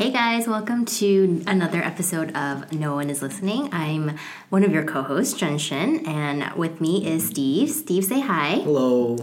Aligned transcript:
Hey 0.00 0.10
guys, 0.10 0.48
welcome 0.48 0.86
to 0.86 1.44
another 1.46 1.82
episode 1.82 2.34
of 2.34 2.72
No 2.72 2.94
One 2.94 3.10
Is 3.10 3.20
Listening. 3.20 3.68
I'm 3.70 4.16
one 4.48 4.64
of 4.64 4.72
your 4.72 4.82
co 4.82 5.02
hosts, 5.02 5.34
Jen 5.34 5.58
Shin, 5.58 6.06
and 6.06 6.56
with 6.56 6.80
me 6.80 7.06
is 7.06 7.26
Steve. 7.26 7.68
Steve, 7.68 8.06
say 8.06 8.20
hi. 8.20 8.60
Hello. 8.60 9.18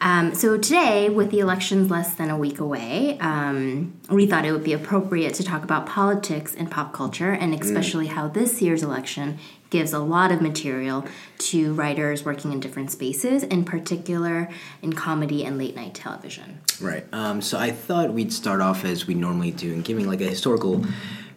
Um, 0.00 0.32
so, 0.36 0.56
today, 0.56 1.08
with 1.08 1.32
the 1.32 1.40
elections 1.40 1.90
less 1.90 2.14
than 2.14 2.30
a 2.30 2.38
week 2.38 2.60
away, 2.60 3.18
um, 3.18 3.98
we 4.08 4.24
thought 4.24 4.44
it 4.44 4.52
would 4.52 4.62
be 4.62 4.72
appropriate 4.72 5.34
to 5.34 5.42
talk 5.42 5.64
about 5.64 5.86
politics 5.86 6.54
and 6.54 6.70
pop 6.70 6.92
culture, 6.92 7.32
and 7.32 7.52
especially 7.52 8.06
how 8.06 8.28
this 8.28 8.62
year's 8.62 8.84
election 8.84 9.36
gives 9.70 9.92
a 9.92 9.98
lot 10.00 10.30
of 10.32 10.42
material 10.42 11.06
to 11.38 11.72
writers 11.74 12.24
working 12.24 12.52
in 12.52 12.60
different 12.60 12.90
spaces, 12.90 13.42
in 13.44 13.64
particular 13.64 14.48
in 14.82 14.92
comedy 14.92 15.44
and 15.44 15.56
late 15.56 15.74
night 15.76 15.94
television. 15.94 16.60
Right. 16.80 17.06
Um, 17.12 17.40
so 17.40 17.58
I 17.58 17.70
thought 17.70 18.12
we'd 18.12 18.32
start 18.32 18.60
off 18.60 18.84
as 18.84 19.06
we 19.06 19.14
normally 19.14 19.52
do 19.52 19.72
and 19.72 19.84
giving 19.84 20.06
like 20.06 20.20
a 20.20 20.28
historical 20.28 20.84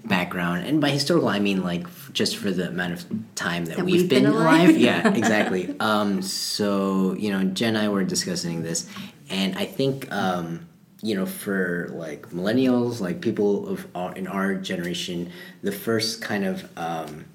background. 0.06 0.66
And 0.66 0.82
by 0.82 0.90
historical, 0.90 1.30
I 1.30 1.40
mean 1.40 1.64
like 1.64 1.86
just 2.12 2.38
for 2.38 2.52
the 2.52 2.68
amount 2.70 2.94
of 2.94 3.05
time 3.36 3.66
that, 3.66 3.77
That 3.77 3.86
we've, 3.86 4.02
we've 4.02 4.10
been, 4.10 4.24
been 4.24 4.34
alive. 4.34 4.70
alive. 4.70 4.77
yeah, 4.77 5.13
exactly. 5.16 5.76
Um, 5.80 6.22
so, 6.22 7.13
you 7.13 7.32
know, 7.32 7.44
Jen 7.44 7.76
and 7.76 7.86
I 7.86 7.90
were 7.90 8.04
discussing 8.04 8.63
this. 8.63 8.88
And 9.30 9.55
I 9.58 9.66
think, 9.66 10.12
um, 10.12 10.68
you 11.02 11.16
know, 11.16 11.26
for 11.26 11.90
like 11.94 12.30
millennials, 12.30 13.00
like 13.00 13.22
people 13.22 13.68
of 13.68 13.88
our, 13.96 14.13
in 14.16 14.27
our 14.27 14.55
generation, 14.55 15.32
the 15.62 15.72
first 15.72 16.22
kind 16.22 16.46
of 16.46 16.70
um, 16.77 17.26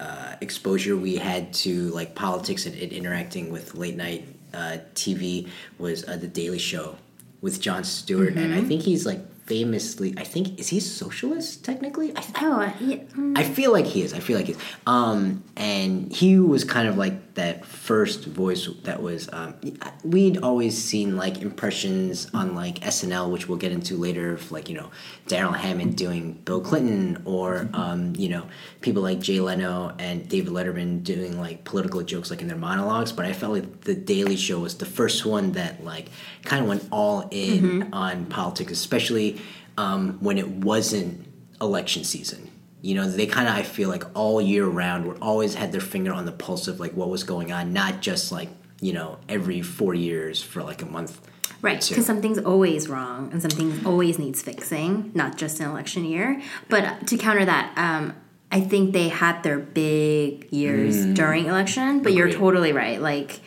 uh, 0.00 0.36
exposure 0.40 0.96
we 0.96 1.16
had 1.16 1.52
to 1.52 1.88
like 1.90 2.14
politics 2.14 2.66
and, 2.66 2.74
and 2.80 2.92
interacting 2.92 3.50
with 3.50 3.74
late 3.74 3.96
night 3.96 4.26
uh, 4.54 4.78
TV 4.94 5.48
was 5.78 6.06
uh, 6.08 6.16
the 6.16 6.28
Daily 6.28 6.58
Show 6.58 6.96
with 7.40 7.60
Jon 7.60 7.84
Stewart, 7.84 8.34
and 8.34 8.54
I 8.54 8.62
think 8.62 8.82
he's 8.82 9.04
like 9.06 9.20
famously. 9.44 10.14
I 10.16 10.24
think 10.24 10.58
is 10.58 10.68
he 10.68 10.80
socialist 10.80 11.64
technically? 11.64 12.12
I, 12.16 12.20
I, 12.20 12.24
Oh, 12.40 12.74
yeah. 12.80 12.96
mm, 12.96 13.36
I 13.38 13.44
feel 13.44 13.72
like 13.72 13.86
he 13.86 14.02
is. 14.02 14.12
I 14.14 14.20
feel 14.20 14.36
like 14.36 14.46
he 14.46 14.52
is. 14.52 14.58
Um, 14.86 15.42
and 15.56 16.12
he 16.12 16.38
was 16.38 16.64
kind 16.64 16.88
of 16.88 16.96
like 16.96 17.27
that 17.38 17.64
first 17.64 18.24
voice 18.24 18.68
that 18.82 19.00
was. 19.00 19.28
Um, 19.32 19.54
we'd 20.02 20.38
always 20.38 20.76
seen 20.76 21.16
like 21.16 21.40
impressions 21.40 22.28
on 22.34 22.56
like 22.56 22.80
SNL, 22.80 23.30
which 23.30 23.48
we'll 23.48 23.58
get 23.58 23.70
into 23.70 23.96
later, 23.96 24.34
of 24.34 24.50
like 24.50 24.68
you 24.68 24.74
know 24.74 24.90
Darrell 25.28 25.52
Hammond 25.52 25.96
doing 25.96 26.32
Bill 26.32 26.60
Clinton, 26.60 27.22
or 27.24 27.68
um, 27.74 28.12
you 28.16 28.28
know 28.28 28.48
people 28.80 29.02
like 29.02 29.20
Jay 29.20 29.38
Leno 29.38 29.94
and 30.00 30.28
David 30.28 30.52
Letterman 30.52 31.04
doing 31.04 31.38
like 31.38 31.62
political 31.62 32.02
jokes 32.02 32.28
like 32.28 32.42
in 32.42 32.48
their 32.48 32.56
monologues. 32.56 33.12
But 33.12 33.24
I 33.24 33.32
felt 33.32 33.52
like 33.52 33.82
the 33.82 33.94
Daily 33.94 34.36
Show 34.36 34.58
was 34.58 34.76
the 34.78 34.86
first 34.86 35.24
one 35.24 35.52
that 35.52 35.84
like 35.84 36.08
kind 36.42 36.62
of 36.62 36.68
went 36.68 36.88
all 36.90 37.28
in 37.30 37.92
on 37.92 38.26
politics, 38.26 38.72
especially 38.72 39.40
um, 39.76 40.18
when 40.20 40.38
it 40.38 40.48
wasn't 40.48 41.24
election 41.60 42.02
season. 42.02 42.47
You 42.88 42.94
know, 42.96 43.06
they 43.20 43.26
kind 43.26 43.46
of 43.50 43.54
I 43.54 43.64
feel 43.76 43.90
like 43.94 44.04
all 44.20 44.40
year 44.40 44.66
round 44.82 45.00
were 45.08 45.18
always 45.30 45.52
had 45.60 45.68
their 45.74 45.86
finger 45.94 46.12
on 46.18 46.24
the 46.30 46.36
pulse 46.44 46.64
of 46.72 46.80
like 46.84 46.92
what 47.00 47.08
was 47.16 47.22
going 47.34 47.48
on, 47.56 47.64
not 47.82 47.92
just 48.08 48.24
like 48.38 48.48
you 48.86 48.92
know 48.98 49.08
every 49.36 49.60
four 49.78 49.92
years 50.08 50.36
for 50.50 50.60
like 50.70 50.80
a 50.80 50.86
month. 50.86 51.12
Right, 51.60 51.84
because 51.86 52.06
something's 52.06 52.38
always 52.52 52.88
wrong 52.88 53.20
and 53.32 53.42
something 53.42 53.70
always 53.84 54.14
needs 54.18 54.40
fixing, 54.50 55.10
not 55.14 55.36
just 55.42 55.60
an 55.60 55.66
election 55.72 56.02
year. 56.04 56.40
But 56.72 56.84
to 57.08 57.14
counter 57.18 57.44
that, 57.44 57.66
um, 57.76 58.14
I 58.50 58.60
think 58.70 58.92
they 58.92 59.08
had 59.08 59.42
their 59.42 59.58
big 59.58 60.30
years 60.52 60.94
during 61.20 61.44
election. 61.46 61.90
But 62.04 62.12
you're 62.14 62.28
Mm. 62.30 62.38
Totally 62.44 62.72
right. 62.72 62.98
Like, 63.02 63.40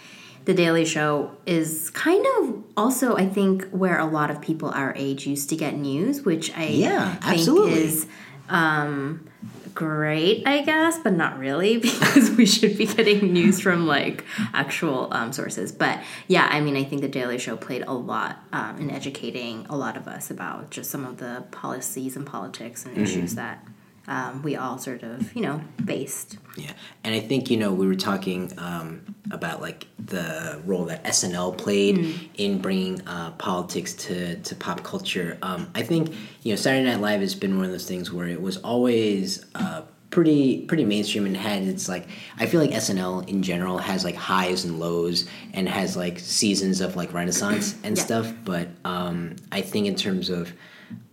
The 0.46 0.54
Daily 0.64 0.86
Show 0.86 1.32
is 1.46 1.90
kind 1.92 2.26
of 2.38 2.64
also, 2.76 3.16
I 3.16 3.28
think, 3.38 3.56
where 3.82 3.98
a 3.98 4.06
lot 4.18 4.30
of 4.34 4.38
people 4.42 4.70
our 4.82 4.94
age 4.98 5.26
used 5.26 5.48
to 5.52 5.56
get 5.56 5.74
news, 5.78 6.16
which 6.30 6.46
I 6.58 6.66
Yeah, 6.66 7.12
think 7.16 7.26
absolutely. 7.34 7.84
is 7.86 8.08
um, 8.52 9.28
great, 9.74 10.46
I 10.46 10.62
guess, 10.62 11.00
but 11.00 11.14
not 11.14 11.40
really 11.40 11.78
because 11.80 12.32
we 12.32 12.46
should 12.46 12.78
be 12.78 12.86
getting 12.86 13.34
news 13.34 13.60
from 13.60 13.88
like 13.88 14.26
actual 14.54 15.08
um, 15.12 15.34
sources. 15.34 15.72
But 15.72 16.00
yeah, 16.28 16.48
I 16.52 16.62
mean, 16.62 16.76
I 16.76 16.84
think 16.84 17.02
the 17.02 17.08
Daily 17.08 17.38
Show 17.38 17.56
played 17.58 17.84
a 17.88 17.94
lot 17.94 18.44
um, 18.52 18.78
in 18.78 18.92
educating 18.92 19.66
a 19.70 19.76
lot 19.76 19.98
of 19.98 20.08
us 20.08 20.30
about 20.30 20.70
just 20.70 20.92
some 20.92 21.06
of 21.06 21.18
the 21.18 21.46
policies 21.52 22.16
and 22.16 22.26
politics 22.26 22.86
and 22.86 22.98
issues 22.98 23.36
that 23.36 23.66
um, 24.12 24.42
we 24.44 24.56
all 24.56 24.78
sort 24.78 25.04
of, 25.04 25.34
you 25.36 25.42
know, 25.42 25.62
based. 25.86 26.38
Yeah, 26.58 26.74
and 27.06 27.16
I 27.16 27.22
think 27.30 27.50
you 27.50 27.58
know 27.58 27.72
we 27.82 27.88
were 27.88 27.96
talking 28.12 28.52
um, 28.58 29.16
about 29.32 29.62
like 29.62 29.88
the 30.16 30.62
role 30.66 30.86
that 30.92 31.02
SNL 31.06 31.58
played 31.58 31.96
in 32.36 32.60
bringing 32.66 32.96
uh, 33.08 33.32
politics 33.38 33.94
to, 34.06 34.36
to 34.48 34.56
pop 34.56 34.84
culture. 34.84 35.38
Um, 35.42 35.62
I 35.74 35.82
think 35.84 36.04
you 36.44 36.52
know 36.52 36.58
Saturday 36.58 36.86
Night 36.90 37.00
Live 37.00 37.22
has 37.22 37.36
been 37.36 37.56
one 37.56 37.66
of 37.66 37.72
those 37.72 37.88
things 37.88 38.12
where 38.12 38.28
it 38.28 38.42
was 38.42 38.58
always 38.58 39.46
uh, 39.56 39.84
pretty 40.10 40.66
pretty 40.66 40.84
mainstream 40.84 41.26
and 41.26 41.38
had 41.38 41.64
its 41.64 41.88
like 41.88 42.06
I 42.38 42.46
feel 42.48 42.60
like 42.60 42.72
SNL 42.72 43.30
in 43.30 43.42
general 43.44 43.78
has 43.78 44.04
like 44.04 44.16
highs 44.16 44.66
and 44.66 44.78
lows 44.78 45.30
and 45.54 45.70
has 45.70 45.96
like 45.96 46.20
seasons 46.20 46.82
of 46.82 46.98
like 46.98 47.14
renaissance 47.14 47.76
and 47.86 47.96
Yeah. 47.96 48.04
stuff. 48.04 48.34
But 48.44 48.68
um, 48.84 49.38
I 49.54 49.62
think 49.62 49.88
in 49.88 49.96
terms 49.96 50.30
of 50.30 50.52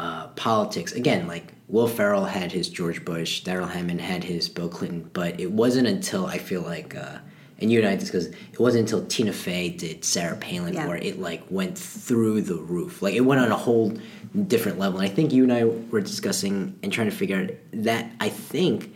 uh, 0.01 0.27
politics. 0.35 0.93
Again, 0.93 1.29
like 1.29 1.53
Will 1.69 1.87
Ferrell 1.87 2.25
had 2.25 2.51
his 2.53 2.69
George 2.71 3.05
Bush, 3.05 3.41
Darrell 3.41 3.67
Hammond 3.69 4.01
had 4.01 4.25
his 4.25 4.49
Bill 4.49 4.69
Clinton, 4.71 5.11
but 5.13 5.39
it 5.39 5.53
wasn't 5.53 5.87
until 5.87 6.25
I 6.25 6.39
feel 6.39 6.63
like, 6.63 6.97
uh, 6.97 7.19
and 7.61 7.71
you 7.71 7.79
and 7.81 7.89
I 7.89 7.95
discussed, 7.95 8.31
it 8.53 8.59
wasn't 8.59 8.83
until 8.91 9.05
Tina 9.07 9.33
Fey 9.33 9.69
did 9.69 10.03
Sarah 10.05 10.37
Palin 10.37 10.73
Yeah. 10.75 10.87
where 10.87 10.97
it 10.97 11.21
like 11.21 11.43
went 11.51 11.77
through 11.77 12.43
the 12.43 12.55
roof. 12.55 13.03
Like 13.03 13.15
it 13.15 13.21
went 13.21 13.41
on 13.43 13.51
a 13.53 13.57
whole 13.57 13.93
different 14.47 14.79
level. 14.79 15.01
And 15.01 15.11
I 15.11 15.13
think 15.15 15.33
you 15.33 15.43
and 15.43 15.53
I 15.53 15.65
were 15.65 16.01
discussing 16.01 16.79
and 16.83 16.91
trying 16.91 17.11
to 17.11 17.17
figure 17.17 17.37
out 17.39 17.51
that 17.73 18.11
I 18.21 18.29
think. 18.31 18.95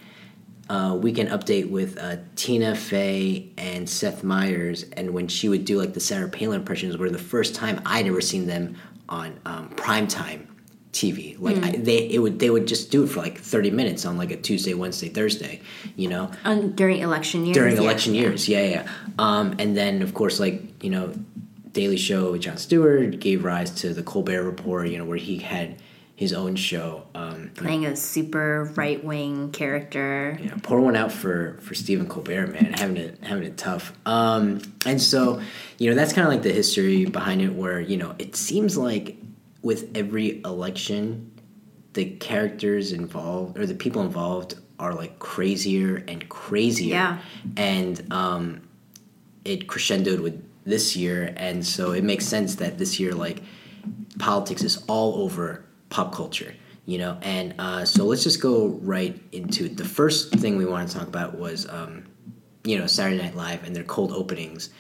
Uh, 0.71 0.95
we 0.95 1.13
can 1.13 1.27
update 1.27 1.69
with 1.69 1.99
uh, 1.99 2.17
Tina 2.37 2.75
Fey 2.75 3.51
and 3.59 3.87
Seth 3.87 4.23
Meyers, 4.25 4.85
and 4.93 5.11
when 5.13 5.29
she 5.29 5.49
would 5.51 5.67
do 5.67 5.77
like 5.79 5.93
the 5.93 6.01
Sarah 6.01 6.29
Palin 6.31 6.61
impressions, 6.61 6.97
were 6.97 7.11
the 7.11 7.19
first 7.19 7.55
time 7.55 7.83
I'd 7.85 8.07
ever 8.07 8.23
seen 8.23 8.47
them 8.47 8.77
on 9.09 9.39
um, 9.45 9.69
primetime 9.71 10.47
TV. 10.93 11.37
Like 11.41 11.57
I, 11.63 11.71
they, 11.73 12.09
it 12.11 12.19
would 12.19 12.39
they 12.39 12.51
would 12.51 12.67
just 12.67 12.91
do 12.91 13.05
it 13.05 13.09
for 13.09 13.21
like 13.21 13.39
thirty 13.39 13.71
minutes 13.71 14.05
on 14.05 14.19
like 14.19 14.31
a 14.31 14.37
Tuesday, 14.37 14.75
Wednesday, 14.75 15.09
Thursday, 15.09 15.63
you 15.97 16.09
know, 16.09 16.31
Um, 16.45 16.73
during 16.73 16.99
election 17.01 17.45
years. 17.47 17.57
during 17.57 17.77
yeah. 17.77 17.83
election 17.83 18.15
years. 18.15 18.49
Yeah, 18.49 18.65
yeah. 18.65 18.89
Um, 19.19 19.55
and 19.59 19.75
then 19.77 20.03
of 20.03 20.13
course, 20.15 20.39
like 20.39 20.83
you 20.85 20.91
know, 20.91 21.13
Daily 21.73 21.97
Show 21.97 22.33
with 22.33 22.43
Jon 22.43 22.59
Stewart 22.59 23.19
gave 23.21 23.43
rise 23.45 23.71
to 23.83 23.95
the 23.95 24.03
Colbert 24.03 24.43
Report. 24.43 24.89
You 24.89 24.99
know, 24.99 25.05
where 25.07 25.17
he 25.17 25.39
had 25.39 25.77
his 26.15 26.35
own 26.35 26.55
show. 26.57 27.05
Um, 27.15 27.51
Playing 27.55 27.87
a 27.87 27.97
super 27.97 28.71
right 28.77 29.03
wing 29.03 29.51
character. 29.51 30.39
yeah, 30.43 30.55
pour 30.63 30.79
one 30.81 30.95
out 30.95 31.11
for 31.11 31.57
for 31.63 31.75
Stephen 31.75 32.07
Colbert, 32.07 32.49
man, 32.49 32.75
having 32.77 32.99
it 32.99 33.19
having 33.23 33.45
it 33.45 33.57
tough. 33.57 33.93
Um, 34.05 34.61
and 34.85 35.01
so, 35.01 35.41
you 35.79 35.89
know, 35.89 35.97
that's 35.97 36.13
kind 36.13 36.27
of 36.29 36.33
like 36.35 36.43
the 36.43 36.53
history 36.53 37.07
behind 37.07 37.41
it, 37.41 37.55
where 37.55 37.81
you 37.81 37.97
know 37.97 38.15
it 38.19 38.37
seems 38.37 38.77
like 38.77 39.17
with 39.63 39.97
every 39.97 40.41
election, 40.45 41.31
the 41.93 42.05
characters 42.17 42.93
involved 42.93 43.59
or 43.59 43.67
the 43.67 43.75
people 43.75 44.03
involved 44.03 44.57
are 44.79 44.95
like 44.95 45.19
crazier 45.19 46.05
and 46.09 46.29
crazier. 46.29 46.95
Yeah. 46.95 47.19
and 47.57 48.13
um, 48.13 48.69
it 49.45 49.67
crescendoed 49.67 50.21
with 50.21 50.43
this 50.65 50.95
year, 50.95 51.35
and 51.37 51.65
so 51.67 51.91
it 51.93 52.05
makes 52.05 52.25
sense 52.27 52.57
that 52.57 52.79
this 52.79 53.01
year, 53.01 53.13
like 53.13 53.43
politics 54.19 54.63
is 54.63 54.85
all 54.87 55.23
over 55.23 55.65
pop 55.91 56.15
culture 56.15 56.55
you 56.87 56.99
know 56.99 57.19
and 57.23 57.55
uh, 57.59 57.85
so 57.85 58.05
let's 58.05 58.23
just 58.23 58.41
go 58.41 58.69
right 58.83 59.21
into 59.33 59.67
it 59.67 59.77
the 59.77 59.85
first 59.85 60.33
thing 60.37 60.57
we 60.57 60.65
want 60.65 60.89
to 60.89 60.97
talk 60.97 61.07
about 61.07 61.37
was 61.37 61.69
um, 61.69 62.05
you 62.65 62.79
know 62.79 62.87
saturday 62.87 63.21
night 63.21 63.35
live 63.35 63.65
and 63.65 63.75
their 63.75 63.85
cold 63.85 64.13
openings 64.13 64.71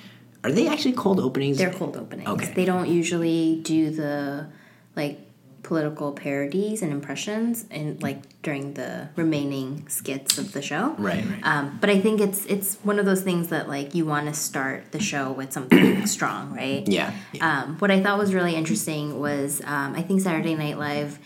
are 0.44 0.50
they 0.50 0.68
actually 0.68 0.92
cold 0.92 1.20
openings 1.20 1.58
They're 1.58 1.72
cold 1.72 1.96
openings. 1.96 2.28
Okay. 2.28 2.52
They 2.54 2.64
don't 2.64 2.88
usually 2.88 3.60
do 3.62 3.90
the 3.90 4.48
like 4.96 5.20
political 5.62 6.12
parodies 6.12 6.82
and 6.82 6.92
impressions 6.92 7.64
and 7.70 8.02
like 8.02 8.20
during 8.42 8.74
the 8.74 9.08
remaining 9.14 9.88
skits 9.88 10.36
of 10.36 10.52
the 10.52 10.60
show. 10.60 10.94
right 10.98 11.24
right 11.24 11.40
Um, 11.44 11.78
but 11.80 11.88
I 11.88 12.00
think 12.00 12.20
it's 12.20 12.44
it's 12.46 12.76
one 12.82 12.98
of 12.98 13.06
those 13.06 13.22
things 13.22 13.48
that 13.48 13.68
like 13.68 13.94
you 13.94 14.04
want 14.04 14.26
to 14.26 14.34
start 14.34 14.90
the 14.90 14.98
show 15.00 15.30
with 15.32 15.52
something 15.52 16.04
strong, 16.16 16.52
right? 16.54 16.86
yeah, 16.88 17.14
yeah. 17.32 17.62
Um, 17.62 17.78
what 17.78 17.90
I 17.90 18.02
thought 18.02 18.18
was 18.18 18.34
really 18.34 18.56
interesting 18.56 19.20
was 19.20 19.60
um, 19.64 19.94
I 19.94 20.02
think 20.02 20.20
Saturday 20.20 20.54
Night 20.56 20.78
Live, 20.78 21.18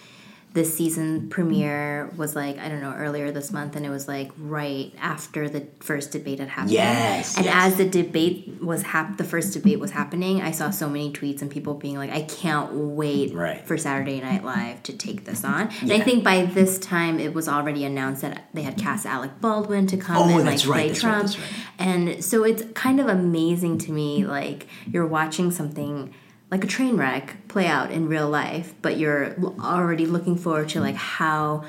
this 0.56 0.74
season 0.74 1.28
premiere 1.28 2.10
was 2.16 2.34
like 2.34 2.56
I 2.58 2.68
don't 2.70 2.80
know 2.80 2.94
earlier 2.96 3.30
this 3.30 3.52
month, 3.52 3.76
and 3.76 3.84
it 3.84 3.90
was 3.90 4.08
like 4.08 4.32
right 4.38 4.90
after 4.98 5.48
the 5.50 5.66
first 5.80 6.12
debate 6.12 6.38
had 6.40 6.48
happened. 6.48 6.72
Yes, 6.72 7.36
And 7.36 7.44
yes. 7.44 7.54
as 7.72 7.76
the 7.76 7.86
debate 7.88 8.56
was 8.62 8.82
hap- 8.82 9.18
the 9.18 9.24
first 9.24 9.52
debate 9.52 9.78
was 9.78 9.90
happening, 9.90 10.40
I 10.40 10.50
saw 10.52 10.70
so 10.70 10.88
many 10.88 11.12
tweets 11.12 11.42
and 11.42 11.50
people 11.50 11.74
being 11.74 11.96
like, 11.96 12.10
"I 12.10 12.22
can't 12.22 12.72
wait 12.72 13.34
Right. 13.34 13.64
for 13.66 13.76
Saturday 13.76 14.18
Night 14.20 14.44
Live 14.44 14.82
to 14.84 14.92
take 14.94 15.26
this 15.26 15.44
on." 15.44 15.68
And 15.82 15.92
I 15.92 16.00
think 16.00 16.24
by 16.24 16.46
this 16.46 16.78
time 16.78 17.20
it 17.20 17.34
was 17.34 17.48
already 17.48 17.84
announced 17.84 18.22
that 18.22 18.46
they 18.54 18.62
had 18.62 18.78
cast 18.78 19.04
Alec 19.04 19.32
Baldwin 19.42 19.86
to 19.88 19.98
come 19.98 20.16
Oh, 20.16 20.22
and 20.38 20.46
like 20.46 20.66
right, 20.66 20.88
play 20.88 20.94
Trump. 20.94 21.22
that's 21.26 21.38
right. 21.38 21.48
And 21.78 22.24
so 22.24 22.44
it's 22.44 22.62
kind 22.74 22.98
of 22.98 23.08
amazing 23.08 23.76
to 23.84 23.92
me, 23.92 24.24
like 24.24 24.66
you're 24.90 25.06
watching 25.06 25.50
something 25.50 26.14
like 26.50 26.62
a 26.64 26.66
train 26.66 26.96
wreck 26.96 27.48
play 27.48 27.66
out 27.66 27.90
in 27.90 28.08
real 28.08 28.28
life, 28.28 28.74
but 28.82 28.98
you're 28.98 29.34
already 29.60 30.06
looking 30.06 30.36
forward 30.36 30.68
to 30.70 30.80
like 30.80 30.94
how 30.94 31.64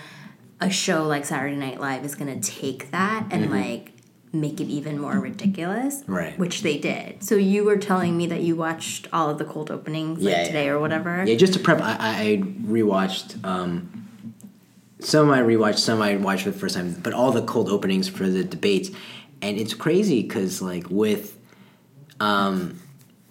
a 0.60 0.70
show 0.70 1.06
like 1.06 1.26
Saturday 1.26 1.56
Night 1.56 1.80
Live 1.80 2.04
is 2.04 2.16
going 2.16 2.40
to 2.40 2.52
take 2.52 2.92
that 2.92 3.28
and 3.32 3.52
like 3.52 3.92
make 4.34 4.60
it 4.60 4.66
even 4.68 5.00
more 5.00 5.20
ridiculous. 5.20 6.04
Right. 6.08 6.38
Which 6.38 6.62
they 6.62 6.78
did. 6.78 7.24
So 7.24 7.36
you 7.36 7.64
were 7.64 7.78
telling 7.78 8.18
me 8.18 8.28
that 8.28 8.42
you 8.42 8.56
watched 8.56 9.08
all 9.14 9.30
of 9.30 9.38
the 9.38 9.46
cold 9.46 9.72
openings 9.72 10.20
like 10.20 10.32
Yeah, 10.32 10.42
yeah. 10.42 10.48
today 10.48 10.70
or 10.70 10.80
whatever. 10.80 11.24
Yeah, 11.26 11.36
just 11.36 11.54
to 11.54 11.60
prep, 11.60 11.82
I, 11.82 11.96
I 12.00 12.22
I 12.22 12.38
rewatched 12.38 13.44
um, 13.46 14.08
some 15.00 15.30
I 15.32 15.40
rewatched, 15.42 15.80
some 15.80 16.02
I 16.02 16.18
watched 16.18 16.44
for 16.44 16.52
the 16.52 16.60
first 16.60 16.76
time, 16.76 16.96
but 17.02 17.14
all 17.14 17.32
the 17.32 17.44
cold 17.44 17.70
openings 17.70 18.10
for 18.10 18.28
the 18.28 18.44
debates, 18.44 18.90
and 19.42 19.58
it's 19.58 19.74
crazy 19.74 20.24
because 20.24 20.62
like 20.62 20.90
with, 20.90 21.38
um, 22.20 22.80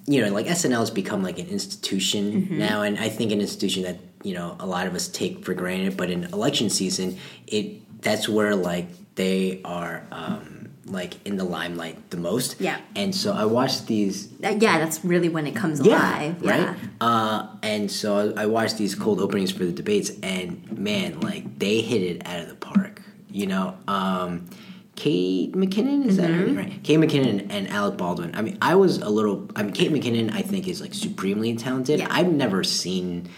you 0.07 0.25
know, 0.25 0.33
like 0.33 0.47
SNL 0.47 0.79
has 0.79 0.91
become 0.91 1.23
like 1.23 1.39
an 1.39 1.49
institution 1.49 2.59
now, 2.59 2.83
and 2.83 2.99
I 2.99 3.09
think 3.09 3.33
an 3.33 3.41
institution 3.41 3.83
that 3.83 3.99
you 4.23 4.35
know 4.35 4.57
a 4.61 4.67
lot 4.67 4.87
of 4.87 4.95
us 4.95 5.09
take 5.09 5.45
for 5.45 5.55
granted, 5.55 5.97
but 5.97 6.11
in 6.11 6.25
election 6.25 6.71
season, 6.71 7.19
it 7.47 8.01
that's 8.03 8.29
where 8.29 8.55
like 8.55 8.87
they 9.17 9.61
are. 9.65 10.07
Um, 10.11 10.53
like 10.89 11.15
in 11.27 11.37
the 11.37 11.43
limelight 11.43 12.11
the 12.11 12.17
most, 12.17 12.61
Yeah. 12.61 12.79
And 12.95 13.13
so 13.13 13.33
I 13.33 13.45
watched 13.45 13.89
these 13.89 14.29
Uh, 14.41 14.51
yeah, 14.61 14.79
that's 14.79 15.05
really 15.05 15.29
when 15.29 15.45
it 15.49 15.57
comes 15.57 15.85
yeah, 15.85 15.99
alive. 15.99 16.37
Yeah. 16.41 16.51
right. 16.51 16.77
Uh, 17.01 17.49
and 17.65 17.91
so 17.91 18.33
I 18.37 18.47
watched 18.47 18.79
these 18.79 18.95
cold 18.95 19.21
openings 19.21 19.51
for 19.51 19.65
the 19.65 19.73
debates, 19.73 20.13
and 20.23 20.79
man, 20.79 21.19
like 21.21 21.59
they 21.59 21.81
hit 21.81 22.03
it 22.03 22.23
out 22.25 22.39
of 22.39 22.49
the 22.49 22.55
park. 22.55 23.03
You 23.29 23.47
know, 23.49 23.77
um, 23.89 24.47
Kate 24.97 25.53
McKinnon 25.53 26.07
is 26.07 26.17
that 26.17 26.31
her 26.31 26.47
Mm-hmm. 26.47 26.57
right? 26.57 26.83
Kate 26.83 26.99
McKinnon 26.99 27.47
and 27.51 27.69
Alec 27.69 27.97
Baldwin. 27.99 28.35
I 28.35 28.43
mean, 28.43 28.57
I 28.63 28.75
was 28.75 28.99
a 28.99 29.09
little. 29.11 29.49
I 29.55 29.63
mean, 29.63 29.73
Kate 29.73 29.91
McKinnon, 29.93 30.33
I 30.33 30.43
think, 30.43 30.67
is 30.67 30.81
like 30.81 30.95
supremely 30.95 31.55
talented. 31.55 32.01
Yeah. 32.01 32.09
I've 32.11 32.33
never 32.33 32.65
seen. 32.65 33.29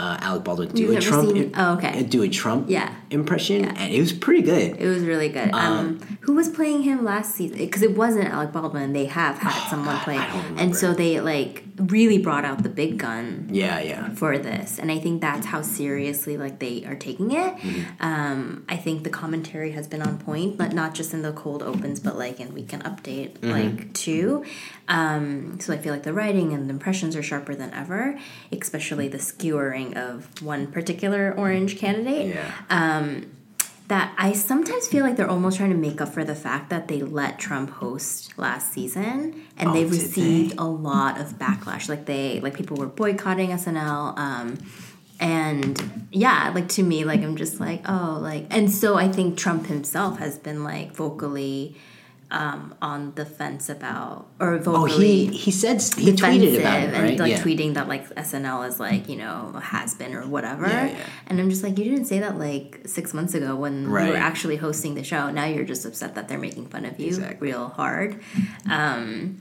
Uh, 0.00 0.16
Alec 0.22 0.44
Baldwin 0.44 0.70
do 0.70 0.80
You've 0.80 0.96
a 0.96 1.00
Trump, 1.02 1.30
seen- 1.30 1.52
oh, 1.58 1.74
okay. 1.74 2.02
do 2.04 2.22
a 2.22 2.28
Trump, 2.30 2.70
Yeah. 2.70 2.94
impression, 3.10 3.66
and 3.66 3.92
it 3.92 4.00
was 4.00 4.14
pretty 4.14 4.40
good. 4.40 4.78
It 4.80 4.88
was 4.88 5.02
really 5.02 5.28
good. 5.28 5.52
Um, 5.52 6.00
who 6.22 6.32
was 6.32 6.48
playing 6.48 6.84
him 6.84 7.04
last 7.04 7.34
season? 7.34 7.58
Because 7.58 7.82
it 7.82 7.94
wasn't 7.94 8.30
Alec 8.30 8.50
Baldwin. 8.50 8.94
They 8.94 9.04
have 9.04 9.36
had 9.36 9.68
someone 9.68 9.98
play, 9.98 10.16
I 10.16 10.32
don't 10.32 10.58
and 10.58 10.74
so 10.74 10.94
they 10.94 11.20
like 11.20 11.73
really 11.76 12.18
brought 12.18 12.44
out 12.44 12.62
the 12.62 12.68
big 12.68 12.98
gun 12.98 13.48
Yeah, 13.50 13.80
yeah, 13.80 14.10
for 14.10 14.38
this, 14.38 14.78
and 14.78 14.90
I 14.92 14.98
think 14.98 15.20
that's 15.20 15.46
how 15.46 15.62
seriously 15.62 16.36
like 16.36 16.58
they 16.60 16.84
are 16.84 16.94
taking 16.94 17.32
it. 17.32 17.56
Mm-hmm. 17.56 17.82
Um, 18.00 18.64
I 18.68 18.76
think 18.76 19.02
the 19.04 19.10
commentary 19.10 19.72
has 19.72 19.86
been 19.88 20.02
on 20.02 20.18
point, 20.18 20.56
but 20.56 20.72
not 20.72 20.94
just 20.94 21.12
in 21.12 21.22
the 21.22 21.32
cold 21.32 21.62
opens, 21.62 21.98
but 22.00 22.16
like 22.16 22.40
in 22.40 22.54
weekend 22.54 22.84
update, 22.84 23.38
Mm-hmm. 23.38 23.50
like 23.50 23.92
too. 23.94 24.44
Um, 24.88 25.58
so 25.60 25.72
I 25.72 25.78
feel 25.78 25.92
like 25.92 26.02
the 26.04 26.12
writing 26.12 26.52
and 26.52 26.68
the 26.68 26.74
impressions 26.74 27.16
are 27.16 27.22
sharper 27.22 27.54
than 27.54 27.72
ever, 27.72 28.18
especially 28.52 29.08
the 29.08 29.18
skewering 29.18 29.96
of 29.96 30.42
one 30.42 30.66
particular 30.68 31.34
orange 31.36 31.78
candidate 31.78 32.34
yeah. 32.34 32.52
That 33.88 34.14
I 34.16 34.32
sometimes 34.32 34.88
feel 34.88 35.04
like 35.04 35.16
they're 35.16 35.28
almost 35.28 35.58
trying 35.58 35.70
to 35.70 35.76
make 35.76 36.00
up 36.00 36.08
for 36.08 36.24
the 36.24 36.34
fact 36.34 36.70
that 36.70 36.88
they 36.88 37.02
let 37.02 37.38
Trump 37.38 37.68
host 37.70 38.36
last 38.38 38.72
season 38.72 39.42
and 39.58 39.70
Oh, 39.70 39.72
they 39.74 39.84
received 39.84 40.52
they? 40.52 40.56
a 40.56 40.64
lot 40.64 41.20
of 41.20 41.38
backlash. 41.38 41.88
Like 41.88 42.06
they 42.06 42.40
like 42.40 42.54
people 42.54 42.76
were 42.78 42.86
boycotting 42.86 43.50
SNL. 43.50 44.16
Um, 44.18 44.58
and 45.20 46.08
yeah, 46.10 46.50
like 46.54 46.68
to 46.70 46.82
me, 46.82 47.04
like 47.04 47.20
I'm 47.22 47.36
just 47.36 47.60
like, 47.60 47.82
oh, 47.88 48.18
like 48.22 48.46
and 48.50 48.70
so 48.70 48.96
I 48.96 49.08
think 49.08 49.36
Trump 49.38 49.66
himself 49.66 50.18
has 50.18 50.38
been 50.38 50.64
like 50.64 50.92
vocally 50.92 51.76
um, 52.34 52.74
on 52.82 53.14
the 53.14 53.24
fence 53.24 53.68
about 53.68 54.26
or 54.40 54.54
oh, 54.54 54.58
vocally 54.58 55.26
he 55.26 55.36
he 55.36 55.50
said 55.52 55.80
he 55.80 56.12
tweeted 56.12 56.58
about 56.58 56.82
it, 56.82 56.92
right? 56.92 57.10
and 57.10 57.18
like 57.20 57.30
yeah. 57.30 57.40
tweeting 57.40 57.74
that 57.74 57.86
like 57.86 58.08
SNL 58.16 58.66
is 58.68 58.80
like 58.80 59.08
you 59.08 59.14
know 59.16 59.52
has 59.62 59.94
been 59.94 60.14
or 60.14 60.26
whatever. 60.26 60.66
Yeah, 60.66 60.86
yeah. 60.86 61.06
And 61.28 61.40
I'm 61.40 61.48
just 61.48 61.62
like, 61.62 61.78
you 61.78 61.84
didn't 61.84 62.06
say 62.06 62.18
that 62.18 62.36
like 62.36 62.80
six 62.86 63.14
months 63.14 63.34
ago 63.34 63.54
when 63.54 63.84
you 63.84 63.90
were 63.90 64.16
actually 64.16 64.56
hosting 64.56 64.96
the 64.96 65.04
show. 65.04 65.30
Now 65.30 65.44
you're 65.44 65.64
just 65.64 65.86
upset 65.86 66.16
that 66.16 66.26
they're 66.28 66.38
making 66.38 66.66
fun 66.66 66.84
of 66.84 66.98
you 66.98 67.06
Exactly. 67.06 67.48
real 67.48 67.68
hard. 67.68 68.20
Um, 68.68 69.40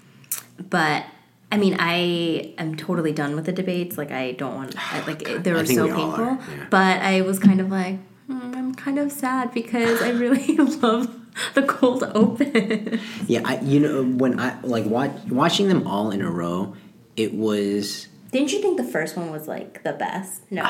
but 0.70 1.06
I 1.52 1.58
mean, 1.58 1.76
I 1.80 2.54
am 2.60 2.76
totally 2.76 3.12
done 3.12 3.36
with 3.36 3.46
the 3.46 3.52
debates. 3.52 3.98
Like, 3.98 4.12
I 4.12 4.34
don't 4.34 4.56
want. 4.56 4.94
I, 4.94 5.04
like, 5.06 5.20
they 5.44 5.52
were 5.52 5.66
so 5.66 5.88
we 5.88 5.94
painful. 5.94 6.38
But 6.70 7.02
I 7.02 7.22
was 7.22 7.40
kind 7.40 7.60
of 7.60 7.72
like, 7.72 7.98
hmm, 8.28 8.54
I'm 8.56 8.76
kind 8.76 9.00
of 9.00 9.12
sad 9.12 9.52
because 9.52 10.00
I 10.02 10.10
really 10.12 10.58
love 10.58 11.23
the 11.54 11.64
cold 11.64 12.04
open. 12.16 13.00
Yeah, 13.28 13.42
I 13.46 13.60
you 13.62 13.80
know 13.80 14.04
when 14.04 14.40
I 14.40 14.60
like 14.62 14.86
watch, 14.86 15.12
watching 15.30 15.68
them 15.68 15.88
all 15.88 16.12
in 16.12 16.22
a 16.22 16.30
row, 16.30 16.76
it 17.16 17.34
was 17.34 18.08
Didn't 18.32 18.52
you 18.52 18.62
think 18.62 18.78
the 18.78 18.84
first 18.84 19.16
one 19.18 19.32
was 19.32 19.48
like 19.48 19.84
the 19.84 19.94
best? 19.94 20.44
No. 20.52 20.64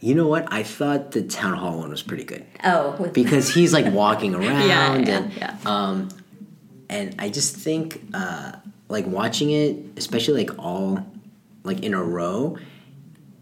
you 0.00 0.14
know 0.14 0.26
what 0.26 0.52
I 0.52 0.62
thought 0.64 1.12
the 1.12 1.22
town 1.22 1.56
hall 1.56 1.78
one 1.78 1.90
was 1.90 2.02
pretty 2.02 2.24
good 2.24 2.44
Oh, 2.64 2.96
with 2.98 3.12
because 3.22 3.52
he's 3.54 3.72
like 3.72 3.92
walking 3.92 4.34
around 4.38 4.66
yeah, 4.68 4.96
yeah, 4.96 5.16
and 5.18 5.32
yeah. 5.34 5.56
um 5.64 6.08
and 6.90 7.14
I 7.18 7.28
just 7.30 7.56
think 7.56 8.02
uh 8.12 8.52
like 8.88 9.06
watching 9.06 9.50
it 9.50 9.76
especially 9.96 10.44
like 10.44 10.58
all 10.58 11.06
like 11.62 11.80
in 11.84 11.94
a 11.94 12.02
row 12.02 12.58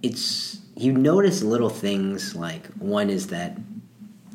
it's 0.03 0.59
you 0.77 0.93
notice 0.93 1.43
little 1.43 1.71
things 1.71 2.35
like 2.35 2.67
one 2.79 3.11
is 3.11 3.29
that 3.29 3.57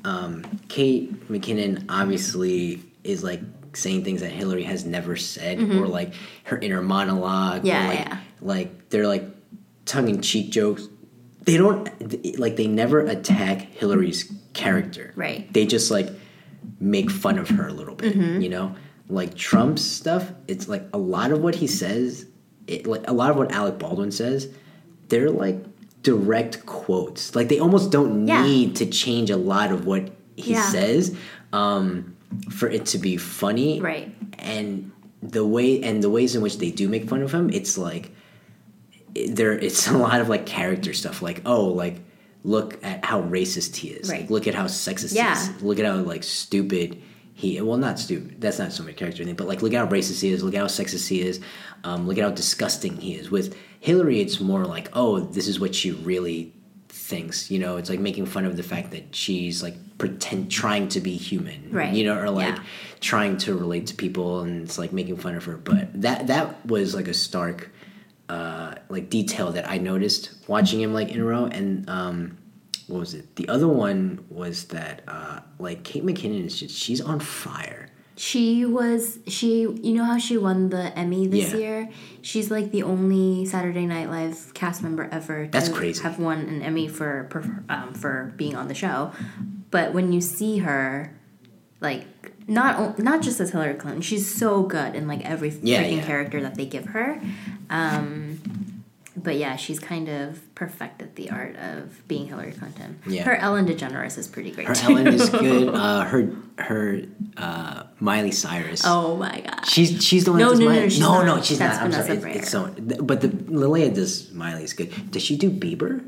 um, 0.06 0.44
Kate 0.70 1.12
McKinnon 1.30 1.86
obviously 1.90 2.82
is 3.04 3.24
like 3.24 3.42
saying 3.74 4.04
things 4.04 4.22
that 4.22 4.32
Hillary 4.32 4.64
has 4.64 4.86
never 4.86 5.16
said, 5.16 5.60
or 5.60 5.88
like 5.88 6.14
her 6.44 6.58
inner 6.60 6.82
monologue. 6.82 7.64
Mm-hmm. 7.64 7.68
Yeah, 7.68 7.84
or 7.84 7.88
like, 7.88 8.00
yeah. 8.00 8.20
like 8.42 8.90
they're 8.90 9.08
like 9.08 9.24
tongue 9.86 10.08
in 10.08 10.22
cheek 10.22 10.52
jokes. 10.52 10.88
They 11.44 11.58
don't 11.58 12.40
like 12.40 12.56
they 12.56 12.68
never 12.68 13.02
attack 13.02 13.62
Hillary's 13.62 14.32
character. 14.54 15.12
Right. 15.16 15.52
They 15.52 15.66
just 15.66 15.90
like 15.90 16.10
make 16.80 17.10
fun 17.10 17.40
of 17.40 17.50
her 17.50 17.68
a 17.68 17.74
little 17.74 17.96
bit. 17.96 18.16
Mm-hmm. 18.16 18.42
You 18.42 18.50
know, 18.50 18.76
like 19.10 19.36
Trump's 19.36 19.84
stuff. 19.84 20.32
It's 20.48 20.68
like 20.68 20.84
a 20.94 20.98
lot 21.00 21.32
of 21.32 21.42
what 21.42 21.56
he 21.56 21.68
says. 21.68 22.28
It, 22.68 22.86
like 22.88 23.08
a 23.08 23.14
lot 23.14 23.32
of 23.32 23.38
what 23.38 23.52
Alec 23.52 23.80
Baldwin 23.80 24.12
says. 24.12 24.50
They're 25.10 25.30
like 25.32 25.64
direct 26.06 26.66
quotes. 26.68 27.36
Like 27.36 27.50
they 27.50 27.60
almost 27.60 27.92
don't 27.92 28.28
Yeah. 28.28 28.44
need 28.46 28.76
to 28.78 28.86
change 28.86 29.30
a 29.32 29.38
lot 29.38 29.72
of 29.72 29.86
what 29.86 30.04
he 30.38 30.52
Yeah. 30.54 30.70
says 30.70 31.16
um, 31.52 32.16
for 32.52 32.70
it 32.70 32.86
to 32.88 32.98
be 33.00 33.18
funny. 33.18 33.82
Right. 33.82 34.14
And 34.40 34.92
the 35.24 35.46
way 35.46 35.82
and 35.82 36.04
the 36.04 36.10
ways 36.10 36.36
in 36.36 36.42
which 36.42 36.60
they 36.60 36.70
do 36.72 36.88
make 36.88 37.10
fun 37.10 37.22
of 37.24 37.34
him, 37.34 37.50
it's 37.50 37.78
like 37.78 38.12
there. 39.14 39.54
It's 39.54 39.88
a 39.88 39.98
lot 39.98 40.20
of 40.22 40.30
like 40.30 40.46
character 40.46 40.94
stuff. 40.94 41.22
Like 41.22 41.42
oh, 41.46 41.66
like 41.66 41.98
look 42.44 42.78
at 42.84 43.04
how 43.04 43.24
racist 43.24 43.76
he 43.76 43.88
is. 43.90 44.10
Right. 44.10 44.22
Like, 44.22 44.30
look 44.30 44.48
at 44.48 44.54
how 44.56 44.66
sexist 44.66 45.12
he 45.12 45.18
Yeah. 45.18 45.34
is. 45.34 45.62
Look 45.64 45.80
at 45.80 45.86
how 45.86 45.96
like 45.98 46.24
stupid 46.24 47.02
he. 47.34 47.60
Well, 47.62 47.78
not 47.78 47.98
stupid. 48.00 48.40
That's 48.40 48.60
not 48.60 48.72
so 48.72 48.84
much 48.84 48.98
character 48.98 49.24
thing. 49.24 49.34
But 49.36 49.48
like 49.48 49.62
look 49.64 49.74
at 49.74 49.80
how 49.80 49.92
racist 49.92 50.22
he 50.22 50.30
is. 50.32 50.44
Look 50.44 50.54
at 50.54 50.60
how 50.60 50.68
sexist 50.68 51.08
he 51.08 51.22
is. 51.22 51.40
Um, 51.84 52.08
look 52.08 52.18
at 52.18 52.24
how 52.24 52.30
disgusting 52.32 52.98
he 52.98 53.14
is. 53.16 53.32
With 53.32 53.56
Hillary, 53.86 54.20
it's 54.20 54.40
more 54.40 54.66
like 54.66 54.90
oh, 54.94 55.20
this 55.20 55.48
is 55.48 55.60
what 55.60 55.76
she 55.76 55.92
really 55.92 56.52
thinks. 56.90 57.52
You 57.52 57.60
know, 57.60 57.78
it's 57.78 57.90
like 57.90 58.00
making 58.00 58.26
fun 58.26 58.46
of 58.46 58.58
the 58.58 58.64
fact 58.64 58.92
that 58.92 59.16
she's 59.16 59.62
like 59.62 59.76
pretend 60.00 60.50
trying 60.52 60.88
to 60.90 61.00
be 61.00 61.16
human. 61.16 61.70
Right. 61.72 61.94
You 61.94 62.04
know, 62.06 62.18
or 62.20 62.30
like 62.32 62.56
Yeah. 62.56 62.64
trying 63.00 63.38
to 63.46 63.56
relate 63.56 63.86
to 63.88 63.96
people, 63.96 64.40
and 64.42 64.64
it's 64.64 64.78
like 64.78 64.92
making 64.92 65.18
fun 65.18 65.36
of 65.36 65.46
her. 65.46 65.58
But 65.58 66.02
that 66.02 66.28
that 66.28 66.66
was 66.66 66.96
like 66.96 67.08
a 67.08 67.14
stark. 67.14 67.70
Uh, 68.28 68.74
like 68.90 69.12
detail 69.12 69.52
that 69.52 69.70
I 69.70 69.78
noticed 69.78 70.32
watching 70.48 70.82
him 70.82 70.96
like 70.96 71.10
in 71.10 71.20
a 71.22 71.24
row, 71.24 71.46
and 71.46 71.88
um, 71.88 72.38
what 72.88 73.00
was 73.00 73.14
it? 73.14 73.36
The 73.36 73.48
other 73.50 73.68
one 73.68 74.26
was 74.30 74.66
that 74.70 75.04
uh, 75.08 75.42
like 75.60 75.84
Kate 75.84 76.04
McKinnon 76.04 76.44
is 76.44 76.60
just 76.60 76.76
she's 76.76 77.02
on 77.02 77.20
fire. 77.20 77.88
She 78.18 78.64
was 78.66 79.20
she 79.28 79.62
you 79.62 79.94
know 79.94 80.06
how 80.06 80.18
she 80.18 80.38
won 80.38 80.70
the 80.70 80.98
Emmy 80.98 81.28
this 81.28 81.52
Yeah. 81.52 81.58
year? 81.58 81.90
She's 82.22 82.50
like 82.50 82.72
the 82.72 82.84
only 82.84 83.46
Saturday 83.46 83.86
Night 83.86 84.10
Live 84.10 84.54
cast 84.54 84.82
member 84.82 85.10
ever 85.12 85.46
to 85.46 85.52
That's 85.52 85.68
crazy. 85.70 86.02
have 86.04 86.18
won 86.18 86.40
an 86.40 86.62
Emmy 86.62 86.88
for 86.88 87.28
um, 87.68 87.94
for 87.94 88.34
being 88.38 88.56
on 88.56 88.68
the 88.70 88.74
show. 88.74 89.12
But 89.70 89.94
when 89.94 90.14
you 90.14 90.22
see 90.22 90.60
her 90.60 91.14
like 91.82 92.06
not 92.48 93.00
not 93.00 93.22
just 93.22 93.42
as 93.42 93.50
Hillary 93.52 93.74
Clinton, 93.74 94.02
she's 94.02 94.34
so 94.34 94.64
good 94.64 94.96
in 94.96 95.08
like 95.08 95.26
every 95.26 95.50
Yeah, 95.62 95.84
freaking 95.84 95.98
yeah. 95.98 96.06
character 96.06 96.42
that 96.42 96.56
they 96.56 96.66
give 96.66 96.86
her. 96.86 97.20
Um 97.70 98.35
but 99.16 99.38
yeah, 99.38 99.56
she's 99.56 99.80
kind 99.80 100.10
of 100.10 100.54
perfected 100.56 101.16
the 101.16 101.30
art 101.30 101.56
of 101.56 102.06
being 102.08 102.28
Hillary 102.28 102.52
Clinton. 102.52 103.00
Yeah. 103.08 103.24
Her 103.24 103.36
Ellen 103.36 103.66
DeGeneres 103.66 104.18
is 104.18 104.28
pretty 104.28 104.52
great. 104.52 104.68
Her 104.68 104.76
too. 104.76 104.92
Ellen 104.92 105.08
is 105.08 105.30
good. 105.30 105.66
Uh, 105.76 106.04
her 106.06 106.30
her 106.58 107.02
uh, 107.38 107.84
Miley 108.00 108.32
Cyrus. 108.32 108.84
Oh 108.86 109.16
my 109.16 109.42
god. 109.42 109.66
She's 109.66 110.04
she's 110.04 110.26
the 110.26 110.32
one 110.32 110.40
No, 110.40 110.54
no, 110.54 110.60
no, 110.60 110.66
Miley. 110.66 110.90
she's 110.90 111.00
no, 111.00 111.22
not. 111.22 111.26
no, 111.26 111.42
she's 111.42 111.60
That's 111.60 111.78
not. 111.78 111.94
I'm 112.08 112.20
sorry. 112.20 112.34
It's, 112.34 112.50
so, 112.50 112.74
but 113.02 113.22
the 113.22 113.30
Linnea 113.30 113.94
does 113.94 114.32
Miley's 114.32 114.74
good. 114.74 115.12
Does 115.12 115.24
she 115.24 115.38
do 115.38 115.50
Bieber? 115.50 116.08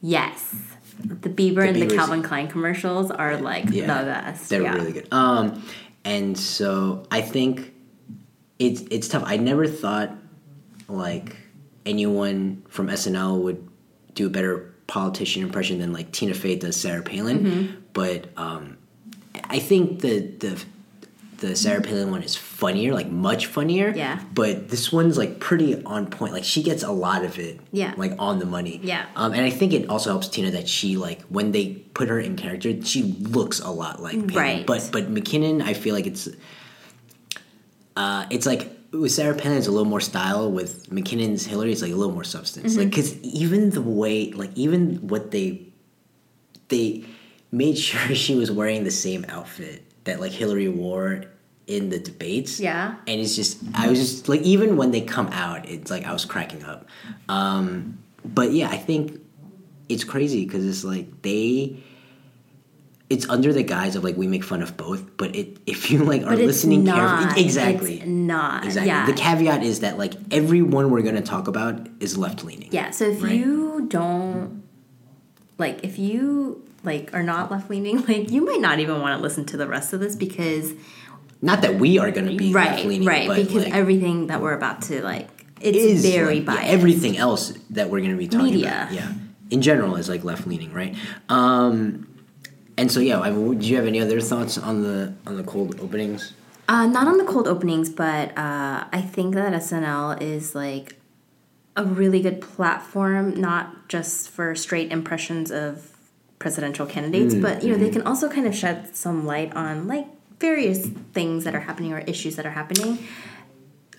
Yes. 0.00 0.54
The 0.98 1.28
Bieber 1.28 1.66
and 1.66 1.80
the 1.80 1.94
Calvin 1.94 2.22
Klein 2.22 2.48
commercials 2.48 3.10
are 3.10 3.36
like 3.36 3.66
the 3.66 3.82
best. 3.82 4.48
They're 4.48 4.62
yeah. 4.62 4.74
really 4.74 4.92
good. 4.92 5.12
Um, 5.12 5.62
and 6.04 6.38
so 6.38 7.06
I 7.10 7.20
think 7.20 7.72
it's 8.58 8.82
it's 8.90 9.08
tough. 9.08 9.24
I 9.26 9.36
never 9.36 9.66
thought 9.66 10.10
like 10.88 11.36
anyone 11.86 12.64
from 12.68 12.88
SNL 12.88 13.40
would 13.42 13.68
do 14.14 14.26
a 14.26 14.30
better 14.30 14.74
politician 14.86 15.42
impression 15.42 15.78
than 15.78 15.92
like 15.92 16.12
Tina 16.12 16.34
Fey 16.34 16.56
does 16.56 16.76
Sarah 16.76 17.02
Palin. 17.02 17.40
Mm-hmm. 17.40 17.80
But 17.92 18.28
um, 18.36 18.78
I 19.44 19.58
think 19.58 20.00
the 20.00 20.20
the 20.20 20.64
the 21.38 21.56
Sarah 21.56 21.82
Palin 21.82 22.10
one 22.10 22.22
is 22.22 22.36
funnier, 22.36 22.94
like 22.94 23.10
much 23.10 23.46
funnier. 23.46 23.92
Yeah. 23.94 24.22
But 24.32 24.68
this 24.68 24.92
one's 24.92 25.18
like 25.18 25.40
pretty 25.40 25.82
on 25.84 26.06
point. 26.06 26.32
Like 26.32 26.44
she 26.44 26.62
gets 26.62 26.82
a 26.82 26.92
lot 26.92 27.24
of 27.24 27.38
it. 27.38 27.58
Yeah. 27.72 27.94
Like 27.96 28.14
on 28.18 28.38
the 28.38 28.46
money. 28.46 28.80
Yeah. 28.82 29.06
Um, 29.16 29.32
and 29.32 29.42
I 29.42 29.50
think 29.50 29.72
it 29.72 29.88
also 29.90 30.10
helps 30.10 30.28
Tina 30.28 30.52
that 30.52 30.68
she 30.68 30.96
like 30.96 31.22
when 31.22 31.52
they 31.52 31.74
put 31.94 32.08
her 32.08 32.20
in 32.20 32.36
character, 32.36 32.80
she 32.82 33.02
looks 33.02 33.60
a 33.60 33.70
lot 33.70 34.00
like 34.00 34.14
Palin. 34.14 34.34
Right. 34.34 34.66
But 34.66 34.88
but 34.92 35.12
McKinnon, 35.12 35.62
I 35.62 35.74
feel 35.74 35.94
like 35.94 36.06
it's 36.06 36.28
uh, 37.96 38.26
it's 38.30 38.46
like 38.46 38.71
with 38.92 39.12
Sarah 39.12 39.34
Palin, 39.34 39.58
it's 39.58 39.66
a 39.66 39.70
little 39.70 39.86
more 39.86 40.00
style. 40.00 40.50
With 40.50 40.90
McKinnon's 40.90 41.46
Hillary, 41.46 41.72
it's 41.72 41.82
like 41.82 41.92
a 41.92 41.96
little 41.96 42.12
more 42.12 42.24
substance. 42.24 42.76
Like 42.76 42.90
because 42.90 43.18
even 43.22 43.70
the 43.70 43.82
way, 43.82 44.32
like 44.32 44.50
even 44.54 45.08
what 45.08 45.30
they 45.30 45.66
they 46.68 47.04
made 47.50 47.78
sure 47.78 48.14
she 48.14 48.34
was 48.34 48.50
wearing 48.50 48.84
the 48.84 48.90
same 48.90 49.24
outfit 49.28 49.84
that 50.04 50.20
like 50.20 50.32
Hillary 50.32 50.68
wore 50.68 51.24
in 51.66 51.88
the 51.88 51.98
debates. 51.98 52.60
Yeah. 52.60 52.96
and 53.06 53.20
it's 53.20 53.36
just 53.36 53.58
I 53.74 53.88
was 53.88 53.98
just 53.98 54.28
like 54.28 54.42
even 54.42 54.76
when 54.76 54.90
they 54.90 55.00
come 55.00 55.28
out, 55.28 55.68
it's 55.68 55.90
like 55.90 56.04
I 56.04 56.12
was 56.12 56.24
cracking 56.24 56.64
up. 56.64 56.86
Um, 57.28 57.98
but 58.24 58.52
yeah, 58.52 58.68
I 58.68 58.76
think 58.76 59.20
it's 59.88 60.04
crazy 60.04 60.44
because 60.44 60.66
it's 60.66 60.84
like 60.84 61.22
they. 61.22 61.82
It's 63.12 63.28
under 63.28 63.52
the 63.52 63.62
guise 63.62 63.94
of 63.94 64.02
like 64.04 64.16
we 64.16 64.26
make 64.26 64.42
fun 64.42 64.62
of 64.62 64.76
both, 64.76 65.18
but 65.18 65.36
it 65.36 65.58
if 65.66 65.90
you 65.90 66.02
like 66.02 66.22
are 66.22 66.34
listening 66.34 66.86
carefully, 66.86 67.44
exactly, 67.44 67.96
It's 67.98 68.06
not. 68.06 68.64
exactly. 68.64 68.88
Yeah. 68.88 69.04
The 69.06 69.12
caveat 69.12 69.62
is 69.62 69.80
that 69.80 69.98
like 69.98 70.14
everyone 70.30 70.90
we're 70.90 71.02
going 71.02 71.16
to 71.16 71.20
talk 71.22 71.46
about 71.46 71.86
is 72.00 72.16
left 72.16 72.42
leaning. 72.42 72.70
Yeah, 72.72 72.90
so 72.90 73.04
if 73.04 73.22
Right. 73.22 73.32
you 73.34 73.84
don't 73.88 74.62
like 75.58 75.84
if 75.84 75.98
you 75.98 76.64
like 76.84 77.12
are 77.12 77.22
not 77.22 77.50
left 77.50 77.68
leaning, 77.68 78.04
like 78.08 78.30
you 78.30 78.44
might 78.46 78.60
not 78.62 78.78
even 78.78 79.00
want 79.02 79.16
to 79.18 79.22
listen 79.22 79.44
to 79.46 79.56
the 79.58 79.66
rest 79.68 79.92
of 79.92 80.00
this 80.00 80.16
because 80.16 80.72
Not 81.42 81.60
that 81.62 81.74
we 81.74 81.98
are 81.98 82.10
going 82.10 82.26
to 82.30 82.34
be 82.36 82.52
left 82.52 82.76
right, 82.78 82.86
leaning, 82.86 83.06
right, 83.08 83.28
because 83.28 83.64
like, 83.64 83.74
everything 83.74 84.28
that 84.28 84.40
we're 84.40 84.54
about 84.54 84.80
to 84.82 85.02
like 85.02 85.28
it's 85.60 85.76
is 85.76 86.02
very 86.02 86.36
like, 86.40 86.46
yeah, 86.46 86.54
biased. 86.56 86.72
everything 86.72 87.16
else 87.18 87.52
that 87.70 87.90
we're 87.90 88.00
going 88.00 88.12
to 88.12 88.16
be 88.16 88.26
talking 88.28 88.54
Media. 88.54 88.68
about, 88.88 88.92
yeah, 88.92 89.12
in 89.50 89.60
general 89.60 89.96
is 89.96 90.08
like 90.08 90.24
left 90.24 90.46
leaning, 90.46 90.72
right? 90.72 90.96
Um, 91.28 92.08
and 92.76 92.90
so 92.90 93.00
yeah, 93.00 93.20
I 93.20 93.30
mean, 93.30 93.58
do 93.58 93.66
you 93.66 93.76
have 93.76 93.86
any 93.86 94.00
other 94.00 94.20
thoughts 94.20 94.58
on 94.58 94.82
the 94.82 95.14
on 95.26 95.36
the 95.36 95.44
cold 95.44 95.78
openings? 95.80 96.34
Uh, 96.68 96.86
not 96.86 97.06
on 97.06 97.18
the 97.18 97.24
cold 97.24 97.48
openings, 97.48 97.90
but 97.90 98.30
uh, 98.38 98.84
I 98.92 99.00
think 99.02 99.34
that 99.34 99.52
SNL 99.52 100.20
is 100.22 100.54
like 100.54 100.96
a 101.76 101.84
really 101.84 102.20
good 102.20 102.40
platform, 102.40 103.38
not 103.40 103.88
just 103.88 104.30
for 104.30 104.54
straight 104.54 104.90
impressions 104.92 105.50
of 105.50 105.90
presidential 106.38 106.86
candidates, 106.86 107.34
but 107.34 107.62
you 107.62 107.72
know 107.72 107.78
they 107.78 107.90
can 107.90 108.02
also 108.02 108.28
kind 108.28 108.46
of 108.46 108.54
shed 108.54 108.96
some 108.96 109.26
light 109.26 109.54
on 109.54 109.86
like 109.86 110.06
various 110.38 110.86
things 111.12 111.44
that 111.44 111.54
are 111.54 111.60
happening 111.60 111.92
or 111.92 112.00
issues 112.00 112.36
that 112.36 112.46
are 112.46 112.50
happening. 112.50 112.98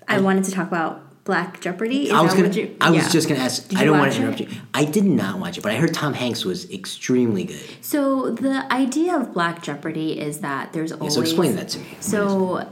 I 0.07 0.19
wanted 0.19 0.43
to 0.45 0.51
talk 0.51 0.67
about 0.67 1.12
Black 1.25 1.61
Jeopardy. 1.61 2.07
Is 2.07 2.11
I 2.11 2.21
was 2.21 2.33
gonna. 2.33 2.49
you- 2.49 2.75
I 2.81 2.89
was 2.91 3.03
yeah. 3.03 3.09
just 3.09 3.29
gonna 3.29 3.39
ask. 3.39 3.73
I 3.75 3.85
don't 3.85 3.97
want 3.97 4.11
to 4.11 4.17
interrupt 4.19 4.41
it? 4.41 4.51
you. 4.51 4.57
I 4.73 4.83
did 4.85 5.05
not 5.05 5.39
watch 5.39 5.57
it, 5.57 5.61
but 5.61 5.71
I 5.71 5.75
heard 5.75 5.93
Tom 5.93 6.13
Hanks 6.13 6.43
was 6.43 6.69
extremely 6.69 7.45
good. 7.45 7.63
So 7.81 8.31
the 8.31 8.65
idea 8.71 9.15
of 9.15 9.33
Black 9.33 9.61
Jeopardy 9.63 10.19
is 10.19 10.39
that 10.39 10.73
there's 10.73 10.91
Yeah, 10.91 10.97
always 10.97 11.13
so 11.15 11.21
explain 11.21 11.55
that 11.55 11.69
to 11.69 11.79
me. 11.79 11.97
So 12.01 12.69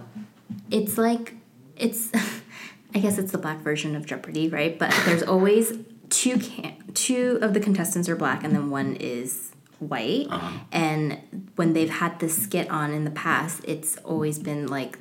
it's 0.70 0.98
like 0.98 1.36
it's 1.78 2.12
I 2.94 3.00
guess 3.00 3.18
it's 3.18 3.32
the 3.32 3.38
black 3.38 3.60
version 3.60 3.96
of 3.96 4.06
Jeopardy, 4.06 4.50
right? 4.50 4.78
But 4.78 4.94
there's 5.06 5.24
always 5.24 5.74
two 6.10 6.38
can 6.38 6.76
two 6.94 7.40
of 7.42 7.54
the 7.54 7.62
contestants 7.62 8.10
are 8.10 8.18
black 8.18 8.44
and 8.44 8.54
then 8.54 8.70
one 8.70 8.98
is 8.98 9.52
white. 9.80 10.28
Uh-huh. 10.30 10.60
And 10.74 11.52
when 11.56 11.72
they've 11.74 11.90
had 11.90 12.20
this 12.20 12.38
skit 12.44 12.70
on 12.70 12.92
in 12.92 13.06
the 13.06 13.12
past, 13.12 13.64
it's 13.66 13.96
always 14.00 14.40
been 14.40 14.68
like 14.68 15.00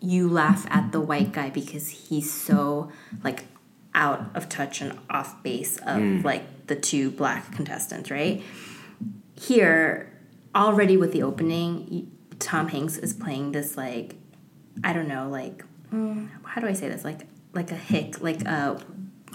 you 0.00 0.28
laugh 0.28 0.66
at 0.70 0.92
the 0.92 1.00
white 1.00 1.32
guy 1.32 1.50
because 1.50 1.88
he's 1.88 2.32
so 2.32 2.90
like 3.24 3.44
out 3.94 4.30
of 4.34 4.48
touch 4.48 4.80
and 4.80 4.96
off 5.10 5.42
base 5.42 5.76
of 5.78 5.98
Mm. 5.98 6.24
like 6.24 6.66
the 6.68 6.76
two 6.76 7.10
black 7.10 7.52
contestants, 7.52 8.10
right? 8.10 8.42
Here, 9.34 10.12
already 10.54 10.96
with 10.96 11.12
the 11.12 11.22
opening, 11.22 12.10
Tom 12.38 12.68
Hanks 12.68 12.96
is 12.96 13.12
playing 13.12 13.52
this 13.52 13.76
like 13.76 14.14
I 14.84 14.92
don't 14.92 15.08
know, 15.08 15.28
like 15.28 15.64
mm, 15.92 16.28
how 16.44 16.60
do 16.60 16.66
I 16.68 16.72
say 16.72 16.88
this? 16.88 17.04
Like 17.04 17.20
like 17.52 17.70
a 17.72 17.76
hick, 17.76 18.20
like 18.20 18.42
a 18.44 18.80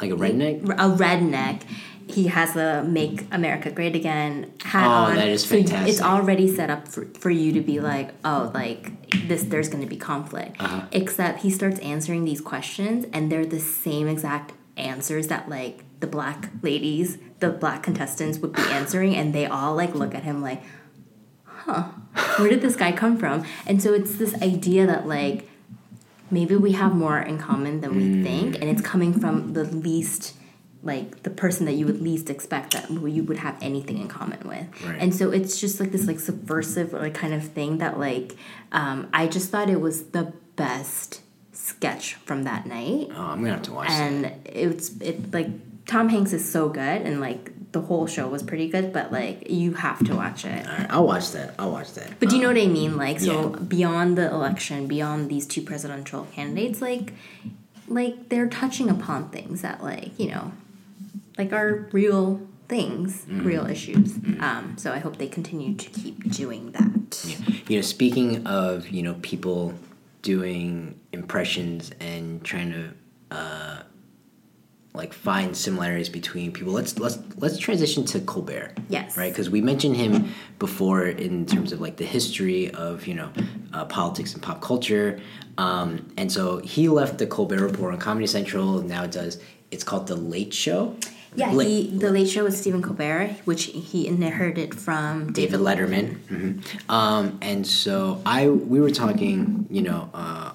Like 0.02 0.12
a 0.12 0.16
redneck. 0.16 0.64
a 0.64 0.96
redneck. 0.98 1.62
He 2.08 2.28
has 2.28 2.54
the 2.54 2.84
"Make 2.88 3.26
America 3.32 3.72
Great 3.72 3.96
Again" 3.96 4.52
hat 4.64 4.86
Oh, 4.86 5.10
on. 5.12 5.16
that 5.16 5.28
is 5.28 5.44
So 5.46 5.56
it's 5.56 6.02
already 6.02 6.54
set 6.54 6.70
up 6.70 6.88
for, 6.88 7.06
for 7.20 7.30
you 7.30 7.54
to 7.54 7.62
be 7.62 7.80
like, 7.80 8.12
oh, 8.26 8.52
like 8.54 9.10
this. 9.28 9.44
There's 9.44 9.70
going 9.70 9.84
to 9.84 9.90
be 9.90 9.98
conflict. 9.98 10.62
Uh-huh. 10.62 10.86
Except 10.92 11.40
he 11.42 11.50
starts 11.50 11.80
answering 11.80 12.26
these 12.26 12.42
questions, 12.42 13.06
and 13.14 13.32
they're 13.32 13.46
the 13.46 13.60
same 13.60 14.08
exact 14.08 14.54
answers 14.78 15.28
that 15.28 15.48
like 15.50 15.84
the 16.00 16.08
black 16.08 16.50
ladies, 16.62 17.18
the 17.40 17.50
black 17.50 17.84
contestants 17.84 18.38
would 18.40 18.54
be 18.54 18.62
answering, 18.80 19.16
and 19.16 19.34
they 19.34 19.46
all 19.46 19.74
like 19.76 19.96
look 19.96 20.14
at 20.14 20.24
him 20.24 20.42
like, 20.42 20.62
huh, 21.46 21.84
where 22.38 22.50
did 22.50 22.62
this 22.62 22.76
guy 22.76 22.92
come 22.92 23.18
from? 23.18 23.46
And 23.66 23.82
so 23.82 23.94
it's 23.94 24.16
this 24.18 24.34
idea 24.42 24.86
that 24.86 25.08
like 25.08 25.50
maybe 26.30 26.56
we 26.56 26.72
have 26.74 26.94
more 26.96 27.20
in 27.20 27.38
common 27.38 27.82
than 27.82 27.96
we 27.96 28.04
Mm. 28.04 28.24
think 28.24 28.56
and 28.56 28.64
it's 28.66 28.82
coming 28.82 29.14
from 29.20 29.54
the 29.54 29.64
least 29.64 30.34
like 30.84 31.24
the 31.24 31.30
person 31.30 31.66
that 31.66 31.74
you 31.74 31.86
would 31.86 32.02
least 32.02 32.30
expect 32.30 32.74
that 32.74 32.90
you 32.92 33.24
would 33.24 33.38
have 33.38 33.56
anything 33.62 33.98
in 33.98 34.08
common 34.08 34.40
with 34.48 34.68
Right. 34.86 34.98
and 35.00 35.16
so 35.16 35.32
it's 35.32 35.60
just 35.60 35.80
like 35.80 35.92
this 35.92 36.06
like 36.08 36.20
subversive 36.20 36.92
like 36.94 37.14
kind 37.14 37.34
of 37.34 37.44
thing 37.48 37.78
that 37.78 37.98
like 38.00 38.36
um, 38.74 39.08
i 39.14 39.28
just 39.28 39.50
thought 39.50 39.70
it 39.70 39.80
was 39.80 40.04
the 40.08 40.34
best 40.58 41.22
sketch 41.54 42.16
from 42.16 42.44
that 42.44 42.66
night 42.66 43.08
Oh, 43.16 43.22
I'm 43.22 43.40
gonna 43.42 43.54
have 43.54 43.62
to 43.64 43.74
watch 43.74 43.88
that. 43.88 44.02
and 44.12 44.32
it's 44.46 44.96
it 45.02 45.34
like 45.34 45.48
tom 45.86 46.10
hanks 46.10 46.34
is 46.34 46.50
so 46.50 46.70
good 46.70 47.02
and 47.04 47.20
like 47.22 47.52
the 47.72 47.82
whole 47.82 48.06
show 48.06 48.28
was 48.28 48.44
pretty 48.44 48.68
good 48.68 48.92
but 48.94 49.12
like 49.12 49.50
you 49.50 49.74
have 49.74 50.04
to 50.06 50.16
watch 50.16 50.46
it 50.46 50.68
All 50.68 50.78
right, 50.78 50.88
I'll 50.92 51.08
watch 51.08 51.32
that. 51.32 51.56
I'll 51.58 51.72
watch 51.72 51.94
that. 51.94 52.20
but 52.20 52.30
do 52.30 52.36
you 52.36 52.42
know 52.44 52.50
what 52.50 52.58
I 52.62 52.68
mean? 52.68 52.98
Like, 52.98 53.20
so 53.20 53.50
Yeah. 53.52 53.60
beyond 53.64 54.16
the 54.16 54.30
election, 54.32 54.86
beyond 54.88 55.28
these 55.30 55.48
two 55.48 55.64
presidential 55.64 56.28
candidates, 56.34 56.82
like, 56.84 57.14
like 57.88 58.30
they're 58.30 58.48
touching 58.48 58.90
upon 58.92 59.30
things 59.30 59.64
that, 59.64 59.84
like, 59.84 60.18
you 60.20 60.28
know, 60.30 60.52
like 61.38 61.52
are 61.54 61.88
real 61.92 62.42
things, 62.70 63.26
Mm-hmm. 63.26 63.46
real 63.46 63.66
issues. 63.68 64.16
Um, 64.40 64.76
so 64.78 64.92
I 64.94 65.00
hope 65.00 65.18
they 65.18 65.28
continue 65.28 65.76
to 65.76 65.90
keep 65.90 66.32
doing 66.32 66.72
that. 66.72 67.26
You 67.70 67.78
know, 67.78 67.82
speaking 67.82 68.46
of 68.48 68.90
you 68.90 69.04
know 69.04 69.16
people 69.22 69.74
doing 70.22 71.00
impressions 71.12 71.92
and 72.00 72.44
trying 72.44 72.72
to 72.72 72.90
uh, 73.32 73.84
like 74.94 75.12
find 75.14 75.56
similarities 75.58 76.10
between 76.10 76.52
people, 76.52 76.72
let's 76.74 76.98
let's 77.00 77.18
let's 77.38 77.58
transition 77.58 78.06
to 78.06 78.20
Colbert. 78.22 78.74
Yes. 78.90 79.18
Right, 79.18 79.32
because 79.32 79.50
we 79.50 79.62
mentioned 79.62 79.96
him 79.98 80.30
before 80.60 81.08
in 81.08 81.46
terms 81.46 81.72
of 81.74 81.82
like 81.82 81.98
the 81.98 82.06
history 82.06 82.72
of 82.72 83.06
you 83.08 83.16
know 83.16 83.30
uh, 83.74 83.86
politics 83.86 84.34
and 84.34 84.42
pop 84.42 84.62
culture, 84.62 85.20
um, 85.58 86.12
and 86.18 86.32
so 86.32 86.60
he 86.60 86.88
left 86.90 87.18
the 87.18 87.28
Colbert 87.28 87.62
Report 87.62 87.94
on 87.94 88.00
Comedy 88.00 88.28
Central. 88.28 88.80
and 88.80 88.88
Now 88.90 89.06
does 89.06 89.40
it's 89.72 89.84
called 89.84 90.08
the 90.08 90.16
Late 90.16 90.54
Show. 90.54 90.96
Yeah, 91.36 91.52
Late- 91.52 91.68
he, 91.92 91.98
the 91.98 92.12
Late 92.12 92.30
Show 92.30 92.44
with 92.44 92.56
Stephen 92.58 92.82
Colbert, 92.82 93.36
which 93.46 93.66
he 93.66 94.08
inherited 94.08 94.76
from 94.76 95.32
David 95.34 95.60
Letterman. 95.60 96.18
hmm 96.28 96.60
Um, 96.90 97.38
and 97.42 97.66
so 97.66 98.22
I 98.26 98.50
we 98.50 98.80
were 98.82 98.92
talking, 98.92 99.68
you 99.70 99.82
know, 99.82 100.10
uh, 100.14 100.52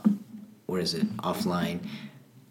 what 0.67 0.81
is 0.81 0.95
it 0.95 1.07
offline? 1.19 1.81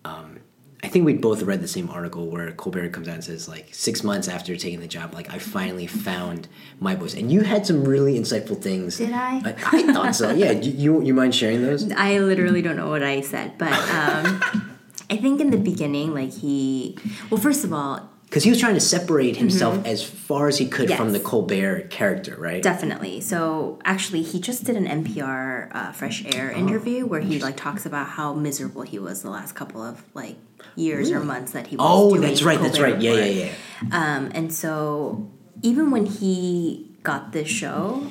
Um, 0.05 0.39
I 0.83 0.89
think 0.89 1.05
we 1.05 1.13
both 1.13 1.41
read 1.41 1.61
the 1.61 1.67
same 1.67 1.89
article 1.89 2.27
where 2.27 2.51
Colbert 2.51 2.89
comes 2.89 3.07
out 3.07 3.15
and 3.15 3.23
says 3.23 3.47
like 3.49 3.73
six 3.73 4.03
months 4.03 4.27
after 4.27 4.55
taking 4.55 4.79
the 4.79 4.87
job, 4.87 5.13
like 5.13 5.29
I 5.33 5.37
finally 5.39 5.87
found 5.87 6.47
my 6.79 6.95
voice. 6.95 7.13
And 7.15 7.31
you 7.31 7.41
had 7.41 7.65
some 7.65 7.83
really 7.83 8.17
insightful 8.17 8.61
things. 8.61 8.97
Did 8.97 9.11
I? 9.11 9.37
I, 9.43 9.55
I 9.73 9.93
thought 9.93 10.15
so. 10.15 10.31
Yeah. 10.31 10.51
You, 10.51 10.71
you 10.71 11.01
you 11.07 11.13
mind 11.13 11.33
sharing 11.35 11.61
those? 11.63 11.91
I 11.97 12.19
literally 12.19 12.61
don't 12.61 12.75
know 12.77 12.89
what 12.89 13.03
I 13.03 13.21
said, 13.21 13.57
but 13.57 13.73
um, 13.73 14.41
I 15.09 15.17
think 15.17 15.41
in 15.41 15.49
the 15.51 15.57
beginning, 15.57 16.13
like 16.13 16.31
he, 16.33 16.97
well, 17.29 17.39
first 17.41 17.63
of 17.63 17.73
all, 17.73 18.09
Because 18.29 18.43
he 18.43 18.49
was 18.49 18.59
trying 18.59 18.73
to 18.73 18.81
separate 18.81 19.37
himself 19.37 19.85
as 19.85 20.03
far 20.03 20.47
as 20.49 20.57
he 20.57 20.67
could 20.67 20.89
from 20.91 21.07
Mm-hmm. 21.07 21.13
The 21.13 21.19
Colbert 21.21 21.89
character, 21.89 22.35
right? 22.37 22.61
Definitely. 22.61 23.21
So 23.21 23.79
actually, 23.85 24.21
he 24.21 24.41
just 24.41 24.65
did 24.65 24.75
an 24.75 24.85
NPR 24.85 25.73
uh, 25.73 25.91
Fresh 25.93 26.25
Air 26.35 26.51
Oh, 26.53 26.59
interview 26.59 27.05
where 27.05 27.21
he 27.21 27.39
like 27.39 27.55
talks 27.55 27.85
about 27.85 28.07
how 28.07 28.33
miserable 28.33 28.81
he 28.81 28.99
was 28.99 29.21
the 29.21 29.29
last 29.29 29.53
couple 29.55 29.81
of 29.81 30.03
like 30.13 30.35
years 30.75 31.09
or 31.09 31.21
months 31.21 31.53
that 31.53 31.67
he 31.67 31.77
was. 31.77 31.85
oh, 31.89 32.17
that's 32.17 32.43
right. 32.43 32.59
That's 32.59 32.79
right. 32.79 32.99
Yeah, 33.01 33.11
Report. 33.11 33.33
yeah, 33.33 33.51
yeah. 33.91 34.15
Um, 34.17 34.31
and 34.35 34.53
so 34.53 35.31
even 35.61 35.89
when 35.91 36.05
he 36.05 36.91
got 37.03 37.31
this 37.31 37.47
show, 37.47 38.07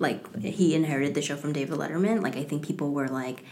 like 0.00 0.26
he 0.42 0.74
inherited 0.74 1.14
the 1.14 1.22
show 1.22 1.36
from 1.36 1.52
David 1.52 1.78
Letterman, 1.78 2.20
like 2.20 2.36
I 2.36 2.42
think 2.42 2.66
people 2.66 2.90
were 2.92 3.08
like, 3.08 3.44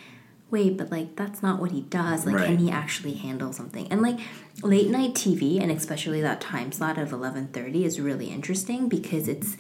wait, 0.51 0.77
but 0.77 0.91
like 0.91 1.17
that's 1.17 1.43
not 1.43 1.61
what 1.61 1.71
he 1.71 1.83
does. 1.83 2.27
Like, 2.27 2.35
Right. 2.37 2.47
can 2.47 2.59
he 2.59 2.71
actually 2.71 3.15
handle 3.15 3.53
something? 3.53 3.87
And 3.91 4.03
like 4.03 4.19
late 4.63 4.91
night 4.91 5.15
TV, 5.15 5.61
and 5.61 5.71
especially 5.71 6.21
that 6.21 6.41
time 6.41 6.73
slot 6.73 6.99
of 6.99 7.13
eleven 7.13 7.49
thirty, 7.49 7.85
is 7.85 8.01
really 8.01 8.27
interesting 8.31 8.89
because 8.89 9.29
it's 9.29 9.57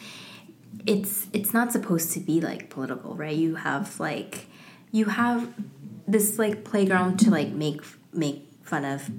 it's 0.86 1.26
it's 1.32 1.52
not 1.52 1.72
supposed 1.72 2.12
to 2.12 2.20
be 2.20 2.40
like 2.40 2.70
political, 2.70 3.14
right? 3.14 3.36
You 3.36 3.56
have 3.56 3.98
like 4.00 4.46
you 4.92 5.06
have 5.06 5.52
this 6.08 6.38
like 6.38 6.64
playground 6.64 7.18
to 7.20 7.30
like 7.30 7.48
make 7.50 7.82
make 8.12 8.48
fun 8.62 8.84
of 8.84 9.10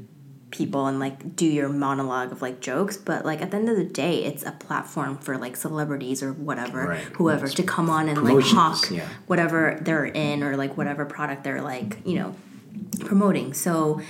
people 0.51 0.85
and 0.87 0.99
like 0.99 1.35
do 1.35 1.45
your 1.45 1.69
monologue 1.69 2.31
of 2.31 2.41
like 2.41 2.59
jokes 2.59 2.97
but 2.97 3.25
like 3.25 3.41
at 3.41 3.51
the 3.51 3.57
end 3.57 3.69
of 3.69 3.75
the 3.77 3.83
day 3.85 4.23
it's 4.25 4.43
a 4.43 4.51
platform 4.51 5.17
for 5.17 5.37
like 5.37 5.55
celebrities 5.55 6.21
or 6.21 6.33
whatever 6.33 6.87
Right. 6.89 7.03
whoever 7.15 7.47
to 7.47 7.63
come 7.63 7.89
on 7.89 8.09
and 8.09 8.21
like 8.23 8.43
hawk 8.45 8.91
yeah. 8.91 9.07
whatever 9.27 9.79
they're 9.81 10.05
in 10.05 10.43
or 10.43 10.57
like 10.57 10.77
whatever 10.77 11.05
product 11.05 11.43
they're 11.43 11.61
like 11.61 11.97
you 12.05 12.15
know 12.19 12.35
promoting 13.05 13.53
so 13.53 14.01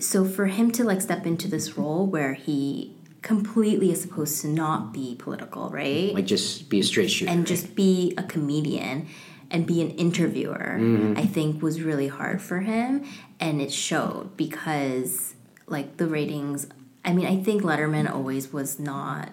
so 0.00 0.24
for 0.24 0.46
him 0.46 0.70
to 0.72 0.84
like 0.84 1.00
step 1.00 1.26
into 1.26 1.46
this 1.48 1.76
role 1.78 2.06
where 2.06 2.34
he 2.34 2.96
completely 3.22 3.90
is 3.90 4.02
supposed 4.02 4.40
to 4.42 4.48
not 4.48 4.92
be 4.92 5.14
political 5.18 5.70
right 5.70 6.12
Like 6.14 6.26
just 6.26 6.68
be 6.68 6.80
a 6.80 6.82
straight 6.82 7.10
shooter. 7.10 7.30
and 7.30 7.40
right? 7.40 7.48
just 7.48 7.74
be 7.74 8.12
a 8.18 8.22
comedian 8.22 9.06
and 9.54 9.66
be 9.66 9.80
an 9.80 9.90
interviewer 9.92 10.76
Mm-hmm. 10.78 11.18
i 11.18 11.24
think 11.24 11.62
was 11.62 11.80
really 11.80 12.08
hard 12.08 12.42
for 12.42 12.60
him 12.60 13.04
and 13.38 13.62
it 13.62 13.72
showed 13.72 14.36
because 14.36 15.34
like 15.66 15.96
the 15.96 16.06
ratings 16.06 16.66
i 17.04 17.12
mean 17.12 17.26
i 17.26 17.40
think 17.42 17.62
letterman 17.62 18.10
always 18.12 18.52
was 18.52 18.78
not 18.80 19.30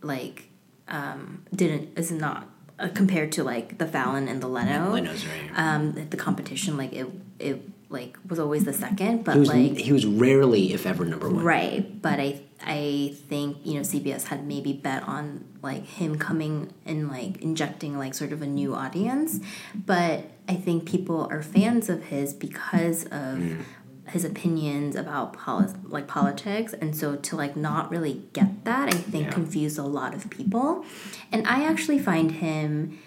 like 0.00 0.48
um 0.88 1.44
didn't 1.54 1.98
is 1.98 2.12
not 2.12 2.48
uh, 2.78 2.88
compared 2.94 3.32
to 3.32 3.42
like 3.42 3.78
the 3.78 3.86
fallon 3.86 4.28
and 4.28 4.40
the 4.40 4.48
leno 4.48 4.92
Leno's 4.92 5.26
right. 5.26 5.50
um 5.56 5.92
the 6.10 6.16
competition 6.16 6.76
like 6.76 6.92
it 6.92 7.06
it 7.38 7.60
like 7.90 8.16
was 8.28 8.38
always 8.38 8.64
the 8.64 8.72
second 8.72 9.24
but 9.24 9.34
he 9.34 9.40
was 9.40 9.48
like 9.48 9.76
he 9.76 9.92
was 9.92 10.06
rarely, 10.06 10.72
if 10.72 10.84
ever, 10.84 11.04
number 11.04 11.28
one. 11.30 11.44
Right, 11.44 12.02
but 12.02 12.18
I 12.18 12.40
I 12.66 13.14
think 13.28 13.58
you 13.64 13.74
know 13.74 13.80
CBS 13.80 14.24
had 14.24 14.46
maybe 14.46 14.72
bet 14.72 15.02
on 15.08 15.44
like 15.62 15.84
him 15.86 16.18
coming 16.18 16.72
and 16.84 17.08
like 17.08 17.40
injecting 17.42 17.98
like 17.98 18.14
sort 18.14 18.32
of 18.32 18.42
a 18.42 18.46
new 18.46 18.74
audience, 18.74 19.40
but 19.74 20.24
I 20.48 20.54
think 20.54 20.86
people 20.86 21.26
are 21.30 21.42
fans 21.42 21.88
of 21.88 22.04
his 22.04 22.32
because 22.34 23.04
of 23.04 23.38
mm. 23.38 23.64
his 24.08 24.24
opinions 24.24 24.94
about 24.96 25.32
poli- 25.32 25.72
like 25.84 26.06
politics, 26.06 26.72
and 26.74 26.96
so 26.96 27.16
to 27.16 27.36
like 27.36 27.56
not 27.56 27.90
really 27.90 28.22
get 28.32 28.64
that, 28.64 28.88
I 28.88 28.96
think 28.96 29.26
Yeah. 29.26 29.32
confused 29.32 29.78
a 29.78 29.82
lot 29.84 30.14
of 30.14 30.28
people, 30.30 30.84
and 31.32 31.46
I 31.46 31.64
actually 31.64 31.98
find 31.98 32.32
him 32.32 32.98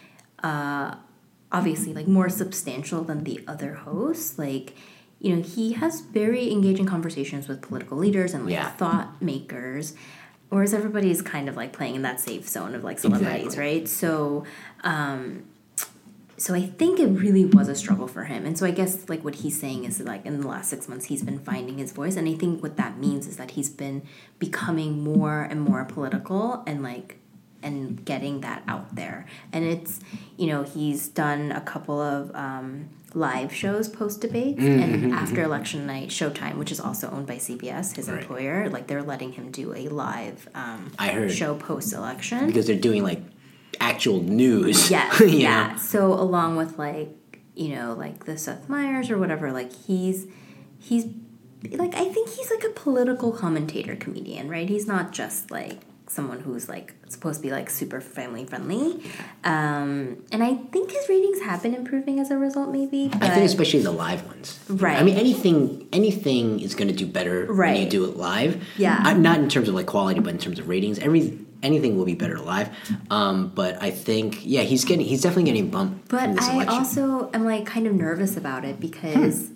uh, 0.43 0.95
obviously 1.51 1.93
like 1.93 2.07
more 2.07 2.29
substantial 2.29 3.03
than 3.03 3.23
the 3.23 3.43
other 3.47 3.73
hosts. 3.75 4.37
Like 4.37 4.75
you 5.19 5.35
know 5.35 5.41
he 5.41 5.73
has 5.73 6.01
very 6.01 6.51
engaging 6.51 6.85
conversations 6.85 7.47
with 7.47 7.61
political 7.61 7.97
leaders 7.97 8.33
and 8.33 8.45
like 8.45 8.53
Yeah. 8.53 8.69
thought 8.71 9.21
makers 9.21 9.93
whereas 10.49 10.73
everybody's 10.73 11.21
kind 11.21 11.49
of 11.49 11.55
like 11.57 11.73
playing 11.73 11.95
in 11.95 12.01
that 12.03 12.19
safe 12.19 12.47
zone 12.47 12.73
of 12.75 12.83
like 12.83 12.99
celebrities 12.99 13.45
Exactly. 13.47 13.59
right 13.59 13.87
so 13.87 14.43
um 14.83 15.43
so 16.37 16.53
i 16.53 16.61
think 16.61 16.99
it 16.99 17.07
really 17.07 17.45
was 17.45 17.67
a 17.67 17.75
struggle 17.75 18.07
for 18.07 18.25
him 18.25 18.45
and 18.45 18.57
so 18.57 18.65
i 18.65 18.71
guess 18.71 19.09
like 19.09 19.23
what 19.23 19.35
he's 19.35 19.59
saying 19.59 19.85
is 19.85 19.99
like 20.01 20.25
in 20.25 20.39
the 20.39 20.47
last 20.47 20.69
six 20.69 20.87
months 20.87 21.05
he's 21.05 21.23
been 21.23 21.39
finding 21.39 21.79
his 21.79 21.91
voice 21.91 22.15
and 22.15 22.27
i 22.29 22.33
think 22.35 22.61
what 22.61 22.77
that 22.77 22.97
means 22.99 23.25
is 23.27 23.37
that 23.37 23.51
he's 23.51 23.69
been 23.69 24.01
becoming 24.39 25.03
more 25.03 25.41
and 25.43 25.59
more 25.61 25.83
political 25.85 26.63
and 26.67 26.83
like 26.83 27.17
and 27.63 28.05
getting 28.05 28.41
that 28.41 28.61
out 28.67 28.95
there. 28.95 29.25
And 29.51 29.65
it's, 29.65 29.99
you 30.37 30.45
know, 30.45 30.61
he's 30.61 31.07
done 31.07 31.51
a 31.51 31.59
couple 31.59 31.99
of 31.99 32.33
um, 32.35 32.87
live 33.13 33.53
shows 33.53 33.87
post 33.87 34.21
debates 34.21 34.59
Mm-hmm, 34.61 34.83
and 35.05 35.13
after 35.13 35.41
election 35.41 35.85
night, 35.87 36.09
Showtime, 36.09 36.55
which 36.57 36.71
is 36.71 36.79
also 36.79 37.09
owned 37.09 37.25
by 37.27 37.35
CBS, 37.37 37.95
his 37.95 38.09
Right. 38.09 38.19
employer, 38.21 38.69
like 38.69 38.87
they're 38.87 39.01
letting 39.03 39.31
him 39.33 39.49
do 39.51 39.73
a 39.73 39.87
live 39.89 40.47
um, 40.53 40.91
I 40.99 41.09
heard. 41.09 41.31
show 41.31 41.55
post 41.55 41.93
election. 41.93 42.47
because 42.47 42.67
they're 42.67 42.75
doing 42.75 43.03
like 43.03 43.21
actual 43.79 44.21
news. 44.21 44.91
Yeah, 44.91 45.11
yeah. 45.23 45.75
So 45.77 46.13
along 46.13 46.57
with 46.57 46.77
like 46.77 47.09
you 47.55 47.69
know 47.75 47.93
like 47.97 48.25
the 48.25 48.37
Seth 48.37 48.67
Meyers 48.69 49.09
or 49.09 49.17
whatever, 49.17 49.51
like 49.51 49.71
he's 49.73 50.27
he's 50.77 51.05
like 51.71 51.95
I 51.95 52.05
think 52.09 52.29
he's 52.29 52.51
like 52.51 52.63
a 52.63 52.69
political 52.69 53.31
commentator 53.31 53.95
comedian, 53.95 54.49
right? 54.49 54.69
He's 54.69 54.85
not 54.85 55.11
just 55.11 55.49
like 55.49 55.79
someone 56.09 56.39
who's 56.39 56.69
like 56.69 56.93
supposed 57.07 57.39
to 57.39 57.43
be 57.43 57.51
like 57.51 57.69
super 57.69 58.01
family 58.01 58.45
friendly. 58.45 59.03
Um, 59.43 60.23
and 60.31 60.43
I 60.43 60.55
think 60.55 60.91
his 60.91 61.07
ratings 61.09 61.41
have 61.41 61.63
been 61.63 61.73
improving 61.75 62.19
as 62.19 62.31
a 62.31 62.37
result, 62.37 62.69
maybe. 62.69 63.09
But 63.09 63.23
I 63.23 63.29
think 63.29 63.45
especially 63.45 63.81
the 63.81 63.91
live 63.91 64.25
ones. 64.25 64.59
Right. 64.69 64.97
I 64.97 65.03
mean, 65.03 65.17
anything 65.17 65.87
anything 65.91 66.59
is 66.59 66.75
going 66.75 66.87
to 66.87 66.93
do 66.93 67.05
better 67.05 67.51
when 67.53 67.75
you 67.75 67.89
do 67.89 68.05
it 68.05 68.17
live. 68.17 68.63
Yeah. 68.77 69.01
Uh, 69.05 69.13
not 69.13 69.39
in 69.39 69.49
terms 69.49 69.67
of 69.69 69.75
like 69.75 69.85
quality, 69.87 70.19
but 70.19 70.31
in 70.33 70.39
terms 70.39 70.59
of 70.59 70.67
ratings. 70.67 70.99
Every 70.99 71.37
anything 71.63 71.97
will 71.97 72.05
be 72.05 72.15
better 72.15 72.37
live. 72.39 72.69
Um, 73.09 73.49
but 73.49 73.81
I 73.81 73.91
think 73.91 74.39
yeah, 74.45 74.61
he's 74.61 74.85
getting 74.85 75.05
he's 75.05 75.21
definitely 75.21 75.45
getting 75.45 75.69
bumped 75.69 76.09
But 76.09 76.39
I. 76.41 76.63
Hmm. 76.63 76.69
also 76.69 77.29
am 77.33 77.45
like 77.45 77.65
kind 77.65 77.87
of 77.87 77.93
nervous 77.93 78.37
about 78.37 78.63
it 78.65 78.79
because 78.79 79.49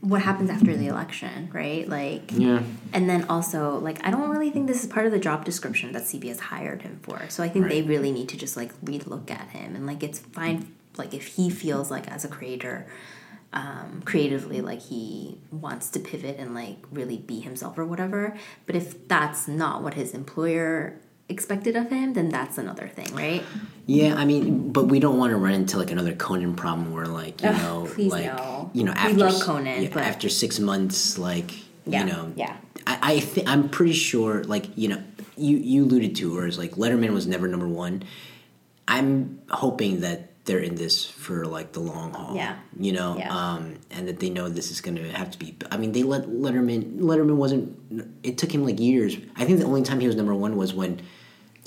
what 0.00 0.22
happens 0.22 0.50
after 0.50 0.76
the 0.76 0.86
election, 0.86 1.50
right? 1.52 1.88
Like 1.88 2.30
yeah. 2.32 2.62
And 2.92 3.08
then 3.08 3.24
also, 3.24 3.78
like, 3.78 4.04
I 4.06 4.10
don't 4.10 4.30
really 4.30 4.50
think 4.50 4.66
this 4.66 4.82
is 4.82 4.88
part 4.88 5.06
of 5.06 5.12
the 5.12 5.18
job 5.18 5.44
description 5.44 5.92
that 5.92 6.02
CBS 6.02 6.38
hired 6.38 6.82
him 6.82 7.00
for. 7.02 7.28
So 7.28 7.42
I 7.42 7.48
think 7.48 7.68
they 7.68 7.82
really 7.82 8.12
need 8.12 8.28
to 8.30 8.36
just 8.36 8.56
like 8.56 8.78
relook 8.80 9.30
at 9.30 9.50
him 9.50 9.74
and 9.74 9.86
like 9.86 10.02
it's 10.02 10.18
fine. 10.18 10.74
Like 10.96 11.14
if 11.14 11.26
he 11.36 11.50
feels 11.50 11.90
like 11.90 12.08
as 12.08 12.24
a 12.24 12.28
creator, 12.28 12.86
um, 13.52 14.02
creatively, 14.04 14.60
like 14.60 14.82
he 14.82 15.40
wants 15.50 15.90
to 15.90 16.00
pivot 16.00 16.36
and 16.38 16.54
like 16.54 16.78
really 16.90 17.18
be 17.18 17.40
himself 17.40 17.78
or 17.78 17.84
whatever. 17.84 18.36
But 18.66 18.76
if 18.76 19.08
that's 19.08 19.48
not 19.48 19.82
what 19.82 19.94
his 19.94 20.14
employer 20.14 21.00
expected 21.28 21.76
of 21.76 21.90
him, 21.90 22.14
then 22.14 22.28
that's 22.30 22.58
another 22.58 22.88
thing, 22.88 23.14
right? 23.14 23.42
Yeah, 23.86 24.14
I 24.16 24.24
mean, 24.24 24.72
but 24.72 24.84
we 24.86 24.98
don't 25.00 25.18
want 25.18 25.30
to 25.30 25.36
run 25.36 25.52
into 25.54 25.76
like 25.78 25.90
another 25.90 26.14
Conan 26.14 26.54
problem 26.54 26.92
where 26.92 27.06
like 27.06 27.42
you 27.42 27.48
Ugh, 27.50 27.56
know, 27.98 28.06
like 28.08 28.24
no. 28.26 28.70
you 28.72 28.84
know, 28.84 28.92
We 28.92 28.98
after 28.98 29.16
love 29.18 29.40
Conan, 29.42 29.82
yeah, 29.82 29.90
but- 29.92 30.02
after 30.04 30.28
six 30.28 30.58
months, 30.58 31.18
like 31.18 31.52
Yeah, 31.86 32.00
you 32.04 32.12
know, 32.12 32.32
yeah. 32.36 32.56
I, 32.86 32.98
I 33.14 33.20
think 33.20 33.48
I'm 33.48 33.68
pretty 33.68 33.92
sure, 33.92 34.44
like 34.44 34.66
you 34.76 34.88
know, 34.88 35.02
you 35.36 35.56
you 35.58 35.84
alluded 35.84 36.16
to, 36.16 36.34
whereas 36.34 36.58
like 36.58 36.72
Letterman 36.72 37.10
was 37.12 37.26
never 37.26 37.46
number 37.48 37.68
one. 37.68 38.04
I'm 38.86 39.40
hoping 39.50 40.00
that 40.00 40.30
they're 40.46 40.58
in 40.60 40.76
this 40.76 41.04
for 41.04 41.44
like 41.44 41.72
the 41.72 41.80
long 41.80 42.12
haul. 42.14 42.34
Yeah. 42.34 42.56
you 42.78 42.92
know, 42.92 43.16
Yeah. 43.18 43.34
um, 43.36 43.74
and 43.90 44.08
that 44.08 44.18
they 44.18 44.30
know 44.30 44.48
this 44.48 44.70
is 44.70 44.80
going 44.80 44.96
to 44.96 45.06
have 45.12 45.30
to 45.32 45.38
be. 45.38 45.54
I 45.70 45.76
mean, 45.76 45.92
they 45.92 46.02
let 46.02 46.22
Letterman. 46.26 46.98
Letterman 47.00 47.36
wasn't. 47.36 47.76
It 48.22 48.38
took 48.38 48.50
him 48.52 48.64
like 48.64 48.80
years. 48.80 49.16
I 49.36 49.44
think 49.44 49.58
the 49.58 49.66
only 49.66 49.82
time 49.82 50.00
he 50.00 50.06
was 50.06 50.16
number 50.16 50.34
one 50.34 50.56
was 50.56 50.72
when 50.72 51.02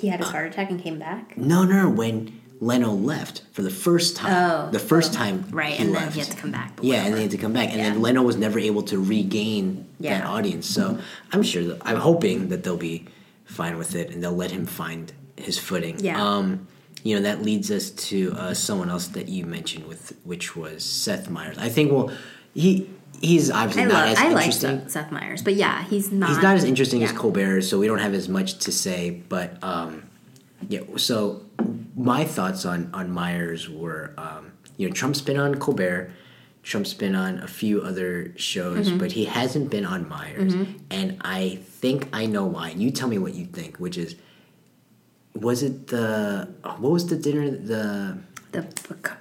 He 0.01 0.07
had 0.07 0.19
his 0.19 0.29
heart 0.29 0.47
attack 0.51 0.69
and 0.71 0.81
came 0.81 0.97
back. 0.99 1.37
no, 1.37 1.63
no, 1.63 1.89
when 1.89 2.41
Leno 2.59 2.91
left 2.91 3.43
for 3.51 3.61
the 3.61 3.69
first 3.71 4.15
time. 4.15 4.33
Oh, 4.33 4.69
the 4.71 4.79
first 4.79 5.13
oh, 5.13 5.17
time, 5.17 5.45
Right, 5.51 5.73
he 5.73 5.83
and 5.83 5.93
left. 5.93 6.05
then 6.05 6.13
he 6.13 6.19
had 6.19 6.29
to 6.29 6.37
come 6.37 6.51
back. 6.51 6.79
Yeah, 6.81 6.95
and 6.95 7.03
whatever. 7.03 7.15
they 7.15 7.21
had 7.23 7.31
to 7.31 7.37
come 7.37 7.53
back, 7.53 7.69
and 7.69 7.77
Yeah. 7.77 7.89
then 7.89 8.01
Leno 8.01 8.21
was 8.23 8.35
never 8.37 8.59
able 8.59 8.83
to 8.83 8.99
regain 8.99 9.87
that 9.99 10.25
audience. 10.25 10.67
So 10.67 10.99
I'm 11.31 11.43
sure, 11.43 11.63
that, 11.63 11.77
I'm 11.83 11.97
hoping 11.97 12.49
that 12.49 12.63
they'll 12.63 12.77
be 12.77 13.05
fine 13.45 13.77
with 13.77 13.95
it, 13.95 14.11
and 14.11 14.21
they'll 14.23 14.31
let 14.35 14.51
him 14.51 14.65
find 14.65 15.11
his 15.35 15.57
footing. 15.57 15.99
Yeah. 15.99 16.21
Um, 16.23 16.67
you 17.03 17.15
know 17.15 17.21
that 17.23 17.41
leads 17.41 17.71
us 17.71 17.89
to 17.89 18.33
uh, 18.37 18.53
someone 18.53 18.89
else 18.91 19.07
that 19.09 19.27
you 19.27 19.45
mentioned 19.45 19.87
with, 19.87 20.13
which 20.23 20.55
was 20.55 20.83
Seth 20.83 21.29
Meyers. 21.31 21.57
I 21.57 21.69
think. 21.69 21.91
Well, 21.91 22.11
he 22.53 22.89
he's 23.21 23.49
obviously 23.51 23.83
I 23.83 23.85
not 23.85 23.93
love. 23.93 24.09
as 24.11 24.17
I 24.17 24.23
like 24.29 24.33
interesting. 24.45 24.79
Seth, 24.81 24.91
Seth 24.91 25.11
Meyers, 25.11 25.41
but 25.41 25.53
yeah, 25.55 25.83
he's 25.85 26.11
not. 26.11 26.29
He's 26.29 26.41
not 26.41 26.55
as 26.57 26.63
interesting 26.63 27.03
as. 27.03 27.11
Colbert, 27.11 27.61
so 27.61 27.79
we 27.79 27.87
don't 27.87 27.99
have 27.99 28.13
as 28.13 28.27
much 28.27 28.57
to 28.59 28.71
say. 28.71 29.09
But 29.29 29.63
um, 29.63 30.03
yeah, 30.69 30.81
so 30.97 31.43
my 31.95 32.23
thoughts 32.25 32.65
on 32.65 32.89
on 32.93 33.11
Myers 33.11 33.69
were, 33.69 34.13
um, 34.17 34.51
you 34.77 34.87
know, 34.87 34.93
Trump's 34.93 35.21
been 35.21 35.37
on 35.37 35.55
Colbert, 35.55 36.11
Trump's 36.63 36.93
been 36.93 37.15
on 37.15 37.39
a 37.39 37.47
few 37.47 37.81
other 37.81 38.33
shows, 38.37 38.87
Mm-hmm. 38.89 38.97
but 38.97 39.11
he 39.13 39.25
hasn't 39.25 39.69
been 39.69 39.85
on 39.85 40.07
Meyers, 40.09 40.53
and 40.89 41.17
I 41.21 41.59
think 41.63 42.07
I 42.13 42.25
know 42.25 42.45
why. 42.45 42.69
And 42.69 42.81
you 42.81 42.91
tell 42.91 43.07
me 43.07 43.17
what 43.17 43.33
you 43.35 43.45
think, 43.45 43.77
which 43.77 43.97
is, 43.97 44.15
was 45.35 45.63
it 45.63 45.87
the 45.87 46.47
what 46.77 46.91
was 46.91 47.07
the 47.07 47.15
dinner 47.15 47.49
the 47.49 48.17
the 48.51 48.67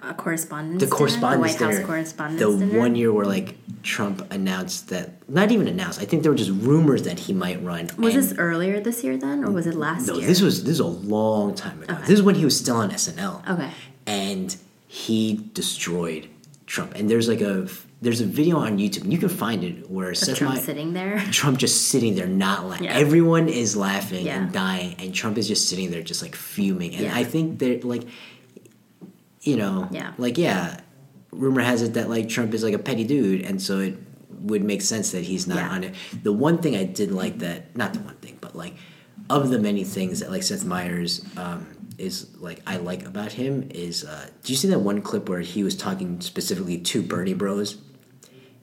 uh, 0.03 0.13
correspondence. 0.15 0.81
the 0.81 0.87
dinner? 0.87 0.97
correspondence 0.97 1.55
the 1.57 1.65
White 1.65 1.71
dinner, 1.71 1.81
House 1.81 1.87
correspondence 1.87 2.41
the 2.61 2.67
dinner? 2.67 2.79
one 2.79 2.95
year 2.97 3.13
where 3.13 3.27
like 3.27 3.57
Trump 3.83 4.31
announced 4.33 4.89
that 4.89 5.29
not 5.29 5.51
even 5.53 5.69
announced. 5.69 6.01
I 6.01 6.05
think 6.05 6.23
there 6.23 6.33
were 6.33 6.39
just 6.39 6.51
rumors 6.51 7.03
that 7.05 7.19
he 7.19 7.33
might 7.33 7.63
run. 7.63 7.89
Was 7.97 8.15
this 8.15 8.35
earlier 8.39 8.81
this 8.81 9.03
year 9.05 9.17
then, 9.17 9.45
or 9.45 9.51
was 9.51 9.67
it 9.67 9.75
last 9.75 10.07
No, 10.09 10.15
year? 10.17 10.27
this 10.27 10.41
was 10.41 10.65
this 10.65 10.75
is 10.75 10.81
a 10.81 10.87
long 10.87 11.55
time 11.55 11.83
ago. 11.83 11.95
Okay. 11.95 12.03
This 12.03 12.11
is 12.19 12.23
when 12.23 12.35
he 12.35 12.45
was 12.45 12.59
still 12.59 12.77
on 12.77 12.91
SNL. 12.91 13.49
Okay. 13.49 13.71
And 14.07 14.57
he 14.89 15.49
destroyed 15.55 16.29
Trump. 16.67 16.95
And 16.97 17.09
there's 17.09 17.29
like 17.29 17.41
a 17.41 17.69
there's 18.03 18.23
a 18.23 18.27
video 18.27 18.57
on 18.57 18.79
YouTube. 18.79 19.03
and 19.03 19.13
You 19.13 19.19
can 19.19 19.29
find 19.29 19.63
it 19.63 19.91
where 19.91 20.15
Seth 20.15 20.39
Trump 20.39 20.59
sitting 20.59 20.95
there. 20.95 21.19
Trump 21.31 21.59
just 21.59 21.89
sitting 21.89 22.15
there 22.15 22.27
not 22.27 22.65
laughing. 22.67 22.87
Yeah. 22.87 22.95
Everyone 22.97 23.49
is 23.49 23.77
laughing 23.77 24.25
Yeah. 24.27 24.39
and 24.43 24.53
dying, 24.53 24.97
and 24.99 25.15
Trump 25.15 25.37
is 25.39 25.47
just 25.47 25.69
sitting 25.69 25.91
there 25.91 26.03
just 26.03 26.23
like 26.23 26.35
fuming. 26.35 26.95
And 26.95 27.05
Yeah. 27.05 27.17
I 27.17 27.25
think 27.25 27.59
that 27.61 27.85
like 27.85 28.05
you 29.43 29.57
know, 29.57 29.89
Yeah. 29.91 30.13
like 30.19 30.37
yeah, 30.39 30.81
rumor 31.33 31.61
has 31.63 31.83
it 31.83 31.95
that 31.95 32.09
like 32.11 32.29
Trump 32.29 32.53
is 32.55 32.63
like 32.63 32.75
a 32.75 32.79
petty 32.79 33.05
dude, 33.05 33.43
and 33.43 33.61
so 33.61 33.79
it 33.79 33.97
would 34.41 34.65
make 34.65 34.83
sense 34.83 35.11
that 35.13 35.25
he's 35.25 35.47
not 35.47 35.59
Yeah. 35.59 35.69
on 35.71 35.85
it. 35.85 35.95
The 36.23 36.33
one 36.33 36.59
thing 36.59 36.75
I 36.77 36.85
did 36.85 37.11
like 37.13 37.39
that, 37.41 37.77
not 37.77 37.93
the 37.95 38.01
one 38.01 38.17
thing, 38.17 38.37
but 38.41 38.55
like 38.57 38.75
of 39.29 39.51
the 39.51 39.59
many 39.59 39.85
things 39.85 40.21
that 40.21 40.31
like 40.31 40.43
Seth 40.43 40.65
Meyers 40.65 41.23
um, 41.37 41.67
is 41.99 42.27
like 42.39 42.63
I 42.67 42.79
like 42.79 43.07
about 43.07 43.33
him 43.33 43.69
is, 43.71 44.05
uh, 44.05 44.27
do 44.43 44.53
you 44.53 44.57
see 44.57 44.69
that 44.69 44.81
one 44.81 45.03
clip 45.03 45.29
where 45.29 45.41
he 45.41 45.63
was 45.63 45.77
talking 45.77 46.21
specifically 46.21 46.79
to 46.79 47.03
Bernie 47.03 47.35
Bros? 47.35 47.77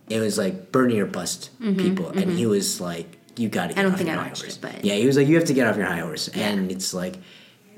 It 0.09 0.19
was 0.19 0.37
like 0.37 0.71
Bernie 0.71 0.99
or 0.99 1.05
bust 1.05 1.49
people, 1.59 2.09
and 2.09 2.31
he 2.31 2.45
was 2.45 2.79
like, 2.79 3.17
"You 3.35 3.49
got 3.49 3.67
to." 3.67 3.69
Mm-hmm, 3.71 3.79
I 3.79 3.83
don't 3.83 3.91
off 3.91 3.97
think 3.97 4.09
your 4.09 4.17
I 4.17 4.21
high 4.23 4.27
watched 4.29 4.41
horse." 4.43 4.55
it, 4.55 4.61
but- 4.61 4.85
yeah, 4.85 4.95
he 4.95 5.05
was 5.05 5.17
like, 5.17 5.27
"You 5.27 5.35
have 5.35 5.45
to 5.45 5.53
get 5.53 5.67
off 5.67 5.75
your 5.77 5.85
high 5.85 5.99
horse," 5.99 6.29
and 6.29 6.71
it's 6.71 6.93
like, 6.93 7.17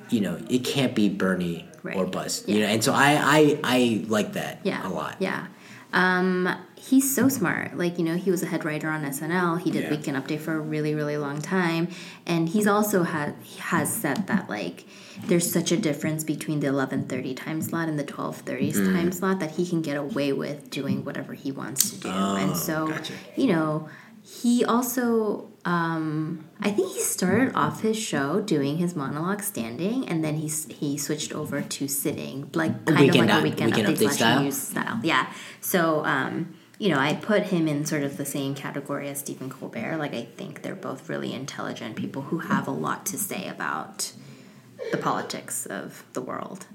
you 0.10 0.22
know, 0.22 0.38
it 0.50 0.60
can't 0.66 0.94
be 0.96 1.10
Bernie 1.10 1.66
or 1.84 2.04
Right. 2.04 2.12
bust, 2.12 2.48
Yeah. 2.48 2.56
you 2.56 2.62
know, 2.62 2.68
and 2.68 2.84
so 2.84 2.94
I 2.94 3.12
I 3.38 3.60
I 3.64 4.06
like 4.08 4.34
that 4.34 4.60
yeah 4.64 4.86
a 4.86 4.90
lot. 4.90 5.16
yeah 5.20 5.48
um 5.94 6.48
he's 6.76 7.16
so 7.16 7.28
smart 7.28 7.76
like 7.78 7.98
you 7.98 8.06
know 8.06 8.16
he 8.16 8.30
was 8.30 8.44
a 8.44 8.46
head 8.46 8.64
writer 8.64 8.90
on 8.90 9.02
snl 9.06 9.60
he 9.60 9.72
did 9.72 9.84
Yeah. 9.86 9.90
weekend 9.90 10.16
update 10.18 10.40
for 10.40 10.54
a 10.54 10.60
really 10.60 10.94
really 10.94 11.18
long 11.18 11.42
time 11.42 11.88
and 12.28 12.50
he's 12.50 12.68
also 12.68 13.04
had 13.04 13.34
has 13.72 13.92
said 13.92 14.28
that 14.28 14.50
like 14.50 14.86
there's 15.28 15.52
such 15.52 15.72
a 15.72 15.78
difference 15.78 16.24
between 16.24 16.60
the 16.60 16.68
11:30 16.68 17.34
time 17.36 17.60
slot 17.62 17.90
and 17.90 17.98
the 17.98 18.04
12:30 18.04 18.72
Mm. 18.74 18.94
time 18.94 19.12
slot 19.12 19.40
that 19.40 19.52
he 19.58 19.66
can 19.68 19.82
get 19.82 19.98
away 19.98 20.32
with 20.32 20.70
doing 20.70 21.04
whatever 21.04 21.34
he 21.34 21.52
wants 21.52 21.90
to 21.90 21.96
do 22.00 22.10
Oh, 22.10 22.36
and 22.36 22.56
so 22.56 22.76
gotcha. 22.94 23.14
you 23.36 23.48
know 23.48 23.90
he 24.30 24.64
also 24.64 25.50
um, 25.66 26.46
I 26.62 26.72
think 26.72 26.94
he 26.94 27.02
started 27.02 27.54
off 27.56 27.82
his 27.82 27.98
show 27.98 28.40
doing 28.40 28.78
his 28.78 28.96
monologue 28.96 29.42
standing, 29.42 30.08
and 30.08 30.24
then 30.24 30.36
he 30.36 30.48
he 30.48 30.98
switched 30.98 31.34
over 31.34 31.62
to 31.62 31.88
sitting, 31.88 32.50
like 32.54 32.86
kind 32.86 33.00
Weekend 33.00 33.16
of 33.16 33.16
like 33.16 33.30
up- 33.30 33.40
a 33.40 33.44
weekend, 33.44 33.76
weekend 33.76 33.98
update, 33.98 34.08
update 34.08 34.12
style? 34.12 34.44
news 34.44 34.58
style. 34.58 35.00
Yeah. 35.04 35.32
So 35.62 36.06
um, 36.06 36.54
you 36.78 36.90
know, 36.90 36.98
I 37.00 37.14
put 37.14 37.44
him 37.44 37.68
in 37.68 37.86
sort 37.86 38.04
of 38.04 38.18
the 38.18 38.26
same 38.26 38.56
category 38.56 39.10
as 39.10 39.20
Stephen 39.20 39.50
Colbert. 39.50 39.98
Like 39.98 40.14
I 40.14 40.24
think 40.38 40.62
they're 40.62 40.76
both 40.76 41.10
really 41.10 41.34
intelligent 41.34 41.96
people 41.96 42.22
who 42.24 42.40
have 42.40 42.68
a 42.68 42.72
lot 42.72 43.06
to 43.08 43.18
say 43.18 43.48
about 43.48 44.12
the 44.92 44.98
politics 44.98 45.66
of 45.66 46.04
the 46.14 46.22
world. 46.22 46.66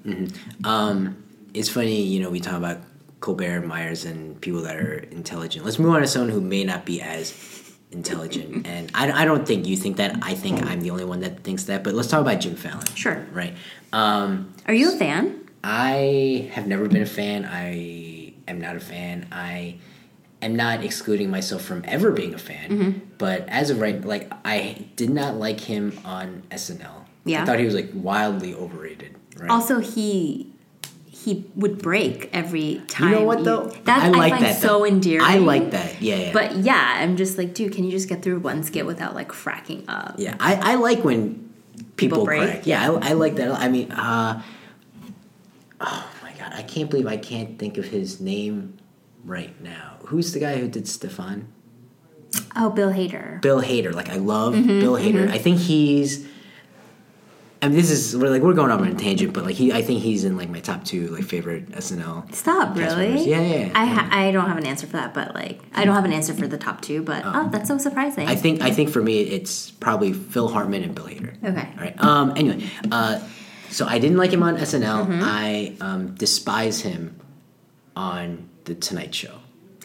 Um, 0.64 1.24
it's 1.54 1.70
funny, 1.70 2.02
you 2.02 2.20
know, 2.20 2.28
we 2.30 2.40
talk 2.40 2.54
about 2.54 2.80
Colbert, 3.24 3.62
Meyers, 3.62 4.04
and 4.04 4.38
people 4.42 4.60
that 4.60 4.76
are 4.76 4.96
intelligent. 4.96 5.64
Let's 5.64 5.78
move 5.78 5.94
on 5.94 6.02
to 6.02 6.06
someone 6.06 6.28
who 6.28 6.42
may 6.42 6.62
not 6.62 6.84
be 6.84 7.00
as 7.00 7.72
intelligent. 7.90 8.66
and 8.66 8.90
I, 8.92 9.22
I 9.22 9.24
don't 9.24 9.46
think 9.46 9.66
you 9.66 9.78
think 9.78 9.96
that. 9.96 10.18
I 10.20 10.34
think 10.34 10.62
I'm 10.62 10.82
the 10.82 10.90
only 10.90 11.06
one 11.06 11.20
that 11.20 11.42
thinks 11.42 11.64
that. 11.64 11.82
But 11.82 11.94
let's 11.94 12.08
talk 12.08 12.20
about 12.20 12.40
Jim 12.40 12.54
Fallon. 12.54 12.84
Sure. 12.94 13.26
Right. 13.32 13.56
Um, 13.94 14.52
Are 14.68 14.74
you 14.74 14.92
a 14.92 14.96
fan? 14.98 15.48
I 15.64 16.50
have 16.52 16.66
never 16.66 16.87
been 16.87 17.00
a 17.00 17.06
fan. 17.06 17.46
I 17.46 18.34
am 18.46 18.60
not 18.60 18.76
a 18.76 18.80
fan. 18.80 19.26
I 19.32 19.78
am 20.42 20.54
not 20.54 20.84
excluding 20.84 21.30
myself 21.30 21.62
from 21.62 21.82
ever 21.87 22.10
being 22.10 22.34
a 22.34 22.38
fan. 22.38 22.68
Mm-hmm. 22.68 22.98
But 23.16 23.48
as 23.48 23.70
of 23.70 23.80
right, 23.80 24.04
like 24.04 24.30
I 24.44 24.84
did 24.96 25.08
not 25.08 25.37
like 25.37 25.60
him 25.60 25.98
on 26.04 26.42
SNL. 26.50 27.06
Yeah. 27.24 27.40
I 27.40 27.46
thought 27.46 27.58
he 27.58 27.64
was 27.64 27.74
like 27.74 27.88
wildly 27.94 28.54
overrated. 28.54 29.16
Right. 29.38 29.48
Also, 29.48 29.80
he 29.80 30.53
he 31.24 31.44
would 31.56 31.78
break 31.80 32.28
every 32.32 32.82
time. 32.88 33.08
you 33.10 33.14
know 33.16 33.24
what 33.24 33.44
though? 33.44 33.66
That 33.84 34.04
I, 34.04 34.08
like 34.08 34.32
find 34.34 34.44
that. 34.44 34.60
so 34.60 34.80
though. 34.80 34.84
endearing. 34.87 35.24
I 35.26 35.38
like 35.38 35.70
that. 35.70 36.00
Yeah, 36.02 36.16
yeah. 36.16 36.32
But 36.32 36.56
yeah, 36.56 36.96
I'm 36.98 37.16
just 37.16 37.38
like, 37.38 37.54
dude, 37.54 37.72
can 37.72 37.84
you 37.84 37.90
just 37.90 38.08
get 38.08 38.22
through 38.22 38.40
one 38.40 38.62
skit 38.62 38.84
without 38.87 39.14
like 39.14 39.30
fracking 39.32 39.84
up? 39.88 40.16
yeah, 40.18 40.37
I, 40.38 40.72
I 40.72 40.74
like 40.74 41.02
when 41.04 41.52
people, 41.96 42.18
People 42.18 42.24
break? 42.26 42.50
crack. 42.50 42.66
Yeah, 42.66 42.90
I, 42.90 43.10
I 43.10 43.12
like 43.14 43.37
that. 43.37 43.50
I 43.52 43.68
mean, 43.68 43.90
uh, 43.92 44.42
oh 45.80 46.10
my 46.22 46.32
god, 46.38 46.52
I 46.54 46.62
can't 46.62 46.90
believe 46.90 47.06
I 47.06 47.16
can't 47.16 47.58
think 47.58 47.78
of 47.78 47.87
his 47.87 48.20
name 48.20 48.76
right 49.24 49.58
now. 49.62 49.96
Who's 50.06 50.32
the 50.32 50.40
guy 50.40 50.56
who 50.58 50.68
did 50.68 50.84
Stefon? 50.84 51.44
Oh, 52.56 52.70
Bill 52.70 52.90
Hader. 52.92 53.40
Bill 53.40 53.62
Hader. 53.62 53.92
Like 53.94 54.10
I 54.10 54.16
love 54.16 54.54
Mm-hmm, 54.54 54.80
Bill 54.80 54.94
Hader. 54.94 55.30
I 55.30 55.38
think 55.38 55.58
he's. 55.58 56.26
I 57.62 57.68
mean, 57.68 57.76
this 57.76 57.90
is 57.90 58.16
we're 58.16 58.28
like 58.28 58.42
we're 58.42 58.52
going 58.52 58.70
on 58.70 58.86
a 58.86 58.94
tangent, 58.94 59.32
but 59.32 59.44
like 59.44 59.54
he, 59.54 59.72
I 59.72 59.80
think 59.80 60.02
he's 60.02 60.24
in 60.24 60.36
like 60.36 60.50
my 60.50 60.60
top 60.60 60.84
two 60.84 61.08
like 61.08 61.24
favorite 61.24 61.70
SNL. 61.70 62.34
Stop, 62.34 62.76
really? 62.76 63.24
Yeah, 63.28 63.40
yeah. 63.40 63.66
yeah. 63.66 63.72
I 63.74 63.86
ha- 63.86 64.08
I 64.10 64.32
don't 64.32 64.46
have 64.46 64.58
an 64.58 64.66
answer 64.66 64.86
for 64.86 64.94
that, 64.94 65.14
but 65.14 65.34
like 65.34 65.60
I 65.74 65.84
don't 65.84 65.94
have 65.94 66.04
an 66.04 66.12
answer 66.12 66.34
for 66.34 66.46
the 66.46 66.58
top 66.58 66.82
two. 66.82 67.02
But 67.02 67.22
oh, 67.24 67.48
that's 67.50 67.68
so 67.68 67.78
surprising. 67.78 68.28
I 68.28 68.34
think 68.34 68.60
I 68.60 68.70
think 68.70 68.90
for 68.90 69.00
me 69.00 69.20
it's 69.20 69.70
probably 69.70 70.12
Phil 70.12 70.48
Hartman 70.48 70.82
and 70.82 70.94
Bill 70.94 71.06
Hader. 71.06 71.42
Okay. 71.42 71.68
All 71.76 71.82
right. 71.82 72.04
Um. 72.04 72.32
Anyway, 72.36 72.64
uh, 72.92 73.20
so 73.70 73.86
I 73.86 73.98
didn't 73.98 74.18
like 74.18 74.32
him 74.32 74.42
on 74.42 74.56
SNL. 74.56 75.06
Mm-hmm. 75.06 75.20
I 75.22 75.76
um, 75.80 76.14
despise 76.16 76.80
him 76.80 77.18
on 77.96 78.48
the 78.64 78.74
Tonight 78.74 79.14
Show. 79.14 79.38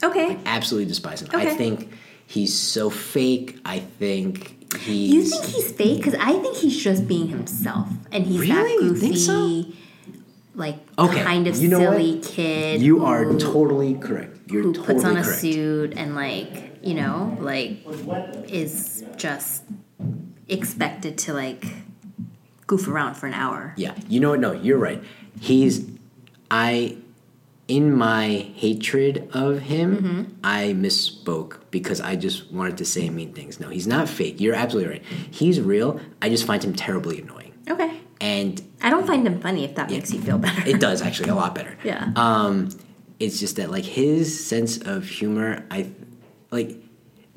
okay. 0.04 0.32
I 0.32 0.40
absolutely 0.46 0.88
despise 0.88 1.22
him. 1.22 1.30
Okay. 1.30 1.52
I 1.52 1.54
think 1.56 1.92
he's 2.28 2.58
so 2.58 2.90
fake. 2.90 3.60
I 3.66 3.80
think 3.80 4.59
he's. 4.78 5.14
You 5.14 5.24
think 5.24 5.46
he's 5.46 5.72
fake? 5.72 5.98
Because 5.98 6.16
I 6.16 6.34
think 6.40 6.58
he's 6.58 6.78
just 6.82 7.08
being 7.08 7.28
himself, 7.30 7.88
and 8.12 8.26
he's 8.26 8.48
that 8.48 8.64
Really? 8.64 8.74
You 8.86 8.92
goofy, 8.94 9.00
think 9.00 9.18
so? 9.18 9.66
like 10.56 10.78
Okay, 10.98 11.24
kind 11.24 11.48
of 11.48 11.58
you 11.58 11.68
know 11.70 11.80
what? 11.80 11.98
silly 11.98 12.20
kid. 12.22 12.82
You 12.82 13.06
are 13.06 13.26
totally 13.38 13.94
correct. 13.96 14.38
You're 14.52 14.64
who 14.64 14.74
totally 14.74 14.94
puts 14.96 15.06
on 15.06 15.18
a 15.18 15.24
correct. 15.24 15.40
suit 15.40 15.94
and 15.96 16.16
like 16.16 16.80
you 16.84 16.94
know 16.96 17.38
like 17.40 17.80
is 18.50 19.04
just 19.16 19.64
expected 20.48 21.18
to 21.20 21.34
like 21.34 21.66
goof 22.68 22.88
around 22.88 23.16
for 23.16 23.28
an 23.28 23.34
hour. 23.34 23.74
Yeah, 23.78 23.96
you 24.08 24.20
know 24.20 24.32
what? 24.32 24.40
No, 24.40 24.52
you're 24.54 24.78
right. 24.78 25.02
He's 25.40 25.88
I 26.52 26.98
in 27.70 27.94
my 27.96 28.52
hatred 28.56 29.30
of 29.34 29.60
him, 29.60 29.98
Mm-hmm. 29.98 30.24
I 30.44 30.74
misspoke 30.76 31.60
because 31.72 32.02
I 32.02 32.16
just 32.16 32.52
wanted 32.52 32.78
to 32.80 32.86
say 32.86 33.10
mean 33.10 33.32
things. 33.34 33.60
No, 33.60 33.70
he's 33.70 33.88
not 33.88 34.10
fake. 34.10 34.42
You're 34.42 34.56
absolutely 34.56 34.94
right. 34.94 35.04
He's 35.32 35.62
real. 35.62 36.00
I 36.22 36.30
just 36.30 36.46
find 36.46 36.62
him 36.64 36.74
terribly 36.76 37.22
annoying. 37.22 37.54
Okay. 37.70 38.00
And 38.20 38.62
I 38.82 38.90
don't 38.90 39.06
find 39.08 39.26
him 39.26 39.40
funny 39.40 39.64
if 39.64 39.76
that 39.76 39.90
makes 39.90 40.12
you 40.12 40.20
feel 40.20 40.38
better. 40.38 40.68
it 40.68 40.80
does 40.82 41.02
actually 41.02 41.30
a 41.30 41.36
lot 41.36 41.56
better. 41.56 41.78
Yeah. 41.84 42.12
Um 42.16 42.70
it's 43.20 43.40
just 43.40 43.56
that 43.58 43.70
like 43.70 43.86
his 43.86 44.24
sense 44.46 44.78
of 44.78 45.06
humor, 45.08 45.66
I 45.70 45.92
like 46.52 46.76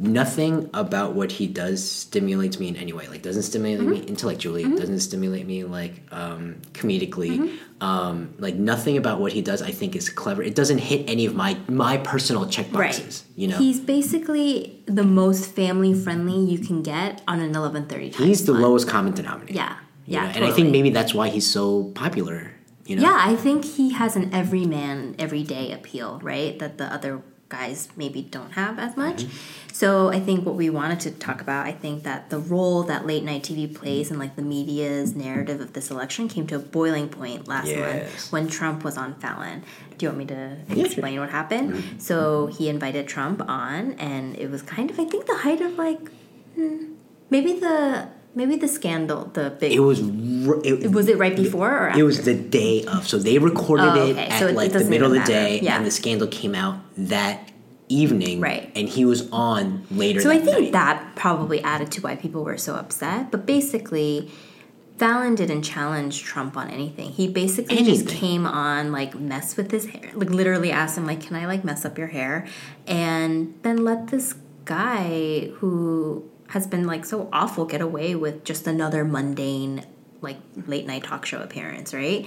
nothing 0.03 0.69
about 0.75 1.15
what 1.15 1.31
he 1.33 1.47
does 1.47 1.88
stimulates 1.88 2.59
me 2.59 2.69
in 2.69 2.77
any 2.77 2.93
way. 2.93 3.07
Like 3.09 3.23
doesn't 3.23 3.43
stimulate 3.45 3.81
Mm-hmm. 3.81 3.91
me 3.91 4.01
intellectually, 4.03 4.65
doesn't 4.65 5.01
stimulate 5.01 5.47
me 5.47 5.65
like 5.65 6.03
um, 6.11 6.57
comedically. 6.73 7.38
Mm-hmm. 7.38 7.83
Um, 7.83 8.35
like 8.38 8.55
nothing 8.57 8.97
about 8.97 9.21
what 9.21 9.33
he 9.33 9.43
does 9.43 9.62
I 9.62 9.71
think 9.71 9.97
is 9.97 10.11
clever. 10.11 10.43
It 10.43 10.55
doesn't 10.55 10.79
hit 10.79 11.09
any 11.09 11.25
of 11.27 11.35
my 11.35 11.57
my 11.69 11.97
personal 11.99 12.47
check 12.49 12.71
boxes. 12.73 13.25
You 13.37 13.49
know, 13.49 13.59
He's 13.59 13.81
basically 13.81 14.83
the 14.87 15.05
most 15.05 15.51
family 15.53 15.95
friendly 15.95 16.38
you 16.53 16.59
can 16.59 16.83
get 16.83 17.23
on 17.27 17.41
an 17.41 17.55
eleven 17.55 17.87
thirty 17.87 18.11
he's 18.11 18.41
the 18.45 18.53
slot. 18.53 18.61
lowest 18.61 18.88
common 18.88 19.15
denominator. 19.15 19.55
Yeah. 19.55 19.77
you 20.07 20.15
Yeah. 20.15 20.25
know? 20.27 20.33
and 20.37 20.45
I 20.45 20.51
think 20.53 20.71
maybe 20.71 20.91
that's 20.91 21.15
why 21.15 21.29
he's 21.29 21.49
so 21.51 21.85
popular. 21.95 22.51
You 22.87 22.97
know, 22.97 23.03
Yeah, 23.03 23.17
I 23.17 23.37
think 23.37 23.65
he 23.65 23.93
has 23.93 24.17
an 24.17 24.35
everyman, 24.35 25.15
everyday 25.19 25.71
appeal, 25.73 26.19
right? 26.23 26.59
That 26.59 26.79
the 26.79 26.93
other 26.93 27.23
guys 27.53 27.88
maybe 27.97 28.23
don't 28.23 28.53
have 28.53 28.79
as 28.79 28.97
much. 28.97 29.25
Mm-hmm. 29.25 29.69
So 29.73 30.09
I 30.09 30.21
think 30.21 30.45
what 30.45 30.55
we 30.55 30.71
wanted 30.71 31.01
to 31.01 31.11
talk 31.11 31.41
about, 31.41 31.67
I 31.67 31.73
think 31.73 32.03
that 32.03 32.31
the 32.31 32.38
role 32.38 32.83
that 32.85 33.07
late 33.07 33.25
night 33.25 33.43
TV 33.43 33.73
plays 33.73 34.11
in 34.11 34.19
like 34.19 34.37
the 34.37 34.43
media's 34.43 35.15
narrative 35.15 35.61
of 35.61 35.73
this 35.73 35.91
election 35.91 36.29
came 36.29 36.47
to 36.49 36.57
a 36.57 36.59
boiling 36.59 37.09
point 37.09 37.47
last 37.47 37.69
Yes. 37.69 37.79
month 37.79 38.33
when 38.33 38.49
Trump 38.49 38.85
was 38.85 38.97
on 38.97 39.15
Fallon. 39.17 39.62
Do 39.97 40.07
you 40.07 40.09
want 40.11 40.19
me 40.19 40.27
to 40.27 40.57
sure. 40.75 40.87
explain 40.87 41.21
what 41.21 41.31
happened? 41.31 41.75
Mm-hmm. 41.75 41.99
So 41.99 42.47
he 42.47 42.69
invited 42.69 43.07
Trump 43.07 43.43
on, 43.49 43.93
and 43.93 44.37
it 44.37 44.51
was 44.51 44.62
kind 44.62 44.91
of 44.91 44.99
I 44.99 45.05
think 45.05 45.27
the 45.27 45.37
height 45.37 45.61
of 45.61 45.79
like 45.79 46.01
hmm, 46.55 46.95
maybe 47.31 47.61
the 47.61 48.09
maybe 48.35 48.57
the 48.57 48.68
scandal, 48.68 49.27
the 49.35 49.51
big. 49.51 49.73
it 49.73 49.81
was. 49.81 50.01
It, 50.64 50.90
was 50.90 51.09
it 51.09 51.18
right 51.18 51.35
before 51.37 51.71
or 51.71 51.88
after? 51.88 52.01
It 52.01 52.05
was 52.05 52.25
the 52.25 52.35
day 52.35 52.85
of. 52.85 53.07
So 53.09 53.18
they 53.18 53.38
recorded 53.38 53.85
Oh, 53.87 54.07
it 54.09 54.16
at 54.16 54.38
So 54.38 54.47
it- 54.47 54.51
it 54.51 54.57
like 54.57 54.73
the 54.73 54.85
middle 54.85 55.07
of 55.09 55.12
the 55.12 55.18
matter. 55.21 55.33
day, 55.33 55.61
Yeah. 55.61 55.77
and 55.77 55.87
the 55.87 55.90
scandal 55.90 56.29
came 56.29 56.55
out 56.55 56.77
that 56.97 57.51
evening. 57.88 58.40
Right. 58.40 58.71
And 58.75 58.88
he 58.88 59.05
was 59.05 59.29
on 59.31 59.85
later. 59.90 60.21
So 60.21 60.31
I 60.31 60.38
think 60.38 60.59
night. 60.61 60.73
that 60.73 61.14
probably 61.14 61.61
added 61.62 61.90
to 61.92 62.01
why 62.01 62.16
people 62.16 62.42
were 62.42 62.57
so 62.57 62.75
upset. 62.75 63.31
But 63.31 63.45
basically, 63.45 64.31
Fallon 64.97 65.35
didn't 65.35 65.62
challenge 65.62 66.23
Trump 66.23 66.57
on 66.57 66.71
anything. 66.71 67.11
He 67.11 67.27
basically 67.29 67.83
just 67.85 68.07
came 68.09 68.47
on, 68.47 68.92
like, 68.92 69.18
mess 69.18 69.57
with 69.57 69.71
his 69.71 69.87
hair. 69.87 70.11
Like, 70.14 70.31
literally 70.31 70.71
asked 70.71 70.97
him, 70.97 71.07
like, 71.07 71.21
can 71.21 71.35
I, 71.37 71.47
like, 71.47 71.64
mess 71.64 71.85
up 71.85 71.99
your 71.99 72.07
hair? 72.09 72.47
And 72.87 73.55
then 73.62 73.85
let 73.85 74.09
this 74.09 74.35
guy 74.64 75.51
who 75.57 76.25
has 76.53 76.67
been, 76.67 76.87
like, 76.87 77.05
so 77.05 77.29
awful 77.33 77.65
get 77.65 77.81
away 77.81 78.15
with 78.15 78.45
just 78.45 78.67
another 78.67 79.05
mundane, 79.05 79.85
like, 80.21 80.38
late 80.67 80.87
night 80.87 81.05
talk 81.05 81.25
show 81.27 81.41
appearance, 81.43 81.93
right? 81.95 82.27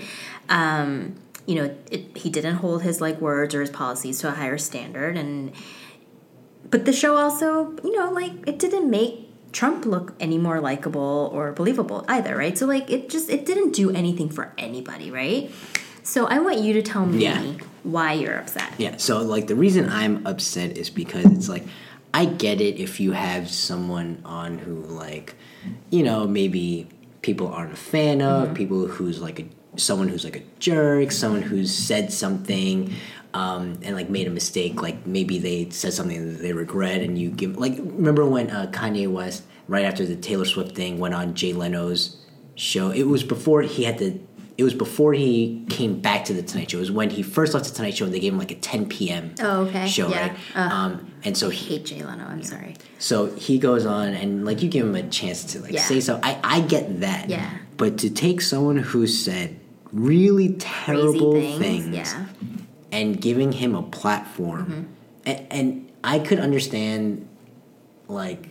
Um, 0.49 1.15
you 1.45 1.55
know, 1.55 1.75
it, 1.91 2.17
he 2.17 2.29
didn't 2.29 2.55
hold 2.55 2.81
his, 2.83 2.99
like, 3.01 3.21
words 3.21 3.53
or 3.55 3.61
his 3.61 3.69
policies 3.69 4.19
to 4.21 4.27
a 4.29 4.31
higher 4.31 4.57
standard. 4.57 5.15
And 5.17 5.51
but 6.69 6.85
the 6.85 6.93
show 6.93 7.15
also, 7.17 7.75
you 7.83 7.95
know, 7.95 8.11
like 8.11 8.31
it 8.47 8.57
didn't 8.57 8.89
make 8.89 9.29
Trump 9.51 9.85
look 9.85 10.15
any 10.19 10.39
more 10.39 10.59
likable 10.59 11.29
or 11.31 11.51
believable 11.51 12.03
either, 12.07 12.35
right? 12.35 12.57
So 12.57 12.65
like 12.65 12.89
it 12.89 13.07
just 13.09 13.29
it 13.29 13.45
didn't 13.45 13.71
do 13.73 13.91
anything 13.91 14.29
for 14.29 14.51
anybody, 14.57 15.11
right? 15.11 15.51
So 16.01 16.25
I 16.25 16.39
want 16.39 16.59
you 16.59 16.73
to 16.73 16.81
tell 16.81 17.05
me 17.05 17.19
Yeah. 17.19 17.53
why 17.83 18.13
you're 18.13 18.35
upset. 18.38 18.73
Yeah, 18.79 18.97
so 18.97 19.21
like 19.21 19.45
the 19.45 19.55
reason 19.55 19.88
I'm 19.89 20.25
upset 20.25 20.75
is 20.75 20.89
because 20.89 21.25
it's 21.25 21.47
like 21.47 21.63
I 22.15 22.23
get 22.23 22.62
it 22.62 22.80
if 22.80 23.01
you 23.01 23.12
have 23.12 23.49
someone 23.49 24.21
on 24.23 24.58
who 24.58 24.75
like 24.84 25.36
you 25.89 26.01
know 26.01 26.25
maybe 26.25 26.88
people 27.21 27.49
aren't 27.49 27.73
a 27.73 27.75
fan 27.75 28.21
of, 28.21 28.54
people 28.54 28.88
who's 28.88 29.19
like 29.21 29.41
a 29.41 29.45
someone 29.75 30.08
who's 30.08 30.23
like 30.23 30.38
a 30.38 30.43
jerk, 30.60 31.12
someone 31.12 31.41
who's 31.41 31.73
said 31.73 32.13
something 32.13 32.93
um, 33.34 33.80
and 33.82 33.97
like 33.97 34.10
made 34.10 34.28
a 34.28 34.30
mistake, 34.30 34.82
like 34.82 35.06
maybe 35.06 35.39
they 35.39 35.69
said 35.71 35.91
something 35.91 36.34
that 36.34 36.41
they 36.41 36.54
regret, 36.54 37.01
and 37.01 37.19
you 37.19 37.30
give 37.30 37.58
like 37.58 37.75
remember 37.78 38.25
when 38.25 38.49
uh, 38.49 38.71
Kanye 38.71 39.12
West 39.12 39.43
right 39.67 39.84
after 39.84 40.06
the 40.06 40.15
Taylor 40.15 40.45
Swift 40.45 40.73
thing 40.73 40.99
went 40.99 41.13
on 41.13 41.34
Jay 41.34 41.51
Leno's 41.51 42.15
show. 42.56 42.91
It 42.91 43.04
was 43.04 43.23
before 43.23 43.62
he 43.62 43.84
had 43.84 43.97
to. 43.97 44.24
It 44.57 44.63
was 44.63 44.73
before 44.73 45.13
he 45.13 45.65
came 45.69 45.99
back 45.99 46.23
to 46.25 46.33
the 46.33 46.41
Tonight 46.41 46.71
Show. 46.71 46.77
It 46.77 46.81
was 46.81 46.91
when 46.91 47.09
he 47.09 47.23
first 47.23 47.53
left 47.53 47.67
the 47.67 47.75
Tonight 47.75 47.97
Show, 47.97 48.05
and 48.05 48.13
they 48.13 48.21
gave 48.21 48.31
him 48.31 48.39
like 48.39 48.51
a 48.51 48.55
10 48.55 48.87
p.m. 48.87 49.35
Oh, 49.41 49.63
okay. 49.65 49.85
show, 49.87 50.07
Yeah. 50.07 50.29
right? 50.29 50.37
Um, 50.71 51.11
and 51.25 51.37
so 51.37 51.49
I 51.49 51.51
he, 51.53 51.75
hate 51.75 51.85
Jay 51.85 52.01
Leno. 52.03 52.23
I'm 52.25 52.41
sorry. 52.41 52.75
so 52.97 53.27
he 53.35 53.59
goes 53.59 53.85
on, 53.85 54.09
and 54.13 54.45
like 54.45 54.63
you 54.63 54.69
give 54.69 54.85
him 54.85 54.95
a 54.95 55.03
chance 55.09 55.43
to 55.53 55.59
like 55.61 55.73
Yeah. 55.73 55.81
say 55.81 55.99
so. 55.99 56.19
I 56.23 56.39
I 56.43 56.61
get 56.61 57.01
that. 57.01 57.29
Yeah. 57.29 57.49
But 57.75 57.97
to 57.99 58.09
take 58.09 58.39
someone 58.39 58.77
who 58.77 59.05
said 59.07 59.59
really 59.91 60.53
terrible 60.53 61.33
Crazy 61.33 61.59
things, 61.59 61.83
things. 61.85 62.13
Yeah. 62.13 62.25
and 62.93 63.19
giving 63.21 63.51
him 63.51 63.75
a 63.75 63.83
platform, 63.83 64.65
Mm-hmm. 64.65 64.83
and, 65.25 65.47
and 65.51 65.91
I 66.03 66.19
could 66.19 66.39
understand 66.39 67.27
like 68.07 68.47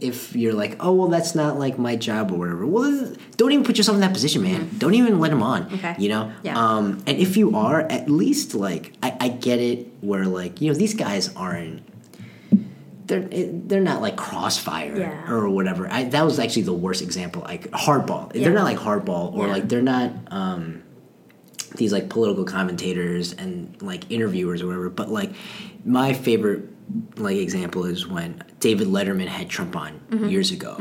if 0.00 0.34
you're 0.36 0.52
like, 0.52 0.76
oh 0.80 0.92
well, 0.92 1.08
that's 1.08 1.34
not 1.34 1.58
like 1.58 1.78
my 1.78 1.96
job 1.96 2.30
or 2.32 2.38
whatever. 2.38 2.66
Well, 2.66 3.14
don't 3.36 3.52
even 3.52 3.64
put 3.64 3.76
yourself 3.76 3.94
in 3.96 4.00
that 4.00 4.12
position, 4.12 4.42
man. 4.42 4.70
Don't 4.78 4.94
even 4.94 5.18
let 5.20 5.32
him 5.32 5.42
on. 5.42 5.64
Mm-hmm. 5.64 5.74
Okay. 5.76 5.94
You 5.98 6.08
know. 6.08 6.32
Yeah. 6.42 6.58
Um, 6.58 7.02
and 7.06 7.18
if 7.18 7.36
you 7.36 7.56
are, 7.56 7.80
at 7.80 8.08
least 8.10 8.54
like 8.54 8.92
I, 9.02 9.16
I 9.20 9.28
get 9.28 9.58
it, 9.60 9.88
where 10.00 10.24
like 10.26 10.60
you 10.60 10.70
know 10.72 10.78
these 10.78 10.94
guys 10.94 11.34
aren't. 11.36 11.82
They're 13.06 13.20
they're 13.30 13.80
not 13.82 14.00
like 14.00 14.16
crossfire 14.16 14.96
Yeah. 14.96 15.30
or 15.30 15.48
whatever. 15.50 15.86
I, 15.90 16.04
that 16.04 16.24
was 16.24 16.38
actually 16.38 16.62
the 16.62 16.72
worst 16.72 17.02
example. 17.02 17.42
Like 17.42 17.70
hardball. 17.70 18.34
Yeah. 18.34 18.44
They're 18.44 18.54
not 18.54 18.64
like 18.64 18.78
hardball 18.78 19.34
or 19.34 19.46
Yeah. 19.46 19.52
like 19.52 19.68
they're 19.68 19.82
not. 19.82 20.10
Um, 20.30 20.82
these 21.76 21.92
like 21.92 22.08
political 22.08 22.44
commentators 22.44 23.32
and 23.32 23.76
like 23.82 24.10
interviewers 24.10 24.62
or 24.62 24.68
whatever. 24.68 24.88
But 24.90 25.10
like 25.10 25.32
my 25.84 26.12
favorite 26.14 26.68
like 27.16 27.36
example 27.38 27.84
is 27.84 28.06
when 28.06 28.42
David 28.60 28.88
Letterman 28.88 29.26
had 29.26 29.48
Trump 29.48 29.76
on 29.76 30.00
years 30.28 30.50
ago, 30.50 30.76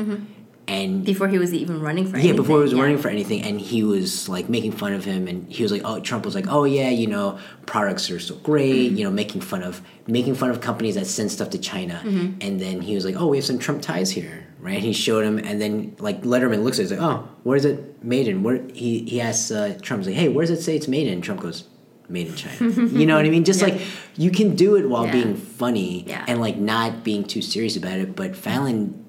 and 0.65 1.03
Before 1.03 1.27
he 1.27 1.37
was 1.39 1.53
even 1.53 1.81
running 1.81 2.07
for 2.07 2.17
yeah, 2.17 2.31
before 2.31 2.57
he 2.57 2.61
was 2.63 2.71
anything, 2.71 2.81
running 2.83 2.97
for 2.97 3.09
anything, 3.09 3.41
and 3.41 3.59
he 3.59 3.83
was 3.83 4.29
like 4.29 4.47
making 4.47 4.71
fun 4.71 4.93
of 4.93 5.03
him, 5.03 5.27
and 5.27 5.51
he 5.51 5.61
was 5.61 5.73
like, 5.73 5.81
"Oh, 5.83 5.99
Trump 5.99 6.23
was 6.23 6.35
like, 6.35 6.47
oh 6.47 6.63
yeah, 6.63 6.89
you 6.89 7.07
know, 7.07 7.37
products 7.65 8.09
are 8.09 8.19
so 8.19 8.35
great, 8.35 8.87
Mm-hmm. 8.87 8.95
you 8.97 9.03
know, 9.03 9.11
making 9.11 9.41
fun 9.41 9.61
of 9.61 9.81
making 10.07 10.35
fun 10.35 10.49
of 10.49 10.61
companies 10.61 10.95
that 10.95 11.05
send 11.05 11.31
stuff 11.31 11.49
to 11.49 11.57
China," 11.57 12.01
Mm-hmm. 12.05 12.37
and 12.39 12.59
then 12.61 12.79
he 12.81 12.95
was 12.95 13.03
like, 13.03 13.15
"Oh, 13.17 13.27
we 13.27 13.37
have 13.37 13.45
some 13.45 13.59
Trump 13.59 13.81
ties 13.81 14.09
here." 14.11 14.47
Right, 14.59 14.75
and 14.75 14.83
he 14.85 14.93
showed 14.93 15.25
him, 15.25 15.37
and 15.39 15.59
then 15.61 15.97
like 15.99 16.21
Letterman 16.21 16.63
looks 16.63 16.79
at 16.79 16.85
it, 16.85 16.89
he's 16.91 16.97
like, 16.97 17.01
"Oh, 17.01 17.27
where's 17.43 17.65
it 17.65 18.01
made 18.01 18.29
in?" 18.29 18.41
Where 18.43 18.61
he 18.73 18.99
he 19.03 19.19
asks 19.19 19.51
uh, 19.51 19.77
Trump, 19.81 20.01
he's 20.03 20.07
like, 20.07 20.15
"Hey, 20.15 20.29
where 20.29 20.45
does 20.45 20.57
it 20.57 20.63
say 20.63 20.77
it's 20.77 20.87
made 20.87 21.07
in?" 21.07 21.19
Trump 21.21 21.41
goes, 21.41 21.65
"Made 22.09 22.27
in 22.27 22.35
China." 22.35 22.71
you 22.99 23.05
know 23.05 23.15
what 23.15 23.25
I 23.25 23.29
mean? 23.29 23.43
Just 23.43 23.61
Yeah. 23.65 23.67
like 23.69 23.81
you 24.17 24.31
can 24.31 24.55
do 24.55 24.75
it 24.75 24.87
while 24.89 25.05
Yeah. 25.05 25.11
being 25.13 25.35
funny 25.35 26.03
Yeah. 26.07 26.25
and 26.27 26.39
like 26.41 26.57
not 26.57 27.03
being 27.03 27.23
too 27.23 27.41
serious 27.41 27.75
about 27.75 27.99
it, 27.99 28.15
but 28.15 28.35
Fallon 28.35 29.03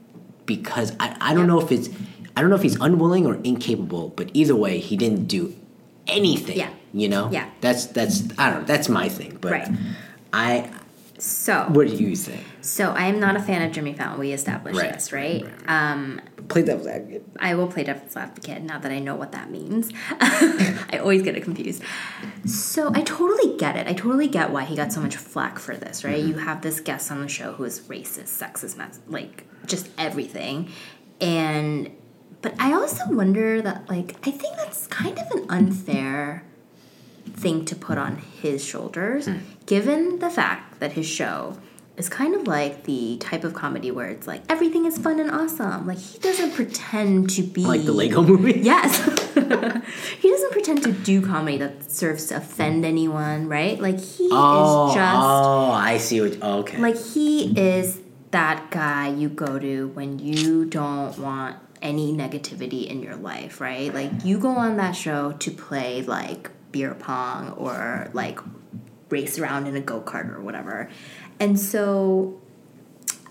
because 0.46 0.92
I, 1.00 1.16
I 1.20 1.34
don't 1.34 1.46
know 1.46 1.60
if 1.60 1.72
it's 1.72 1.88
I 2.36 2.40
don't 2.40 2.50
know 2.50 2.56
if 2.56 2.62
he's 2.62 2.80
unwilling 2.80 3.26
or 3.26 3.36
incapable, 3.44 4.12
but 4.16 4.30
either 4.34 4.56
way, 4.56 4.78
he 4.78 4.96
didn't 4.96 5.24
do 5.26 5.54
anything. 6.06 6.56
Yeah. 6.58 6.70
You 6.92 7.08
know? 7.08 7.30
Yeah. 7.30 7.48
That's 7.60 7.86
that's 7.86 8.22
I 8.38 8.50
don't 8.50 8.60
know, 8.60 8.66
that's 8.66 8.88
my 8.88 9.08
thing. 9.08 9.38
But 9.40 9.52
Right. 9.52 9.68
I 10.32 10.70
So, 11.24 11.64
what 11.70 11.86
do 11.88 11.94
you 11.96 12.14
think? 12.16 12.42
so 12.60 12.90
I 12.92 13.06
am 13.06 13.18
not 13.18 13.34
a 13.34 13.40
fan 13.40 13.62
of 13.62 13.72
Jimmy 13.72 13.94
Fallon. 13.94 14.18
We 14.20 14.32
established 14.32 14.78
Right. 14.78 14.92
this, 14.92 15.10
right? 15.12 15.42
Right. 15.44 15.52
Um, 15.92 16.20
Play 16.48 16.62
devil's 16.62 16.86
advocate. 16.86 17.24
I 17.40 17.54
will 17.54 17.66
play 17.66 17.84
devil's 17.84 18.14
advocate 18.14 18.62
now 18.62 18.78
that 18.78 18.92
I 18.92 18.98
know 18.98 19.14
what 19.16 19.32
that 19.32 19.50
means. 19.50 19.90
I 20.20 20.98
always 21.00 21.22
get 21.22 21.34
it 21.36 21.42
confused. 21.42 21.82
So 22.44 22.90
I 22.94 23.00
totally 23.02 23.56
get 23.56 23.76
it. 23.76 23.86
I 23.86 23.94
totally 23.94 24.28
get 24.28 24.50
why 24.50 24.64
he 24.64 24.76
got 24.76 24.92
so 24.92 25.00
much 25.00 25.16
flack 25.16 25.58
for 25.58 25.74
this, 25.76 26.04
right? 26.04 26.22
You 26.22 26.34
have 26.34 26.60
this 26.60 26.80
guest 26.80 27.10
on 27.10 27.22
the 27.22 27.28
show 27.28 27.52
who 27.52 27.64
is 27.64 27.80
racist, 27.80 28.28
sexist, 28.28 28.98
like 29.08 29.44
just 29.66 29.88
everything. 29.96 30.68
And 31.22 31.90
but 32.42 32.54
I 32.58 32.74
also 32.74 33.02
wonder 33.10 33.62
that 33.62 33.88
like 33.88 34.16
I 34.26 34.30
think 34.30 34.56
that's 34.58 34.86
kind 34.88 35.18
of 35.18 35.30
an 35.30 35.46
unfair 35.48 36.44
thing 37.32 37.64
to 37.64 37.74
put 37.74 37.96
on 37.96 38.16
his 38.18 38.62
shoulders, 38.62 39.28
given 39.66 40.18
the 40.18 40.30
fact 40.30 40.80
that 40.80 40.92
his 40.92 41.06
show 41.06 41.58
is 41.96 42.08
kind 42.08 42.34
of 42.34 42.46
like 42.48 42.84
the 42.84 43.16
type 43.18 43.44
of 43.44 43.54
comedy 43.54 43.90
where 43.90 44.08
it's 44.08 44.26
like 44.26 44.42
everything 44.48 44.84
is 44.84 44.98
fun 44.98 45.20
and 45.20 45.30
awesome. 45.30 45.86
Like 45.86 45.98
he 45.98 46.18
doesn't 46.18 46.52
pretend 46.52 47.30
to 47.30 47.42
be 47.42 47.64
Like 47.64 47.84
the 47.84 47.92
Lego 47.92 48.22
movie? 48.22 48.60
Yes. 48.64 48.98
he 50.20 50.30
doesn't 50.30 50.52
pretend 50.52 50.82
to 50.82 50.92
do 50.92 51.24
comedy 51.24 51.56
that 51.58 51.90
serves 51.90 52.26
to 52.26 52.36
offend 52.36 52.84
anyone, 52.84 53.48
right? 53.48 53.80
Like 53.80 54.00
he 54.00 54.28
Oh, 54.32 54.88
is 54.88 54.94
just 54.94 55.16
oh, 55.16 55.70
I 55.70 55.98
see 55.98 56.20
what 56.20 56.38
oh, 56.42 56.58
okay. 56.60 56.78
like 56.78 56.96
he 57.00 57.56
is 57.58 58.00
that 58.32 58.70
guy 58.72 59.08
you 59.08 59.28
go 59.28 59.60
to 59.60 59.88
when 59.88 60.18
you 60.18 60.64
don't 60.64 61.16
want 61.18 61.56
any 61.80 62.12
negativity 62.12 62.86
in 62.88 63.02
your 63.02 63.14
life, 63.14 63.60
right? 63.60 63.94
Like 63.94 64.24
you 64.24 64.38
go 64.38 64.48
on 64.50 64.78
that 64.78 64.92
show 64.96 65.32
to 65.32 65.50
play 65.52 66.02
like 66.02 66.50
beer 66.72 66.94
pong 66.94 67.50
or 67.52 68.10
like 68.14 68.40
race 69.14 69.38
around 69.38 69.66
in 69.66 69.76
a 69.76 69.80
go-kart 69.80 70.28
or 70.34 70.40
whatever. 70.40 70.90
And 71.38 71.58
so 71.58 72.40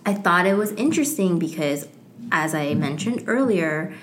I 0.05 0.13
thought 0.13 0.45
it 0.45 0.55
was 0.55 0.71
interesting 0.85 1.39
because 1.39 1.87
as 2.31 2.55
I 2.55 2.73
mentioned 2.73 3.25
earlier, 3.27 3.93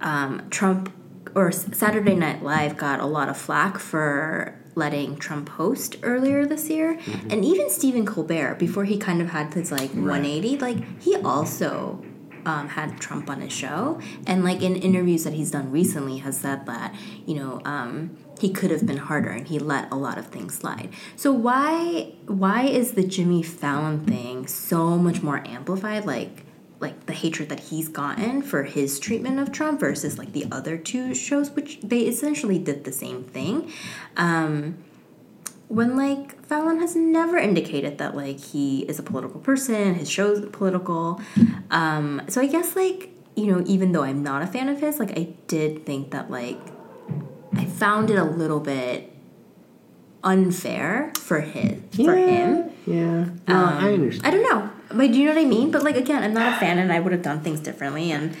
um, 0.00 0.48
Trump 0.50 0.92
or 1.34 1.52
Saturday 1.52 2.14
Night 2.14 2.42
Live 2.42 2.76
got 2.76 3.00
a 3.00 3.06
lot 3.06 3.28
of 3.28 3.36
flack 3.36 3.78
for 3.78 4.54
letting 4.74 5.16
Trump 5.16 5.48
host 5.50 5.96
earlier 6.02 6.46
this 6.46 6.70
year, 6.70 6.98
and 7.30 7.44
even 7.44 7.68
Stephen 7.68 8.06
Colbert 8.06 8.54
before 8.58 8.84
he 8.84 8.96
kind 8.96 9.20
of 9.20 9.28
had 9.30 9.52
his 9.52 9.72
like 9.72 9.90
180, 9.90 10.58
like 10.58 10.78
he 11.02 11.16
also 11.16 12.02
um, 12.46 12.68
had 12.68 12.98
Trump 13.00 13.28
on 13.28 13.40
his 13.40 13.52
show, 13.52 14.00
and 14.26 14.44
like 14.44 14.62
in 14.62 14.76
interviews 14.76 15.24
that 15.24 15.34
he's 15.34 15.50
done 15.50 15.70
recently, 15.70 16.18
has 16.18 16.38
said 16.38 16.64
that 16.66 16.94
you 17.26 17.34
know 17.34 17.60
um, 17.64 18.16
he 18.40 18.50
could 18.50 18.70
have 18.70 18.86
been 18.86 18.98
harder, 18.98 19.30
and 19.30 19.48
he 19.48 19.58
let 19.58 19.90
a 19.92 19.96
lot 19.96 20.18
of 20.18 20.26
things 20.26 20.56
slide. 20.56 20.90
So 21.16 21.32
why 21.32 22.12
why 22.26 22.62
is 22.64 22.92
the 22.92 23.04
Jimmy 23.04 23.42
Fallon 23.42 24.04
thing 24.04 24.46
so 24.46 24.96
much 24.96 25.22
more 25.22 25.46
amplified? 25.46 26.04
Like 26.04 26.44
like 26.80 27.06
the 27.06 27.12
hatred 27.12 27.48
that 27.48 27.60
he's 27.60 27.88
gotten 27.88 28.42
for 28.42 28.62
his 28.62 29.00
treatment 29.00 29.40
of 29.40 29.50
Trump 29.50 29.80
versus 29.80 30.18
like 30.18 30.32
the 30.32 30.46
other 30.52 30.76
two 30.76 31.14
shows, 31.14 31.50
which 31.50 31.80
they 31.80 32.00
essentially 32.02 32.58
did 32.58 32.84
the 32.84 32.92
same 32.92 33.24
thing. 33.24 33.72
Um, 34.16 34.78
when 35.66 35.96
like 35.96 36.40
Fallon 36.46 36.80
has 36.80 36.96
never 36.96 37.36
indicated 37.36 37.98
that 37.98 38.16
like 38.16 38.40
he 38.40 38.82
is 38.82 38.98
a 38.98 39.02
political 39.02 39.40
person, 39.40 39.94
his 39.94 40.10
show's 40.10 40.48
political. 40.50 41.20
Um, 41.70 42.22
so 42.28 42.40
I 42.40 42.46
guess 42.46 42.76
like 42.76 43.10
you 43.36 43.46
know, 43.46 43.62
even 43.66 43.92
though 43.92 44.02
I'm 44.02 44.22
not 44.22 44.42
a 44.42 44.46
fan 44.46 44.68
of 44.68 44.80
his, 44.80 44.98
like 44.98 45.16
I 45.16 45.28
did 45.46 45.86
think 45.86 46.10
that 46.10 46.30
like 46.30 46.58
I 47.54 47.64
found 47.64 48.10
it 48.10 48.16
a 48.16 48.24
little 48.24 48.60
bit 48.60 49.12
unfair 50.24 51.12
for 51.18 51.40
his 51.40 51.78
for 51.94 52.16
him. 52.16 52.70
Yeah. 52.86 53.26
No, 53.46 53.54
I 53.54 53.78
um, 53.78 53.84
understand. 53.84 54.26
I 54.26 54.30
don't 54.30 54.42
know. 54.42 54.70
But 54.88 55.12
do 55.12 55.18
you 55.18 55.26
know 55.26 55.34
what 55.34 55.40
I 55.40 55.44
mean? 55.44 55.70
But 55.70 55.82
like 55.82 55.96
again, 55.96 56.22
I'm 56.22 56.34
not 56.34 56.54
a 56.54 56.56
fan 56.58 56.78
and 56.78 56.92
I 56.92 57.00
would 57.00 57.12
have 57.12 57.22
done 57.22 57.40
things 57.40 57.60
differently 57.60 58.10
and 58.10 58.36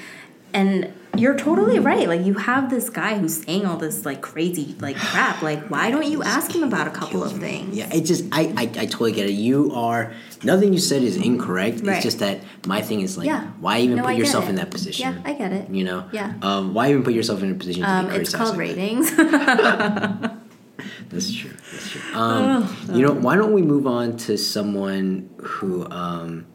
and 0.52 0.92
you're 1.16 1.36
totally 1.36 1.78
right. 1.78 2.06
Like 2.08 2.24
you 2.24 2.34
have 2.34 2.70
this 2.70 2.90
guy 2.90 3.18
who's 3.18 3.42
saying 3.42 3.66
all 3.66 3.76
this 3.76 4.04
like 4.04 4.20
crazy 4.20 4.76
like 4.80 4.96
crap. 4.96 5.42
Like 5.48 5.68
why 5.68 5.90
don't 5.90 6.06
you 6.10 6.22
ask 6.22 6.54
him 6.54 6.62
about 6.62 6.86
a 6.86 6.90
couple 6.90 7.22
of 7.22 7.32
things? 7.38 7.76
Yeah, 7.76 7.92
it 7.92 8.02
just 8.02 8.24
I, 8.32 8.52
I 8.56 8.62
I 8.62 8.86
totally 8.86 9.12
get 9.12 9.26
it. 9.28 9.32
You 9.32 9.72
are 9.74 10.12
nothing 10.42 10.72
you 10.72 10.78
said 10.78 11.02
is 11.02 11.16
incorrect. 11.16 11.80
Right. 11.80 11.94
It's 11.96 12.02
just 12.04 12.18
that 12.18 12.40
my 12.66 12.82
thing 12.82 13.00
is 13.00 13.16
like 13.16 13.26
Yeah. 13.26 13.44
why 13.60 13.78
even 13.78 13.96
No, 13.96 14.02
put 14.02 14.10
I 14.10 14.14
yourself 14.14 14.48
in 14.48 14.56
that 14.56 14.70
position? 14.70 15.14
Yeah, 15.14 15.22
I 15.30 15.32
get 15.34 15.52
it. 15.52 15.70
You 15.70 15.84
know? 15.84 16.08
Yeah. 16.12 16.34
Um, 16.42 16.74
why 16.74 16.90
even 16.90 17.02
put 17.02 17.14
yourself 17.14 17.42
in 17.42 17.50
a 17.52 17.54
position 17.54 17.82
to 17.82 17.90
Um, 17.90 18.08
be 18.08 18.16
it's 18.16 18.34
called 18.34 18.50
like 18.50 18.58
ratings. 18.58 19.10
That's 21.10 21.32
true. 21.34 21.50
That's 21.72 21.90
true. 21.90 22.14
Um, 22.14 22.76
you 22.92 23.02
know, 23.02 23.12
why 23.12 23.36
don't 23.36 23.52
we 23.52 23.62
move 23.62 23.86
on 23.86 24.16
to 24.18 24.36
someone 24.36 25.30
who 25.38 25.88
um, 25.90 26.46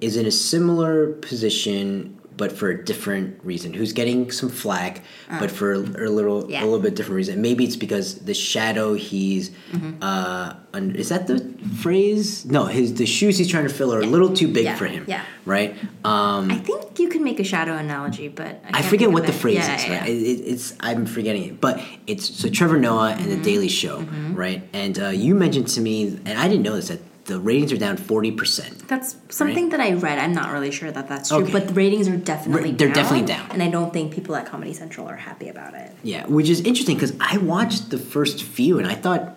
is 0.00 0.16
in 0.16 0.26
a 0.26 0.30
similar 0.30 1.12
position, 1.12 2.18
but 2.36 2.52
for 2.52 2.68
a 2.70 2.84
different 2.84 3.38
reason. 3.44 3.72
Who's 3.72 3.92
getting 3.92 4.30
some 4.30 4.48
flack, 4.50 5.02
but 5.40 5.50
for 5.50 5.72
a, 5.72 5.78
a 5.78 6.10
little 6.10 6.44
Uh. 6.44 6.48
Yeah. 6.48 6.62
a 6.62 6.64
little 6.64 6.80
bit 6.80 6.94
different 6.94 7.16
reason. 7.16 7.40
Maybe 7.42 7.64
it's 7.64 7.76
because 7.76 8.18
the 8.20 8.34
shadow 8.34 8.94
he's 8.94 9.50
Mm-hmm. 9.72 10.02
uh 10.02 10.54
is 10.94 11.08
that 11.08 11.26
the 11.26 11.38
phrase? 11.82 12.44
No, 12.44 12.66
his 12.66 12.94
the 12.94 13.06
shoes 13.06 13.38
he's 13.38 13.48
trying 13.48 13.66
to 13.66 13.72
fill 13.72 13.94
are 13.94 14.00
a 14.00 14.06
little 14.06 14.32
too 14.34 14.48
big 14.48 14.64
Yeah. 14.64 14.76
for 14.76 14.86
him. 14.86 15.04
Yeah. 15.08 15.22
Right. 15.46 15.74
Um, 16.04 16.50
I 16.50 16.56
think 16.58 16.98
you 16.98 17.08
can 17.08 17.22
make 17.24 17.40
a 17.40 17.44
shadow 17.44 17.74
analogy, 17.76 18.28
but 18.28 18.60
I, 18.72 18.80
I 18.80 18.82
forget 18.82 19.10
what 19.10 19.24
the 19.26 19.32
phrase 19.32 19.56
Yeah, 19.56 19.76
is. 19.76 19.84
yeah, 19.86 20.00
Right? 20.00 20.08
It, 20.10 20.12
it, 20.32 20.40
it's 20.52 20.74
I'm 20.80 21.06
forgetting 21.06 21.44
it, 21.44 21.60
but 21.60 21.80
it's 22.06 22.26
so 22.40 22.48
Trevor 22.50 22.78
Noah 22.78 23.12
and 23.12 23.20
Mm-hmm. 23.20 23.30
the 23.30 23.42
Daily 23.50 23.68
Show, 23.68 24.00
right? 24.34 24.62
And 24.74 24.98
uh, 24.98 25.08
you 25.08 25.34
mentioned 25.34 25.68
to 25.68 25.80
me, 25.80 26.18
and 26.26 26.38
I 26.38 26.46
didn't 26.48 26.62
know 26.64 26.76
this 26.76 26.88
that 26.88 27.00
the 27.26 27.40
ratings 27.40 27.72
are 27.72 27.76
down 27.76 27.96
forty 27.96 28.30
percent. 28.32 28.86
That's 28.88 29.16
something 29.28 29.70
that 29.70 29.80
I 29.80 29.92
read. 29.94 30.18
I'm 30.18 30.32
not 30.32 30.52
really 30.52 30.70
sure 30.70 30.90
that 30.90 31.08
that's 31.08 31.28
true, 31.28 31.38
Okay. 31.38 31.52
but 31.52 31.68
the 31.68 31.74
ratings 31.74 32.08
are 32.08 32.16
definitely 32.16 32.72
they're 32.72 32.88
down, 32.88 32.94
definitely 32.94 33.26
down. 33.26 33.50
and 33.50 33.62
I 33.62 33.68
don't 33.70 33.92
think 33.92 34.12
people 34.14 34.34
at 34.36 34.46
Comedy 34.46 34.72
Central 34.72 35.08
are 35.08 35.16
happy 35.16 35.48
about 35.48 35.74
it. 35.74 35.92
Yeah, 36.02 36.26
which 36.26 36.48
is 36.48 36.60
interesting 36.60 36.96
because 36.96 37.14
I 37.20 37.38
watched 37.38 37.90
the 37.90 37.98
first 37.98 38.42
few 38.42 38.78
and 38.78 38.86
I 38.86 38.94
thought 38.94 39.34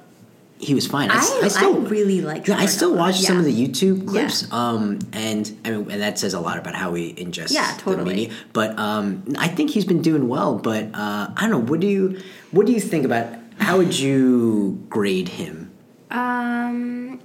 he 0.61 0.73
was 0.75 0.85
fine. 0.87 1.09
I 1.09 1.21
still 1.47 1.85
I 1.85 1.89
really 1.89 2.19
like. 2.21 2.45
Yeah, 2.47 2.57
I 2.57 2.65
still 2.65 2.93
watch 2.93 3.19
some 3.21 3.37
of 3.39 3.45
the 3.45 3.53
YouTube 3.67 4.05
clips, 4.07 4.51
um, 4.51 4.99
and 5.13 5.49
I 5.63 5.71
mean, 5.71 5.89
and 5.89 6.01
that 6.01 6.19
says 6.19 6.33
a 6.33 6.39
lot 6.41 6.57
about 6.57 6.75
how 6.75 6.91
we 6.91 7.13
ingest 7.15 7.53
Yeah, 7.53 7.73
the 7.77 7.81
totally. 7.81 8.13
media. 8.15 8.33
But 8.51 8.77
um, 8.77 9.23
I 9.37 9.47
think 9.47 9.69
he's 9.71 9.85
been 9.85 10.01
doing 10.01 10.27
well. 10.27 10.55
But 10.57 10.93
uh, 10.93 11.31
I 11.35 11.41
don't 11.47 11.51
know. 11.51 11.59
What 11.71 11.79
do 11.79 11.87
you 11.87 12.21
What 12.51 12.65
do 12.65 12.73
you 12.73 12.81
think 12.81 13.05
about? 13.05 13.27
How 13.57 13.77
would 13.77 13.97
you 13.97 14.85
grade 14.89 15.29
him? 15.29 15.68
Um, 16.11 17.19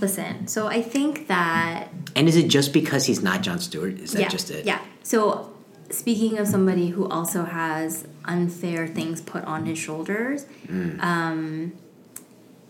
listen. 0.00 0.46
So 0.48 0.66
I 0.66 0.82
think 0.82 1.28
that 1.28 1.88
And 2.14 2.28
is 2.28 2.36
it 2.36 2.48
just 2.48 2.72
because 2.72 3.06
he's 3.06 3.22
not 3.22 3.42
Jon 3.42 3.58
Stewart? 3.58 3.98
Is 3.98 4.12
that 4.12 4.20
yeah, 4.22 4.28
just 4.28 4.50
it? 4.50 4.66
Yeah. 4.66 4.80
So 5.02 5.52
speaking 5.90 6.38
of 6.38 6.46
somebody 6.46 6.88
who 6.88 7.08
also 7.08 7.44
has 7.44 8.06
unfair 8.24 8.86
things 8.86 9.20
put 9.22 9.44
on 9.44 9.64
his 9.66 9.78
shoulders, 9.78 10.46
Mm. 10.68 11.02
um, 11.02 11.72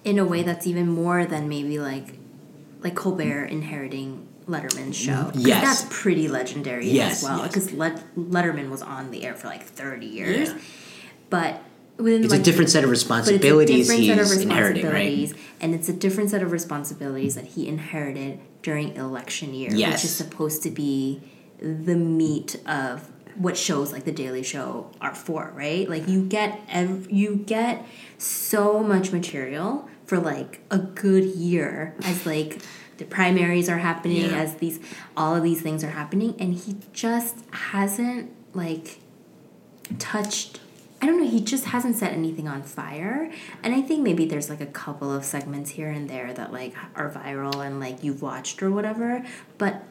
in 0.05 0.19
a 0.19 0.25
way 0.25 0.43
that's 0.45 0.67
even 0.67 0.89
more 0.89 1.27
than 1.27 1.49
maybe 1.49 1.79
like 1.81 2.15
like 2.81 2.95
Colbert 2.95 3.47
inheriting 3.47 4.29
Letterman's 4.49 4.97
show. 4.97 5.33
Yes. 5.35 5.63
that's 5.83 5.87
pretty 6.03 6.29
legendary 6.29 6.89
Yes, 6.89 7.19
as 7.19 7.29
well. 7.29 7.39
yes. 7.41 7.49
Because 7.49 7.69
Letterman 8.17 8.71
was 8.71 8.83
on 8.83 9.11
the 9.11 9.25
air 9.25 9.35
for 9.35 9.49
like 9.49 9.65
thirty 9.65 10.07
years, 10.07 10.51
Yeah. 10.51 10.59
but 11.29 11.63
within 11.99 12.25
It's 12.25 12.33
a 12.33 12.39
different 12.43 12.71
set 12.71 12.85
of 12.85 12.89
but 12.91 12.95
it's 12.97 13.05
a 13.05 13.11
responsibilities 13.11 13.89
different 13.89 14.29
set 14.29 14.43
inheriting, 14.43 14.87
right? 14.87 15.35
and 15.61 15.75
it's 15.75 15.89
a 15.89 15.93
different 15.93 16.31
set 16.31 16.43
of 16.43 16.53
responsibilities 16.53 17.35
that 17.35 17.45
he 17.47 17.69
inherited 17.69 18.39
during 18.63 18.95
election 18.97 19.53
year, 19.55 19.71
Yes. 19.75 19.93
which 19.95 20.05
is 20.05 20.15
supposed 20.15 20.63
to 20.63 20.71
be 20.71 21.21
the 21.61 21.97
meat 21.97 22.57
of 22.67 23.11
what 23.37 23.57
shows 23.57 23.93
like 23.93 24.05
the 24.05 24.13
Daily 24.13 24.43
Show 24.43 24.91
are 25.01 25.15
for, 25.15 25.53
right? 25.55 25.89
Like 25.89 26.09
you 26.09 26.23
get 26.25 26.61
ev- 26.69 27.09
you 27.11 27.37
get 27.37 27.85
so 28.17 28.81
much 28.81 29.13
material 29.13 29.89
for 30.07 30.19
like 30.19 30.61
a 30.71 30.79
good 30.79 31.25
year 31.25 31.95
as 32.05 32.25
like 32.27 32.59
the 32.97 33.05
primaries 33.05 33.69
are 33.69 33.79
happening, 33.79 34.23
Yeah. 34.23 34.39
as 34.43 34.55
these 34.57 34.81
all 35.17 35.37
of 35.37 35.43
these 35.45 35.61
things 35.61 35.85
are 35.85 35.91
happening, 35.91 36.35
and 36.41 36.55
he 36.55 36.77
just 36.93 37.37
hasn't 37.53 38.31
like 38.55 38.99
touched 39.99 40.61
I 41.01 41.07
don't 41.07 41.21
know, 41.21 41.29
he 41.29 41.41
just 41.41 41.67
hasn't 41.67 41.97
set 41.97 42.13
anything 42.13 42.49
on 42.49 42.63
fire. 42.63 43.31
And 43.63 43.75
I 43.75 43.83
think 43.83 44.03
maybe 44.03 44.25
there's 44.25 44.51
like 44.51 44.61
a 44.61 44.67
couple 44.67 45.13
of 45.13 45.25
segments 45.25 45.71
here 45.71 45.89
and 45.89 46.11
there 46.11 46.33
that 46.33 46.53
like 46.53 46.75
are 46.97 47.09
viral 47.11 47.65
and 47.65 47.79
like 47.79 48.03
you've 48.03 48.21
watched 48.21 48.63
or 48.63 48.71
whatever, 48.71 49.25
but 49.59 49.85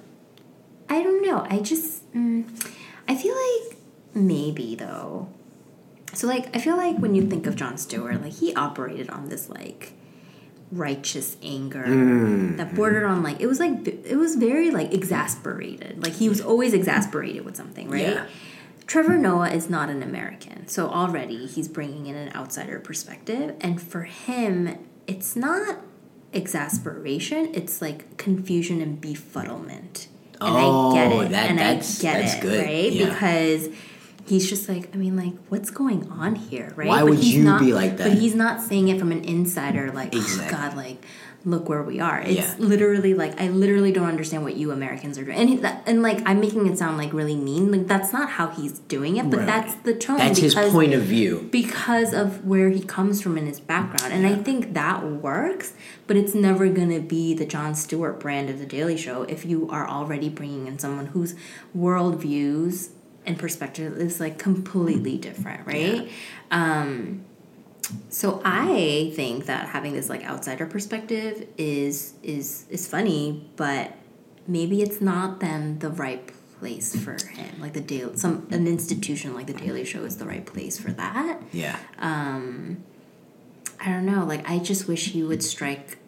I 0.89 1.01
don't 1.03 1.25
know. 1.25 1.45
I 1.49 1.59
just 1.59 2.11
mm, 2.13 2.45
I 3.07 3.15
feel 3.15 3.35
like 3.35 3.77
maybe 4.13 4.75
though. 4.75 5.29
So 6.13 6.27
like 6.27 6.55
I 6.55 6.59
feel 6.59 6.77
like 6.77 6.97
when 6.97 7.15
you 7.15 7.27
think 7.27 7.47
of 7.47 7.55
Jon 7.55 7.77
Stewart, 7.77 8.21
like 8.21 8.33
he 8.33 8.53
operated 8.55 9.09
on 9.09 9.29
this 9.29 9.49
like 9.49 9.93
righteous 10.71 11.37
anger 11.41 11.85
that 12.57 12.75
bordered 12.75 13.05
on 13.05 13.23
like 13.23 13.39
it 13.39 13.47
was 13.47 13.59
like 13.59 13.87
it 13.87 14.17
was 14.17 14.35
very 14.35 14.71
like 14.71 14.93
exasperated. 14.93 16.03
Like 16.03 16.13
he 16.13 16.27
was 16.27 16.41
always 16.41 16.73
exasperated 16.73 17.45
with 17.45 17.55
something, 17.55 17.89
right? 17.89 18.01
Yeah. 18.01 18.25
Trevor 18.87 19.17
Noah 19.17 19.49
is 19.49 19.69
not 19.69 19.89
an 19.89 20.01
American, 20.01 20.67
so 20.67 20.87
already 20.87 21.45
he's 21.45 21.67
bringing 21.67 22.05
in 22.07 22.15
an 22.15 22.33
outsider 22.33 22.79
perspective, 22.79 23.55
and 23.59 23.81
for 23.81 24.03
him, 24.03 24.77
it's 25.07 25.35
not 25.35 25.79
exasperation; 26.33 27.51
it's 27.53 27.81
like 27.81 28.15
confusion 28.17 28.79
and 28.81 29.01
befuddlement. 29.01 30.07
And 30.39 30.49
Oh, 30.55 30.91
I 30.91 30.93
get 30.95 31.11
oh, 31.11 31.19
it, 31.21 31.29
that- 31.31 31.49
and 31.49 31.59
that's- 31.59 31.99
I 31.99 32.01
get 32.03 32.21
that's 32.21 32.35
it, 32.35 32.41
good, 32.41 32.65
right? 32.65 32.91
yeah. 32.93 33.09
Because 33.09 33.69
he's 34.27 34.49
just 34.49 34.67
like, 34.69 34.93
I 34.93 34.97
mean, 34.97 35.15
like, 35.15 35.33
what's 35.49 35.69
going 35.69 36.07
on 36.11 36.35
here, 36.35 36.73
right? 36.75 36.87
Why 36.87 36.99
But 37.01 37.09
would 37.11 37.19
he's 37.19 37.35
you 37.35 37.43
not- 37.43 37.59
be 37.61 37.73
like 37.73 37.97
that? 37.97 38.09
But 38.09 38.17
he's 38.17 38.35
not 38.35 38.61
saying 38.61 38.89
it 38.89 38.99
from 38.99 39.11
an 39.11 39.23
insider, 39.23 39.91
like, 39.91 40.13
oh, 40.13 40.17
Exactly. 40.17 40.47
oh 40.47 40.51
God, 40.61 40.77
like, 40.77 41.05
look 41.45 41.69
where 41.69 41.81
we 41.83 41.99
are. 42.01 42.19
It's 42.19 42.35
Yeah. 42.35 42.55
literally 42.59 43.13
like 43.13 43.39
I 43.39 43.47
literally 43.47 43.93
don't 43.93 44.07
understand 44.09 44.43
what 44.43 44.57
you 44.57 44.71
Americans 44.71 45.17
are 45.17 45.23
doing, 45.23 45.37
and 45.37 45.61
that, 45.63 45.81
and 45.85 46.01
like 46.01 46.21
I'm 46.25 46.41
making 46.41 46.67
it 46.67 46.77
sound 46.77 46.97
like 46.97 47.13
really 47.13 47.37
mean. 47.37 47.71
Like 47.71 47.87
that's 47.87 48.11
not 48.11 48.31
how 48.31 48.47
he's 48.49 48.79
doing 48.79 49.15
it, 49.15 49.29
but 49.29 49.37
Right. 49.39 49.45
that's 49.45 49.75
the 49.75 49.93
tone. 49.93 50.17
That's 50.17 50.39
his 50.39 50.55
point 50.55 50.93
of 50.93 51.03
view. 51.03 51.47
because 51.49 52.13
of 52.13 52.45
where 52.45 52.69
he 52.69 52.81
comes 52.81 53.21
from 53.21 53.37
in 53.37 53.45
his 53.45 53.61
background. 53.61 54.11
And 54.13 54.25
I 54.27 54.35
think 54.35 54.73
that 54.73 55.05
works, 55.09 55.73
but 56.05 56.17
it's 56.17 56.33
never 56.35 56.67
going 56.67 56.89
to 56.89 56.99
be 56.99 57.33
the 57.33 57.45
Jon 57.45 57.75
Stewart 57.75 58.19
brand 58.19 58.49
of 58.49 58.59
The 58.59 58.65
Daily 58.65 58.97
Show 58.97 59.21
if 59.23 59.45
you 59.45 59.69
are 59.69 59.87
already 59.87 60.27
bringing 60.27 60.67
in 60.67 60.79
someone 60.79 61.05
whose 61.07 61.33
worldviews 61.77 62.89
and 63.27 63.37
perspective 63.37 63.97
is 63.97 64.19
like 64.19 64.39
completely 64.39 65.17
different, 65.17 65.67
right? 65.67 66.09
Um, 66.49 67.25
so 68.09 68.41
I 68.43 69.11
think 69.15 69.45
that 69.45 69.69
having 69.69 69.93
this 69.93 70.09
like 70.09 70.25
outsider 70.25 70.65
perspective 70.65 71.47
is 71.57 72.13
is 72.23 72.65
is 72.69 72.87
funny, 72.87 73.49
but 73.55 73.93
maybe 74.47 74.81
it's 74.81 75.01
not 75.01 75.39
then 75.41 75.79
the 75.79 75.89
right 75.89 76.31
place 76.59 76.95
for 76.95 77.17
him. 77.27 77.59
Like 77.59 77.73
the 77.73 77.81
daily, 77.81 78.15
some 78.17 78.47
an 78.51 78.67
institution 78.67 79.35
like 79.35 79.47
the 79.47 79.53
Daily 79.53 79.85
Show 79.85 80.03
is 80.03 80.17
the 80.17 80.25
right 80.25 80.45
place 80.45 80.79
for 80.79 80.91
that. 80.91 81.41
Yeah. 81.51 81.77
Um, 81.99 82.83
I 83.79 83.89
don't 83.89 84.05
know. 84.05 84.25
Like 84.25 84.49
I 84.49 84.59
just 84.59 84.87
wish 84.87 85.09
he 85.11 85.23
would 85.23 85.43
strike 85.43 85.99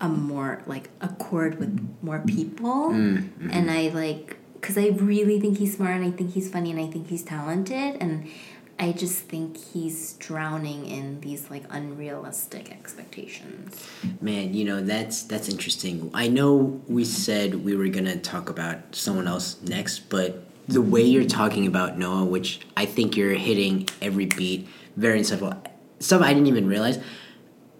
a 0.00 0.08
more 0.08 0.62
like 0.66 0.90
a 1.00 1.08
chord 1.08 1.58
with 1.58 1.96
more 2.02 2.20
people, 2.20 2.90
and 2.90 3.70
I 3.70 3.88
like 3.88 4.36
because 4.64 4.78
I 4.78 4.88
really 4.96 5.38
think 5.38 5.58
he's 5.58 5.76
smart 5.76 5.96
and 5.96 6.06
I 6.06 6.10
think 6.10 6.32
he's 6.32 6.48
funny 6.48 6.70
and 6.70 6.80
I 6.80 6.86
think 6.86 7.08
he's 7.08 7.22
talented 7.22 7.96
and. 8.00 8.28
I 8.76 8.90
just 8.90 9.26
think 9.26 9.56
he's 9.56 10.14
drowning 10.14 10.86
in 10.86 11.20
these 11.20 11.48
like 11.48 11.62
unrealistic 11.70 12.72
expectations. 12.72 13.88
Man, 14.20 14.52
you 14.52 14.64
know 14.64 14.80
that's 14.80 15.22
that's 15.22 15.48
interesting. 15.48 16.10
I 16.12 16.26
know 16.26 16.82
we 16.88 17.04
said 17.04 17.64
we 17.64 17.76
were 17.76 17.86
gonna 17.86 18.16
talk 18.16 18.50
about 18.50 18.96
someone 18.96 19.28
else 19.28 19.62
next, 19.62 20.10
but 20.10 20.42
the 20.66 20.82
way 20.82 21.02
you're 21.02 21.24
talking 21.24 21.68
about 21.68 21.98
Noah, 21.98 22.24
which 22.24 22.66
I 22.76 22.84
think 22.84 23.16
you're 23.16 23.34
hitting 23.34 23.88
every 24.02 24.26
beat, 24.26 24.66
very 24.96 25.20
insightful. 25.20 25.56
Stuff 26.00 26.22
I 26.22 26.34
didn't 26.34 26.48
even 26.48 26.66
realize. 26.66 26.98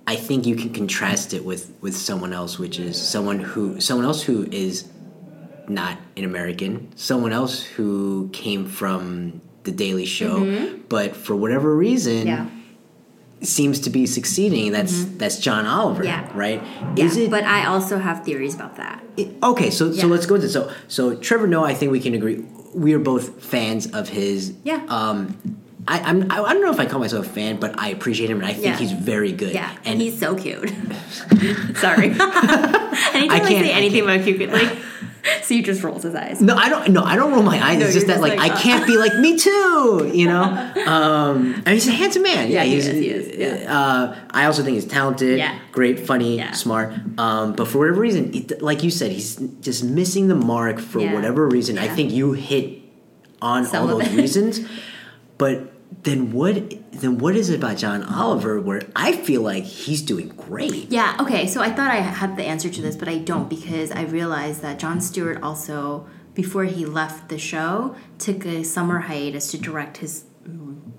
I 0.07 0.14
think 0.14 0.47
you 0.47 0.55
can 0.55 0.73
contrast 0.73 1.35
it 1.35 1.44
with 1.44 1.73
with 1.81 1.97
someone 1.97 2.33
else, 2.33 2.57
which 2.57 2.79
is 2.79 2.97
someone 3.03 3.40
who 3.40 3.81
someone 3.81 4.07
else 4.07 4.23
who 4.23 4.47
is 4.53 4.88
not 5.68 5.98
an 6.16 6.24
American, 6.24 6.90
someone 6.96 7.33
else 7.33 7.62
who 7.62 8.29
came 8.33 8.66
from 8.66 9.40
the 9.64 9.72
Daily 9.72 10.05
Show, 10.07 10.77
but 10.88 11.16
for 11.16 11.35
whatever 11.35 11.74
reason 11.74 12.50
seems 13.42 13.81
to 13.81 13.90
be 13.90 14.07
succeeding. 14.07 14.72
That's 14.72 15.05
that's 15.05 15.38
John 15.38 15.66
Oliver, 15.66 16.05
Mm-hmm. 16.05 16.37
Yeah. 16.37 16.38
right? 16.38 16.62
Yeah, 16.96 17.05
Is 17.05 17.16
it 17.16 17.31
but 17.31 17.44
I 17.44 17.66
also 17.66 17.98
have 17.98 18.24
theories 18.24 18.55
about 18.55 18.77
that. 18.77 19.03
it- 19.16 19.35
okay? 19.42 19.70
So 19.70 19.92
so 19.92 20.07
let's 20.07 20.27
go 20.27 20.35
into 20.37 20.48
so 20.48 20.70
so 20.88 21.14
Trevor 21.16 21.46
Noah. 21.46 21.66
I 21.68 21.74
think 21.74 21.92
we 21.92 22.00
can 22.00 22.14
agree. 22.14 22.44
We 22.74 22.92
are 22.94 22.98
both 22.98 23.42
fans 23.44 23.87
of 23.92 24.09
his. 24.09 24.55
Yeah. 24.64 24.83
Um, 24.88 25.37
I, 25.87 26.00
I'm 26.00 26.31
I, 26.33 26.40
I 26.42 26.53
don't 26.55 26.62
know 26.62 26.70
if 26.72 26.81
I 26.81 26.87
call 26.87 27.00
myself 27.00 27.27
a 27.27 27.29
fan, 27.29 27.61
but 27.61 27.79
I 27.79 27.88
appreciate 27.90 28.31
him 28.31 28.38
and 28.38 28.46
I 28.46 28.55
think 28.55 28.64
Yeah. 28.66 28.77
he's 28.79 28.92
very 28.92 29.33
good. 29.33 29.53
Yeah, 29.55 29.70
and 29.85 30.00
he's 30.00 30.18
so 30.18 30.35
cute. 30.35 30.70
Sorry. 31.77 32.07
Anytime 32.14 33.31
I, 33.31 33.38
can't- 33.40 33.66
say 33.66 33.72
I 33.72 33.77
anything 33.77 34.03
about 34.03 34.22
cute, 34.22 34.50
like, 34.50 34.79
so 35.43 35.55
you 35.55 35.63
just 35.63 35.83
rolls 35.83 36.03
his 36.03 36.15
eyes. 36.15 36.41
No, 36.41 36.55
I 36.55 36.69
don't. 36.69 36.91
No, 36.93 37.03
I 37.03 37.17
don't 37.17 37.33
roll 37.33 37.43
my 37.43 37.63
eyes. 37.65 37.79
No, 37.79 37.85
it's 37.87 37.95
just 37.95 38.07
that, 38.07 38.15
just 38.15 38.23
like, 38.23 38.37
like, 38.39 38.51
I 38.51 38.55
uh. 38.55 38.59
can't 38.61 38.87
be 38.87 38.97
like 38.97 39.15
me 39.17 39.37
too. 39.39 40.11
You 40.13 40.27
know. 40.29 40.73
Um, 40.85 41.55
and 41.65 41.69
he's 41.69 41.89
a 41.89 41.93
handsome 41.93 42.23
man. 42.23 42.51
Yeah, 42.51 42.63
Yeah, 42.63 42.65
he 42.65 42.75
he's. 42.75 42.87
is, 42.87 42.95
he 42.95 43.09
is, 43.09 43.37
yeah. 43.63 43.75
Uh, 43.79 44.17
I 44.31 44.45
also 44.45 44.63
think 44.63 44.75
he's 44.75 44.85
talented. 44.87 45.39
Yeah. 45.39 45.59
Great, 45.73 45.99
funny, 45.99 46.37
Yeah. 46.37 46.53
smart. 46.53 46.93
Um, 47.19 47.55
but 47.55 47.69
for 47.69 47.79
whatever 47.79 48.01
reason, 48.01 48.35
it, 48.35 48.61
like 48.63 48.83
you 48.83 48.90
said, 48.90 49.11
he's 49.11 49.37
just 49.61 49.83
missing 49.83 50.29
the 50.29 50.35
mark 50.35 50.79
for 50.79 51.01
whatever 51.01 51.48
reason. 51.48 51.79
I 51.79 51.88
think 51.88 52.13
you 52.13 52.33
hit 52.33 52.81
on 53.40 53.65
Some 53.65 53.88
all 53.90 53.98
those 53.98 54.09
it. 54.09 54.17
reasons. 54.17 54.61
But 55.38 55.73
then 56.05 56.33
what? 56.33 56.75
Then 57.01 57.19
what 57.19 57.37
is 57.37 57.51
it 57.51 57.57
about 57.57 57.77
John 57.77 58.03
Oliver 58.03 58.61
where 58.61 58.83
I 58.97 59.13
feel 59.13 59.42
like 59.42 59.65
he's 59.65 60.03
doing 60.03 60.29
great? 60.29 60.90
Yeah, 60.90 61.17
okay, 61.21 61.47
so 61.47 61.61
I 61.61 61.71
thought 61.71 61.90
I 61.90 61.97
had 61.97 62.37
the 62.37 62.45
answer 62.45 62.69
to 62.71 62.81
this, 62.83 62.97
but 62.97 63.09
I 63.09 63.19
don't 63.19 63.49
because 63.49 63.90
I 63.90 64.03
realized 64.03 64.63
that 64.63 64.79
Jon 64.79 65.01
Stewart 65.01 65.42
also 65.42 66.07
before 66.35 66.65
he 66.65 66.85
left 66.85 67.29
the 67.29 67.38
show, 67.38 67.95
took 68.19 68.45
a 68.45 68.65
summer 68.65 68.99
hiatus 69.01 69.51
to 69.53 69.59
direct 69.59 69.99
his 69.99 70.25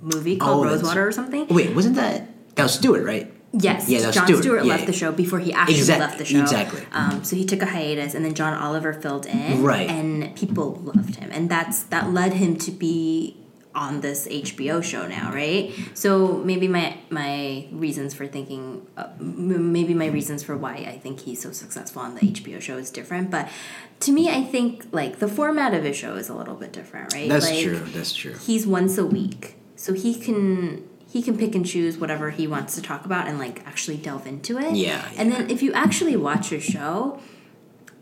movie 0.02 0.38
called 0.38 0.66
Oh, 0.66 0.70
Rosewater 0.70 1.08
or 1.08 1.12
something. 1.12 1.48
Wait, 1.50 1.76
wasn't 1.76 1.96
that 1.96 2.30
that 2.56 2.64
was 2.64 2.74
Stewart, 2.76 3.04
right? 3.06 3.32
Yes, 3.52 3.88
Yeah, 3.90 4.00
that 4.00 4.08
was 4.08 4.16
Jon 4.16 4.26
Stewart. 4.28 4.44
Stewart, 4.44 4.64
Yeah, 4.64 4.70
left 4.70 4.82
yeah. 4.82 4.88
the 4.88 4.94
show 4.94 5.12
before 5.12 5.40
he 5.40 5.54
actually 5.54 5.78
Exact- 5.78 6.00
left 6.00 6.18
the 6.18 6.26
show. 6.26 6.42
exactly. 6.42 6.82
Um, 6.92 7.24
so 7.24 7.36
he 7.36 7.46
took 7.46 7.62
a 7.62 7.66
hiatus, 7.66 8.14
and 8.14 8.24
then 8.26 8.34
John 8.34 8.54
Oliver 8.54 8.94
filled 8.94 9.26
in, 9.26 9.62
Right. 9.64 9.90
And 9.90 10.36
people 10.36 10.82
loved 10.84 11.16
him, 11.16 11.30
and 11.32 11.50
that's 11.50 11.84
that 11.84 12.14
led 12.14 12.34
him 12.34 12.58
to 12.58 12.72
be 12.72 13.38
on 13.76 14.02
this 14.02 14.28
HBO 14.28 14.84
show 14.84 15.08
now, 15.08 15.32
right? 15.34 15.74
So 15.94 16.38
maybe 16.38 16.68
my 16.68 16.98
my 17.10 17.68
reasons 17.72 18.14
for 18.14 18.26
thinking, 18.26 18.88
uh, 18.98 19.10
m- 19.20 19.72
maybe 19.72 19.94
my 19.94 20.08
reasons 20.08 20.44
for 20.44 20.56
why 20.58 20.76
I 20.88 20.98
think 20.98 21.20
he's 21.20 21.42
so 21.42 21.52
successful 21.52 22.02
on 22.02 22.16
the 22.16 22.22
HBO 22.22 22.62
show 22.62 22.78
is 22.78 22.90
different, 22.90 23.30
but 23.30 23.50
to 24.02 24.12
me, 24.12 24.30
I 24.30 24.44
think 24.44 24.88
like 24.92 25.20
the 25.20 25.28
format 25.28 25.74
of 25.74 25.84
his 25.84 25.96
show 25.96 26.16
is 26.16 26.30
a 26.30 26.34
little 26.34 26.56
bit 26.56 26.72
different, 26.74 27.14
right? 27.14 27.30
That's 27.30 27.50
like, 27.50 27.64
true. 27.64 27.80
That's 27.94 28.14
true. 28.14 28.34
he's 28.34 28.66
once 28.66 28.98
a 28.98 29.06
week 29.06 29.56
so 29.76 29.94
he 29.94 30.16
can 30.16 30.88
he 31.12 31.22
can 31.22 31.38
pick 31.38 31.56
and 31.56 31.66
choose 31.66 31.98
whatever 31.98 32.30
he 32.32 32.48
wants 32.48 32.76
to 32.76 32.82
talk 32.82 33.06
about 33.06 33.28
and 33.28 33.40
like 33.40 33.66
actually 33.66 33.98
delve 33.98 34.28
into 34.28 34.58
it 34.58 34.76
Yeah, 34.76 35.08
and 35.18 35.32
then 35.32 35.50
if 35.50 35.62
you 35.62 35.72
actually 35.74 36.16
watch 36.16 36.50
his 36.50 36.64
show 36.64 37.20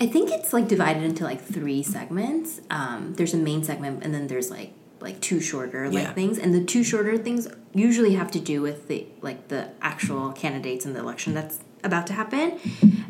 i 0.02 0.08
think 0.08 0.32
it's 0.32 0.54
like 0.54 0.68
divided 0.68 1.04
into 1.04 1.24
like 1.24 1.42
three 1.42 1.84
segments 1.84 2.62
um, 2.70 3.14
there's 3.16 3.34
a 3.34 3.38
main 3.38 3.64
segment 3.64 4.04
and 4.04 4.14
then 4.14 4.28
there's 4.28 4.50
like 4.50 4.74
like 5.04 5.20
two 5.22 5.40
shorter 5.40 5.90
like 5.90 6.04
Yeah. 6.06 6.14
things. 6.14 6.38
And 6.40 6.54
the 6.54 6.64
two 6.64 6.84
shorter 6.84 7.18
things 7.18 7.48
usually 7.74 8.14
have 8.16 8.32
to 8.32 8.40
do 8.40 8.62
with 8.62 8.88
the 8.88 9.06
like 9.22 9.50
the 9.50 9.70
actual 9.82 10.32
candidates 10.32 10.86
in 10.86 10.94
the 10.94 11.00
election. 11.00 11.34
That's 11.34 11.60
about 11.84 12.08
to 12.08 12.14
happen. 12.14 12.58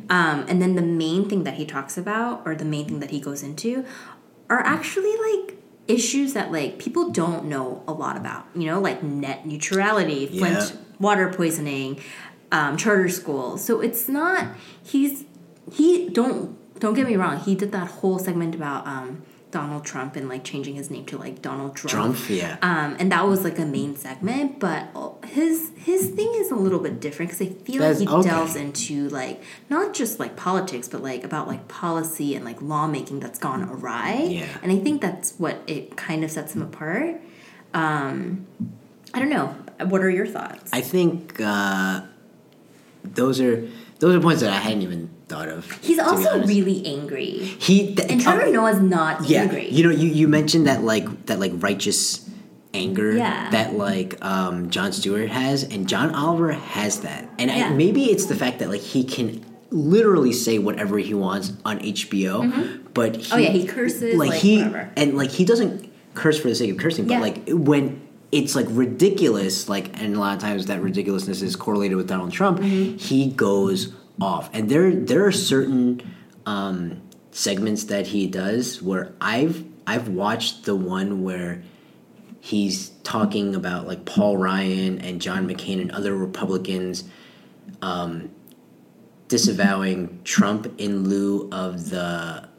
Um, 0.10 0.46
and 0.50 0.62
then 0.62 0.76
the 0.76 0.82
main 0.82 1.30
thing 1.30 1.44
that 1.44 1.54
he 1.56 1.66
talks 1.66 1.98
about 1.98 2.42
or 2.46 2.56
the 2.56 2.66
main 2.66 2.86
thing 2.88 3.00
that 3.00 3.12
he 3.12 3.20
goes 3.20 3.44
into 3.44 3.86
are 4.50 4.60
actually 4.60 5.16
like 5.30 5.58
issues 5.88 6.34
that 6.34 6.52
like 6.52 6.80
people 6.80 7.10
don't 7.12 7.46
know 7.46 7.84
a 7.88 7.94
lot 7.94 8.18
about. 8.18 8.46
You 8.56 8.66
know 8.66 8.80
like 8.82 9.04
net 9.04 9.46
neutrality 9.46 10.26
flint 10.28 10.72
Yeah. 10.74 10.78
water 11.00 11.32
poisoning 11.32 12.00
um, 12.52 12.78
charter 12.78 13.10
schools 13.10 13.64
so 13.64 13.82
it's 13.82 14.08
not 14.08 14.48
he's 14.84 15.26
he 15.72 16.08
don't 16.10 16.56
don't 16.80 16.94
get 16.94 17.08
me 17.08 17.16
wrong 17.16 17.40
he 17.40 17.56
did 17.56 17.72
that 17.72 17.88
whole 17.88 18.20
segment 18.20 18.54
about 18.54 18.86
um, 18.86 19.24
donald 19.54 19.86
trump 19.86 20.16
and 20.16 20.28
like 20.28 20.44
changing 20.44 20.76
his 20.76 20.90
name 20.90 21.06
to 21.06 21.18
like 21.18 21.42
donald 21.42 21.76
trump, 21.76 22.18
Trump, 22.18 22.30
yeah. 22.30 22.58
um, 22.62 22.96
and 23.00 23.12
that 23.12 23.26
was 23.28 23.44
like 23.44 23.58
a 23.60 23.66
main 23.66 23.96
segment 23.96 24.60
but 24.60 24.88
his 25.26 25.72
his 25.78 26.10
thing 26.10 26.32
is 26.36 26.50
a 26.52 26.56
little 26.56 26.80
bit 26.80 27.00
different 27.00 27.32
because 27.32 27.48
i 27.48 27.52
feel 27.68 27.80
That's- 27.80 28.00
like 28.00 28.10
he 28.10 28.16
okay. 28.16 28.30
delves 28.30 28.56
into 28.56 29.08
like 29.10 29.42
not 29.70 29.94
just 29.94 30.20
like 30.20 30.36
politics 30.36 30.88
but 30.88 31.02
like 31.04 31.24
about 31.24 31.48
like 31.48 31.68
policy 31.68 32.36
and 32.36 32.44
like 32.44 32.62
lawmaking 32.62 33.20
that's 33.20 33.40
gone 33.40 33.62
awry 33.64 34.26
Yeah. 34.28 34.48
and 34.64 34.72
i 34.72 34.80
think 34.80 35.02
that's 35.02 35.34
what 35.38 35.62
it 35.68 35.96
kind 35.96 36.24
of 36.24 36.32
sets 36.32 36.56
him 36.56 36.62
apart 36.64 37.22
um 37.76 38.46
i 39.14 39.20
don't 39.20 39.30
know 39.30 39.56
what 39.86 40.02
are 40.02 40.10
your 40.10 40.28
thoughts 40.28 40.70
I 40.74 40.82
think 40.82 41.40
uh, 41.40 42.02
those 43.04 43.42
are 43.42 43.68
those 44.04 44.16
are 44.16 44.20
points 44.20 44.42
that 44.42 44.52
I 44.52 44.58
hadn't 44.60 44.82
even 44.82 45.10
thought 45.30 45.48
of. 45.48 45.72
he's 45.82 46.00
also 46.00 46.44
really 46.46 46.86
angry 46.86 47.32
he 47.68 47.96
th- 47.96 48.12
and 48.12 48.20
trevor 48.22 48.44
uh, 48.44 48.50
noah's 48.52 48.82
not 48.82 49.24
yeah. 49.30 49.44
angry 49.44 49.70
You 49.70 49.84
know, 49.86 49.90
you, 49.92 50.10
you 50.10 50.28
mentioned 50.28 50.68
that 50.68 50.84
like 50.84 51.26
that 51.28 51.40
like 51.40 51.54
righteous 51.56 52.30
anger 52.74 53.14
Yeah. 53.16 53.50
that 53.52 53.74
like 53.76 54.24
um, 54.24 54.70
Jon 54.70 54.92
Stewart 54.92 55.30
has, 55.30 55.64
and 55.64 55.88
John 55.88 56.14
Oliver 56.14 56.52
has 56.54 57.02
that, 57.02 57.30
and 57.40 57.50
I, 57.52 57.70
maybe 57.70 58.06
it's 58.06 58.26
the 58.26 58.36
fact 58.36 58.60
that 58.60 58.70
like 58.70 58.82
he 58.82 59.04
can 59.04 59.46
literally 59.70 60.34
say 60.34 60.60
whatever 60.60 60.98
he 60.98 61.14
wants 61.14 61.54
on 61.66 61.80
HBO, 61.80 62.94
but 62.94 63.16
he, 63.16 63.32
Oh, 63.34 63.38
yeah, 63.38 63.50
he 63.50 63.66
curses, 63.66 64.16
like, 64.16 64.34
he 64.34 64.58
whatever. 64.58 64.92
and 64.98 65.16
like 65.16 65.30
he 65.32 65.46
doesn't 65.46 65.90
curse 66.14 66.40
for 66.40 66.48
the 66.50 66.56
sake 66.56 66.72
of 66.72 66.78
cursing, 66.78 67.06
but 67.08 67.14
Yeah. 67.16 67.20
like 67.22 67.48
when 67.50 68.03
it's 68.34 68.56
like 68.56 68.66
ridiculous, 68.70 69.70
like 69.70 70.02
and 70.02 70.16
a 70.16 70.20
lot 70.20 70.36
of 70.36 70.42
times 70.42 70.66
that 70.66 70.82
ridiculousness 70.82 71.44
is 71.44 71.56
correlated 71.56 71.96
with 71.96 72.08
Donald 72.08 72.32
Trump. 72.32 72.60
Mm-hmm. 72.60 72.98
He 72.98 73.30
goes 73.30 73.94
off, 74.20 74.50
and 74.54 74.70
there 74.70 74.94
there 74.94 75.24
are 75.26 75.32
certain 75.32 76.02
um, 76.48 77.02
segments 77.32 77.86
that 77.86 78.08
he 78.08 78.26
does 78.26 78.82
where 78.82 79.14
I've 79.22 79.64
I've 79.86 80.10
watched 80.10 80.66
the 80.66 80.76
one 80.76 81.24
where 81.24 81.62
he's 82.42 82.90
talking 83.04 83.54
about 83.54 83.86
like 83.88 84.04
Paul 84.06 84.38
Ryan 84.38 85.00
and 85.00 85.22
John 85.22 85.48
McCain 85.48 85.80
and 85.80 85.92
other 85.92 86.16
Republicans 86.16 87.04
um, 87.84 88.32
disavowing 89.28 90.22
Trump 90.24 90.74
in 90.80 91.08
lieu 91.08 91.50
of 91.52 91.92
the 91.92 92.50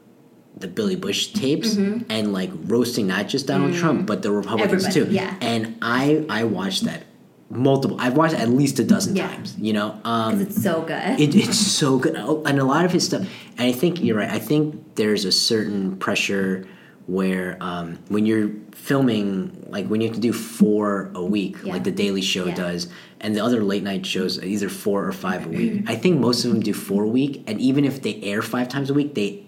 the 0.57 0.67
Billy 0.67 0.95
Bush 0.95 1.27
tapes 1.27 1.75
and 1.75 2.31
like 2.33 2.49
roasting 2.65 3.07
not 3.07 3.27
just 3.27 3.47
Donald 3.47 3.73
Trump 3.75 4.05
but 4.07 4.21
the 4.21 4.31
Republicans 4.31 4.83
Mm-hmm. 4.85 4.99
Everybody, 4.99 5.09
too. 5.09 5.13
yeah. 5.15 5.35
And 5.41 5.77
I 5.81 6.25
I 6.29 6.43
watched 6.45 6.85
that 6.85 7.03
multiple. 7.49 7.97
I've 7.99 8.17
watched 8.17 8.33
at 8.35 8.49
least 8.49 8.79
a 8.79 8.83
dozen 8.83 9.15
Yeah. 9.15 9.27
times. 9.27 9.55
You 9.59 9.73
know, 9.73 9.99
um, 10.03 10.37
because 10.39 10.55
it's 10.55 10.63
so 10.63 10.81
good 10.81 11.19
it, 11.19 11.35
it's 11.35 11.57
so 11.59 11.99
good 11.99 12.15
and 12.15 12.59
a 12.59 12.63
lot 12.63 12.85
of 12.85 12.91
his 12.91 13.05
stuff 13.05 13.21
and 13.57 13.67
i 13.67 13.71
think 13.71 14.01
you're 14.03 14.17
right 14.17 14.29
i 14.29 14.39
think 14.39 14.95
there's 14.95 15.25
a 15.25 15.31
certain 15.31 15.95
pressure 15.97 16.67
where 17.07 17.55
um, 17.61 17.99
when 18.07 18.25
you're 18.25 18.49
filming 18.71 19.65
like 19.69 19.87
when 19.87 20.01
you 20.01 20.07
have 20.07 20.15
to 20.15 20.21
do 20.21 20.33
four 20.33 21.11
a 21.15 21.23
week 21.23 21.57
Yeah. 21.63 21.73
like 21.73 21.83
the 21.83 21.91
daily 21.91 22.21
show 22.21 22.45
Yeah. 22.45 22.55
does 22.55 22.87
and 23.21 23.35
the 23.35 23.43
other 23.43 23.63
late 23.63 23.83
night 23.83 24.05
shows 24.05 24.39
are 24.39 24.45
either 24.45 24.69
four 24.69 25.05
or 25.05 25.11
five 25.11 25.45
a 25.45 25.49
week 25.49 25.83
i 25.87 25.95
think 25.95 26.19
most 26.19 26.45
of 26.45 26.51
them 26.51 26.61
do 26.61 26.73
four 26.73 27.03
a 27.03 27.07
week 27.07 27.43
and 27.47 27.59
even 27.61 27.85
if 27.85 28.01
they 28.01 28.21
air 28.23 28.41
five 28.41 28.69
times 28.69 28.89
a 28.89 28.93
week 28.93 29.13
they 29.15 29.44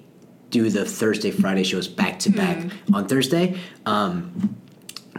do 0.49 0.69
the 0.69 0.85
thursday 0.85 1.31
friday 1.31 1.63
shows 1.63 1.87
back 1.87 2.19
to 2.19 2.29
back 2.29 2.57
Mm-hmm. 2.57 2.95
on 2.95 3.07
thursday 3.07 3.59
um, 3.85 4.55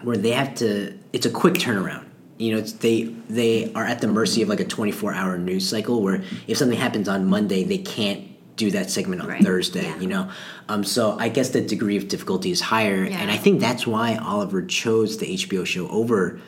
where 0.03 0.16
they 0.16 0.31
have 0.33 0.55
to 0.57 0.97
it's 1.12 1.26
a 1.26 1.31
quick 1.31 1.55
turnaround 1.55 2.05
you 2.39 2.53
know 2.53 2.59
it's, 2.59 2.72
they 2.74 3.05
they 3.29 3.72
are 3.74 3.85
at 3.85 4.01
the 4.01 4.07
mercy 4.09 4.43
of 4.43 4.49
like 4.49 4.61
a 4.61 4.64
24 4.64 5.12
hour 5.14 5.37
news 5.39 5.68
cycle 5.68 6.03
where 6.03 6.22
if 6.47 6.57
something 6.57 6.79
happens 6.79 7.09
on 7.09 7.26
monday 7.26 7.64
they 7.64 7.79
can't 7.79 8.24
do 8.57 8.70
that 8.72 8.91
segment 8.91 9.20
on 9.22 9.29
Right, 9.29 9.43
thursday 9.43 9.83
yeah. 9.85 9.99
you 10.01 10.07
know 10.07 10.31
um, 10.68 10.83
so 10.85 11.16
i 11.18 11.29
guess 11.29 11.51
the 11.51 11.61
degree 11.61 11.97
of 11.97 12.09
difficulty 12.09 12.51
is 12.51 12.61
higher 12.61 13.05
Yeah. 13.05 13.18
and 13.20 13.31
i 13.31 13.37
think 13.37 13.61
that's 13.61 13.87
why 13.87 14.16
oliver 14.16 14.62
chose 14.62 15.18
the 15.18 15.26
hbo 15.37 15.64
show 15.66 15.89
over 15.89 16.41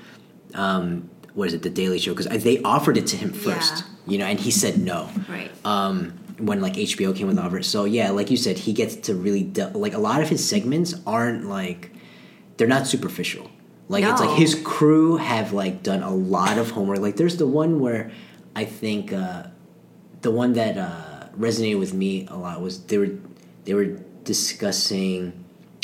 um, 0.55 1.09
what 1.35 1.49
is 1.49 1.55
it 1.55 1.63
the 1.63 1.71
daily 1.71 1.99
show 1.99 2.15
because 2.15 2.43
they 2.43 2.61
offered 2.63 2.97
it 2.97 3.07
to 3.09 3.17
him 3.17 3.33
first 3.33 3.79
Yeah. 4.07 4.13
you 4.13 4.19
know 4.19 4.25
and 4.27 4.41
he 4.41 4.51
said 4.51 4.79
no 4.79 5.09
right 5.29 5.51
um, 5.65 6.15
when 6.41 6.61
like 6.61 6.75
HBO 6.75 7.15
came 7.17 7.27
with 7.27 7.39
Oliver. 7.39 7.63
So 7.63 7.85
yeah, 7.85 8.11
like 8.11 8.31
you 8.31 8.37
said, 8.37 8.59
he 8.59 8.73
gets 8.73 8.97
to 9.07 9.15
really 9.15 9.43
de- 9.43 9.69
like 9.69 9.95
a 9.95 9.99
lot 9.99 10.21
of 10.23 10.29
his 10.29 10.47
segments 10.47 10.95
aren't 11.07 11.45
like 11.47 11.91
they're 12.57 12.69
not 12.69 12.87
superficial. 12.87 13.51
Like 13.89 14.05
it's 14.05 14.21
like 14.21 14.39
his 14.39 14.55
crew 14.65 15.17
have 15.17 15.53
like 15.53 15.83
done 15.83 16.03
a 16.03 16.15
lot 16.15 16.59
of 16.59 16.71
homework. 16.71 17.01
Like 17.01 17.17
there's 17.17 17.37
the 17.39 17.47
one 17.47 17.81
where 17.81 18.11
I 18.55 18.65
think 18.65 19.13
uh, 19.13 19.45
the 20.23 20.31
one 20.31 20.53
that 20.55 20.79
uh, 20.79 21.27
resonated 21.37 21.79
with 21.81 21.93
me 21.95 22.27
a 22.29 22.37
lot 22.37 22.61
was 22.61 22.85
they 22.85 22.99
were 22.99 23.11
they 23.65 23.75
were 23.75 23.99
discussing. 24.25 25.33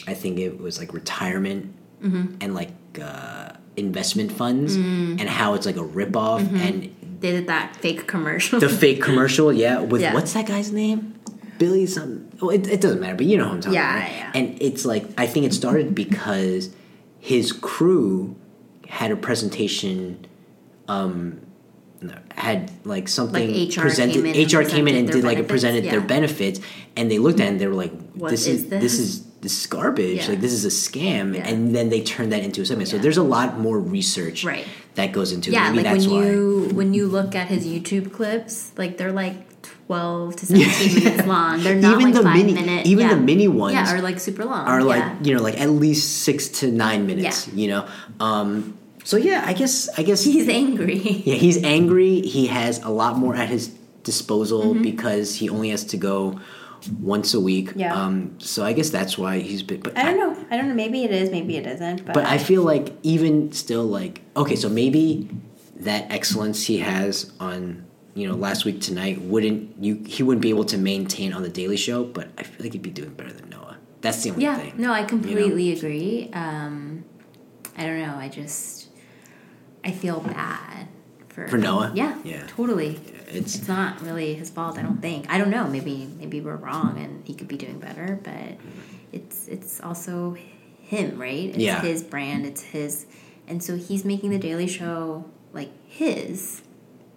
I 0.06 0.14
think 0.14 0.38
it 0.38 0.60
was 0.60 0.78
like 0.78 0.92
retirement 0.92 1.72
Mm-hmm. 2.02 2.36
and 2.42 2.54
like 2.54 2.72
uh, 3.02 3.52
investment 3.76 4.30
funds 4.30 4.76
Mm. 4.76 5.18
and 5.18 5.28
how 5.30 5.54
it's 5.54 5.64
like 5.64 5.76
a 5.76 5.80
ripoff 5.80 6.40
Mm-hmm. 6.42 6.56
and 6.56 6.95
they 7.20 7.32
did 7.32 7.46
that 7.48 7.76
fake 7.76 8.06
commercial 8.06 8.60
the 8.60 8.68
fake 8.68 9.02
commercial, 9.02 9.52
yeah, 9.52 9.80
with 9.80 10.00
Yeah. 10.02 10.14
what's 10.14 10.32
that 10.34 10.46
guy's 10.46 10.72
name? 10.72 11.14
Billy 11.58 11.86
something. 11.86 12.30
Oh, 12.42 12.50
it, 12.50 12.66
it 12.68 12.80
doesn't 12.82 13.00
matter, 13.00 13.14
but 13.14 13.24
you 13.26 13.38
know 13.38 13.44
who 13.44 13.52
I'm 13.54 13.60
talking 13.60 13.74
Yeah, 13.74 13.96
about. 13.96 14.02
right? 14.08 14.12
yeah. 14.16 14.32
And 14.34 14.58
it's 14.60 14.84
like 14.84 15.06
I 15.16 15.26
think 15.26 15.46
it 15.46 15.54
started 15.54 15.94
because 15.94 16.70
his 17.18 17.50
crew 17.52 18.36
had 18.88 19.10
a 19.10 19.16
presentation, 19.16 20.26
um, 20.88 21.40
had 22.34 22.70
like 22.84 23.08
something 23.08 23.48
Like 23.54 23.76
HR 23.76 23.80
presented. 23.80 24.22
came 24.22 24.46
HR 24.60 24.64
came 24.68 24.86
in 24.86 24.94
and 24.96 25.10
did 25.10 25.24
like 25.24 25.38
a 25.38 25.42
presented 25.42 25.84
their 25.84 26.00
benefits, 26.02 26.60
and 26.96 27.10
they 27.10 27.18
looked 27.18 27.40
at 27.40 27.46
it 27.46 27.50
and 27.52 27.60
they 27.60 27.66
were 27.66 27.74
like, 27.74 27.92
What 28.12 28.30
"This 28.30 28.46
is 28.46 28.64
is 28.64 28.68
this? 28.68 28.82
this 28.82 28.98
is 28.98 29.22
this 29.40 29.58
is 29.60 29.66
garbage. 29.66 30.18
Yeah. 30.18 30.28
Like 30.28 30.40
this 30.42 30.52
is 30.52 30.64
a 30.66 30.68
scam." 30.68 31.34
Yeah. 31.34 31.48
And 31.48 31.74
then 31.74 31.88
they 31.88 32.02
turned 32.02 32.32
that 32.32 32.42
into 32.44 32.60
a 32.60 32.66
segment. 32.66 32.90
So 32.90 32.98
there's 32.98 33.16
a 33.16 33.22
lot 33.22 33.58
more 33.58 33.80
research 33.80 34.44
Right. 34.44 34.66
That 34.96 35.12
goes 35.12 35.32
into 35.32 35.50
it. 35.50 35.54
yeah 35.54 35.70
Maybe 35.70 35.84
like 35.88 35.98
when 36.00 36.10
why. 36.10 36.26
you 36.26 36.70
when 36.74 36.92
you 36.94 37.06
look 37.06 37.34
at 37.34 37.46
his 37.48 37.66
youtube 37.66 38.12
clips 38.12 38.72
like 38.76 38.96
they're 38.98 39.12
like 39.12 39.36
12 39.86 40.36
to 40.36 40.46
17 40.46 40.94
minutes 41.04 41.26
long 41.26 41.62
they're 41.62 41.74
not 41.76 42.00
Even 42.00 42.04
like 42.12 42.14
the 42.14 42.22
five 42.22 42.36
mini- 42.36 42.54
minute 42.54 42.86
even 42.86 43.06
yeah. 43.08 43.14
the 43.14 43.20
mini 43.20 43.46
ones 43.48 43.74
yeah 43.74 43.92
are 43.94 44.00
like 44.02 44.18
super 44.18 44.44
long 44.44 44.66
are 44.66 44.82
like 44.82 44.98
yeah. 45.02 45.18
you 45.22 45.34
know 45.34 45.42
like 45.42 45.60
at 45.60 45.70
least 45.70 46.22
six 46.22 46.48
to 46.60 46.70
nine 46.72 47.06
minutes 47.06 47.46
Yeah. 47.48 47.54
you 47.54 47.68
know 47.68 47.88
um 48.18 48.76
so 49.04 49.16
yeah 49.16 49.44
i 49.46 49.52
guess 49.52 49.88
i 49.98 50.02
guess 50.02 50.24
he's 50.24 50.48
angry 50.48 50.98
yeah 51.28 51.34
he's 51.36 51.62
angry 51.62 52.20
he 52.22 52.46
has 52.48 52.82
a 52.82 52.90
lot 52.90 53.16
more 53.16 53.34
at 53.36 53.48
his 53.48 53.68
disposal 54.02 54.62
Mm-hmm. 54.74 54.82
because 54.82 55.34
he 55.36 55.48
only 55.50 55.70
has 55.70 55.84
to 55.86 55.96
go 55.96 56.40
once 57.00 57.34
a 57.34 57.40
week 57.40 57.72
Yeah. 57.76 57.94
um 57.94 58.38
so 58.38 58.64
i 58.64 58.72
guess 58.72 58.90
that's 58.90 59.16
why 59.18 59.38
he's 59.40 59.62
been 59.62 59.80
but 59.80 59.96
i 59.98 60.04
don't 60.04 60.18
know 60.18 60.46
i 60.50 60.56
don't 60.56 60.68
know 60.68 60.74
maybe 60.74 61.04
it 61.04 61.10
is 61.10 61.30
maybe 61.30 61.56
it 61.56 61.66
isn't 61.66 62.04
but, 62.06 62.14
but 62.14 62.24
i 62.26 62.38
feel 62.38 62.62
like 62.62 62.92
even 63.02 63.52
still 63.52 63.84
like 63.84 64.22
okay 64.36 64.56
so 64.56 64.68
maybe 64.68 65.28
that 65.76 66.10
excellence 66.10 66.64
he 66.66 66.78
has 66.78 67.32
on 67.40 67.84
you 68.14 68.26
know 68.28 68.34
last 68.34 68.64
week 68.64 68.80
tonight 68.80 69.20
wouldn't 69.22 69.74
you 69.82 70.02
he 70.06 70.22
wouldn't 70.22 70.42
be 70.42 70.50
able 70.50 70.64
to 70.64 70.78
maintain 70.78 71.32
on 71.32 71.42
the 71.42 71.48
daily 71.50 71.76
show 71.76 72.04
but 72.04 72.28
i 72.38 72.42
feel 72.42 72.62
like 72.64 72.72
he'd 72.72 72.82
be 72.82 72.90
doing 72.90 73.10
better 73.10 73.32
than 73.32 73.48
noah 73.50 73.76
That's 74.00 74.22
the 74.22 74.30
only 74.30 74.44
Yeah, 74.44 74.56
thing. 74.58 74.74
no, 74.78 74.92
I 74.92 75.02
completely 75.04 75.72
agree. 75.72 76.30
Um, 76.32 77.02
I 77.76 77.82
don't 77.86 77.98
know. 78.06 78.14
I 78.16 78.28
just 78.28 78.88
I 79.82 79.90
feel 79.90 80.20
bad 80.20 80.86
for 81.28 81.48
For 81.48 81.58
Noah? 81.58 81.90
Yeah, 81.94 82.14
Yeah. 82.24 82.46
totally. 82.46 83.00
It's 83.28 83.56
It's 83.56 83.68
not 83.68 84.00
really 84.02 84.34
his 84.34 84.50
fault. 84.50 84.78
I 84.78 84.82
don't 84.82 85.00
think. 85.00 85.26
I 85.28 85.38
don't 85.38 85.50
know. 85.50 85.66
Maybe 85.66 86.08
maybe 86.18 86.40
we're 86.40 86.56
wrong 86.56 86.98
and 86.98 87.26
he 87.26 87.34
could 87.34 87.48
be 87.48 87.56
doing 87.56 87.78
better, 87.78 88.18
but 88.22 88.56
it's 89.12 89.48
it's 89.48 89.80
also 89.80 90.36
him, 90.80 91.18
right? 91.20 91.48
It's 91.50 91.58
Yeah. 91.58 91.80
his 91.80 92.02
brand. 92.02 92.46
It's 92.46 92.62
his, 92.62 93.06
and 93.48 93.62
so 93.62 93.76
he's 93.76 94.04
making 94.04 94.30
the 94.30 94.38
Daily 94.38 94.66
Show 94.68 95.24
like 95.52 95.70
his. 95.88 96.62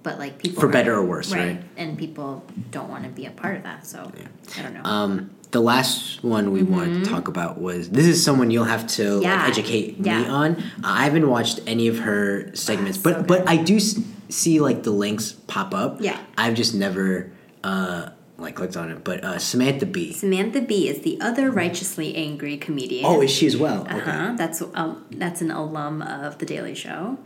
But 0.01 0.17
like 0.17 0.37
people 0.39 0.61
For 0.61 0.69
better 0.69 0.93
or 0.95 1.03
worse, 1.05 1.33
right? 1.33 1.61
And 1.75 1.97
people 1.97 2.43
don't 2.71 2.89
want 2.89 3.03
to 3.03 3.09
be 3.09 3.25
a 3.25 3.31
part 3.31 3.57
of 3.57 3.63
that. 3.63 3.85
So 3.85 4.11
I 4.57 4.61
don't 4.61 4.73
know. 4.73 4.81
Um, 4.83 5.31
the 5.51 5.59
last 5.61 6.23
one 6.23 6.51
we 6.51 6.61
wanted 6.61 7.03
to 7.03 7.09
talk 7.09 7.27
about 7.27 7.59
was 7.59 7.89
this 7.89 8.05
is 8.05 8.23
someone 8.23 8.51
you'll 8.51 8.65
have 8.65 8.85
to 8.87 9.01
Mm-hmm. 9.03 9.23
Yeah. 9.23 9.35
like, 9.41 9.49
educate 9.49 9.99
me 9.99 10.09
on. 10.27 10.55
Uh, 10.55 10.61
I 10.83 11.03
haven't 11.05 11.27
watched 11.27 11.59
any 11.65 11.87
of 11.87 11.99
her 11.99 12.53
segments, 12.55 12.97
but 12.97 13.15
so 13.15 13.23
but. 13.23 13.49
I 13.49 13.57
do 13.57 13.77
s- 13.77 13.99
see 14.29 14.59
like 14.59 14.83
the 14.83 14.91
links 14.91 15.31
pop 15.47 15.73
up. 15.73 15.97
Yeah. 16.01 16.19
I've 16.37 16.53
just 16.53 16.75
never 16.75 17.31
uh, 17.63 18.09
like 18.37 18.55
clicked 18.55 18.77
on 18.77 18.91
it. 18.91 19.03
But 19.03 19.23
uh, 19.23 19.39
Samantha 19.39 19.85
B. 19.87 20.13
Samantha 20.13 20.61
Bee 20.61 20.87
is 20.87 21.01
the 21.01 21.19
other 21.19 21.49
righteously 21.49 22.15
angry 22.15 22.55
comedian. 22.57 23.05
Oh, 23.05 23.21
is 23.21 23.31
she 23.31 23.47
as 23.47 23.57
well? 23.57 23.87
Uh 23.89 23.99
huh. 23.99 24.33
That's 24.37 24.61
um, 24.75 25.05
that's 25.11 25.41
an 25.41 25.49
alum 25.51 26.03
of 26.03 26.37
the 26.37 26.45
Daily 26.45 26.75
Show. 26.75 27.17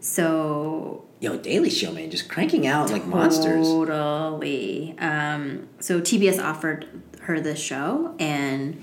So 0.00 1.04
Yo, 1.20 1.36
Daily 1.36 1.68
Show 1.68 1.92
man, 1.92 2.10
just 2.10 2.28
cranking 2.30 2.66
out 2.66 2.90
like 2.90 3.04
monsters. 3.04 3.66
Totally. 3.68 4.96
Um, 4.98 5.68
so 5.78 6.00
TBS 6.00 6.42
offered 6.42 6.86
her 7.30 7.40
this 7.40 7.58
show, 7.58 8.14
and 8.18 8.80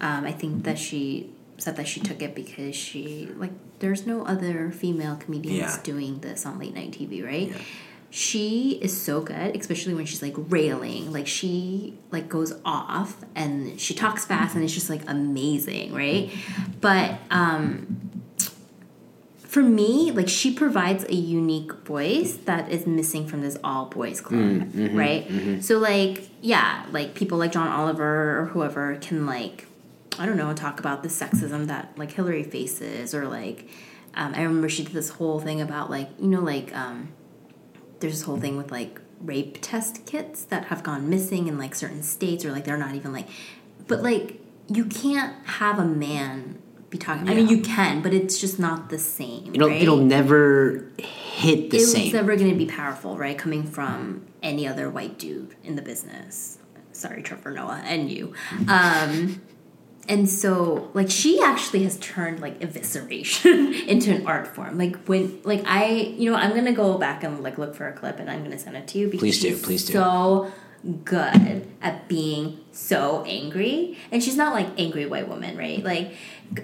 um, 0.00 0.24
I 0.24 0.32
think 0.32 0.64
that 0.64 0.78
she 0.78 1.30
said 1.58 1.76
that 1.76 1.86
she 1.86 2.00
took 2.00 2.22
it 2.22 2.34
because 2.34 2.74
she 2.74 3.28
like 3.36 3.52
there's 3.80 4.06
no 4.06 4.24
other 4.26 4.70
female 4.70 5.16
comedians 5.16 5.58
Yeah. 5.58 5.80
doing 5.82 6.20
this 6.20 6.44
on 6.46 6.58
late 6.58 6.74
night 6.74 6.90
TV, 6.92 7.24
right? 7.24 7.48
Yeah. 7.48 7.58
She 8.12 8.78
is 8.82 9.00
so 9.00 9.20
good, 9.20 9.54
especially 9.56 9.94
when 9.94 10.04
she's 10.04 10.20
like 10.22 10.34
railing. 10.36 11.12
Like 11.12 11.26
she 11.28 11.96
like 12.10 12.28
goes 12.28 12.52
off 12.64 13.24
and 13.36 13.78
she 13.80 13.94
talks 13.94 14.24
fast 14.24 14.54
and 14.56 14.64
it's 14.64 14.72
just 14.74 14.90
like 14.90 15.02
amazing, 15.08 15.94
right? 15.94 16.30
But 16.80 17.18
um 17.30 17.96
for 19.50 19.64
me, 19.64 20.12
like 20.12 20.28
she 20.28 20.54
provides 20.54 21.02
a 21.04 21.14
unique 21.14 21.72
voice 21.84 22.36
that 22.44 22.70
is 22.70 22.86
missing 22.86 23.26
from 23.26 23.40
this 23.40 23.56
all 23.64 23.86
boys 23.86 24.20
club, 24.20 24.40
Mm, 24.40 24.70
mm-hmm, 24.70 24.96
right? 24.96 25.64
So 25.64 25.78
like, 25.78 26.28
yeah, 26.40 26.86
like 26.92 27.16
people 27.16 27.36
like 27.36 27.50
John 27.50 27.66
Oliver 27.66 28.38
or 28.38 28.46
whoever 28.46 28.94
can 29.00 29.26
like, 29.26 29.66
I 30.20 30.26
don't 30.26 30.36
know, 30.36 30.54
talk 30.54 30.78
about 30.78 31.02
the 31.02 31.08
sexism 31.08 31.66
that 31.66 31.98
like 31.98 32.12
Hillary 32.12 32.44
faces, 32.44 33.12
or 33.12 33.26
like, 33.26 33.68
um, 34.14 34.34
I 34.36 34.42
remember 34.42 34.68
she 34.68 34.84
did 34.84 34.92
this 34.92 35.10
whole 35.10 35.40
thing 35.40 35.60
about 35.60 35.90
like, 35.90 36.10
you 36.20 36.28
know, 36.28 36.42
like, 36.42 36.72
um, 36.76 37.08
there's 37.98 38.12
this 38.12 38.22
whole 38.22 38.38
thing 38.38 38.56
with 38.56 38.70
like 38.70 39.00
rape 39.20 39.58
test 39.60 40.06
kits 40.06 40.44
that 40.44 40.66
have 40.66 40.84
gone 40.84 41.10
missing 41.10 41.48
in 41.48 41.58
like 41.58 41.74
certain 41.74 42.04
states, 42.04 42.44
or 42.44 42.52
like 42.52 42.66
they're 42.66 42.78
not 42.78 42.94
even 42.94 43.12
like, 43.12 43.26
but 43.88 44.00
like 44.00 44.40
you 44.68 44.84
can't 44.84 45.34
have 45.58 45.80
a 45.80 45.84
man 45.84 46.62
be 46.90 46.98
talking. 46.98 47.28
I 47.28 47.34
mean, 47.34 47.48
you 47.48 47.60
can, 47.62 48.02
but 48.02 48.12
it's 48.12 48.40
just 48.40 48.58
not 48.58 48.90
the 48.90 48.98
same. 48.98 49.54
It'll 49.54 49.68
right? 49.68 49.80
it'll 49.80 49.96
never 49.96 50.90
hit 50.98 51.70
the 51.70 51.78
it's 51.78 51.92
same. 51.92 52.06
It's 52.06 52.14
never 52.14 52.36
going 52.36 52.50
to 52.50 52.56
be 52.56 52.66
powerful, 52.66 53.16
right? 53.16 53.38
Coming 53.38 53.64
from 53.64 54.26
any 54.42 54.66
other 54.66 54.90
white 54.90 55.18
dude 55.18 55.54
in 55.62 55.76
the 55.76 55.82
business. 55.82 56.58
Sorry, 56.92 57.22
Trevor 57.22 57.52
Noah, 57.52 57.80
and 57.84 58.10
you. 58.10 58.34
Um, 58.68 59.40
and 60.08 60.28
so, 60.28 60.90
like, 60.92 61.08
she 61.08 61.40
actually 61.40 61.84
has 61.84 61.96
turned 61.98 62.40
like 62.40 62.58
evisceration 62.58 63.86
into 63.86 64.12
an 64.12 64.26
art 64.26 64.48
form. 64.48 64.76
Like 64.76 64.96
when, 65.06 65.40
like 65.44 65.62
I, 65.66 65.86
you 65.86 66.30
know, 66.30 66.36
I'm 66.36 66.54
gonna 66.54 66.72
go 66.72 66.98
back 66.98 67.22
and 67.22 67.42
like 67.42 67.56
look 67.58 67.76
for 67.76 67.86
a 67.86 67.92
clip, 67.92 68.18
and 68.18 68.28
I'm 68.28 68.42
gonna 68.42 68.58
send 68.58 68.76
it 68.76 68.88
to 68.88 68.98
you 68.98 69.06
because 69.06 69.20
Please 69.20 69.40
do, 69.40 69.48
she's 69.50 69.62
please 69.62 69.84
do. 69.86 69.92
So 69.92 70.52
good 71.04 71.68
at 71.82 72.08
being 72.08 72.60
so 72.72 73.24
angry, 73.26 73.98
and 74.10 74.22
she's 74.22 74.36
not 74.36 74.52
like 74.52 74.68
angry 74.78 75.06
white 75.06 75.28
woman, 75.28 75.56
right? 75.56 75.82
Like, 75.82 76.14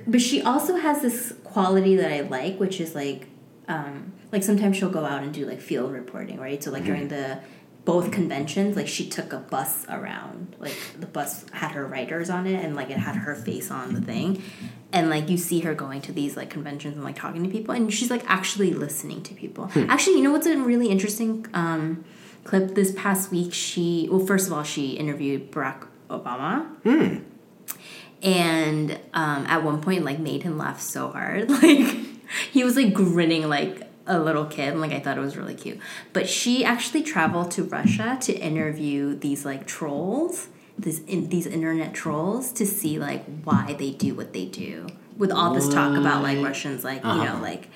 but 0.07 0.21
she 0.21 0.43
also 0.43 0.77
has 0.77 1.03
this 1.03 1.33
quality 1.45 1.97
that 1.97 2.13
I 2.13 2.21
like, 2.23 2.59
which 2.59 2.81
is 2.81 2.95
like 2.95 3.29
um, 3.69 4.13
like 4.33 4.43
sometimes 4.43 4.77
she'll 4.77 4.91
go 4.91 5.05
out 5.05 5.23
and 5.23 5.33
do 5.33 5.45
like 5.47 5.61
field 5.61 5.93
reporting, 5.93 6.39
right? 6.39 6.63
So 6.63 6.71
like 6.71 6.83
Mm-hmm. 6.83 6.93
during 6.93 7.09
the 7.09 7.41
both 7.85 8.11
conventions, 8.11 8.75
like 8.75 8.89
she 8.89 9.09
took 9.09 9.33
a 9.33 9.39
bus 9.39 9.87
around. 9.89 10.57
Like 10.59 10.75
the 10.99 11.07
bus 11.07 11.47
had 11.53 11.71
her 11.73 11.87
writers 11.87 12.29
on 12.31 12.47
it 12.49 12.65
and 12.65 12.75
like 12.75 12.91
it 12.91 12.99
had 12.99 13.15
her 13.15 13.35
face 13.37 13.71
on 13.71 13.95
the 13.95 14.01
thing. 14.01 14.43
And 14.93 15.09
like 15.09 15.29
you 15.29 15.37
see 15.37 15.61
her 15.61 15.73
going 15.75 16.01
to 16.03 16.13
these 16.13 16.37
like 16.37 16.51
conventions 16.51 16.97
and 16.97 17.05
like 17.05 17.15
talking 17.17 17.45
to 17.45 17.49
people 17.49 17.75
and 17.75 17.93
she's 17.95 18.11
like 18.11 18.25
actually 18.27 18.73
listening 18.73 19.23
to 19.23 19.35
people. 19.35 19.67
Hmm. 19.69 19.89
Actually, 19.89 20.17
you 20.17 20.23
know 20.25 20.33
what's 20.33 20.47
a 20.49 20.57
really 20.59 20.89
interesting 20.89 21.47
um, 21.55 22.05
clip 22.43 22.75
this 22.75 22.93
past 22.97 23.31
week? 23.31 23.53
She 23.55 24.09
well, 24.11 24.25
first 24.27 24.49
of 24.49 24.53
all, 24.53 24.65
she 24.65 24.93
interviewed 24.93 25.53
Barack 25.53 25.87
Obama 26.11 26.67
Hmm. 26.83 27.19
And 28.23 28.93
um, 29.15 29.47
at 29.47 29.63
one 29.63 29.81
point 29.83 30.05
like 30.05 30.19
made 30.19 30.43
him 30.43 30.59
laugh 30.59 30.81
so 30.81 31.09
hard. 31.11 31.51
Like 31.63 31.97
he 32.51 32.65
was 32.65 32.77
like 32.77 32.93
grinning 32.93 33.49
like 33.49 33.83
a 34.07 34.19
little 34.19 34.45
kid. 34.47 34.71
And 34.73 34.81
like 34.81 34.93
i 34.93 34.99
thought 35.01 35.17
it 35.17 35.21
was 35.21 35.37
really 35.37 35.55
cute. 35.55 35.79
But 36.13 36.29
she 36.29 36.65
actually 36.65 37.03
traveled 37.03 37.51
to 37.53 37.63
russia 37.65 38.19
to 38.23 38.33
interview 38.35 39.15
these 39.17 39.45
like 39.45 39.67
trolls 39.67 40.49
these 40.79 41.01
in, 41.05 41.29
these 41.29 41.47
internet 41.47 41.95
trolls 41.95 42.53
to 42.53 42.67
see 42.67 42.99
like 42.99 43.25
why 43.45 43.75
they 43.79 43.91
do 43.93 44.15
what 44.15 44.33
they 44.33 44.45
do 44.45 44.87
with 45.17 45.31
all 45.31 45.55
this 45.55 45.69
talk 45.69 45.97
about 45.97 46.23
like 46.23 46.43
russians 46.45 46.85
like 46.85 47.03
you 47.03 47.09
Uh-huh. 47.11 47.25
know 47.37 47.41
like 47.41 47.69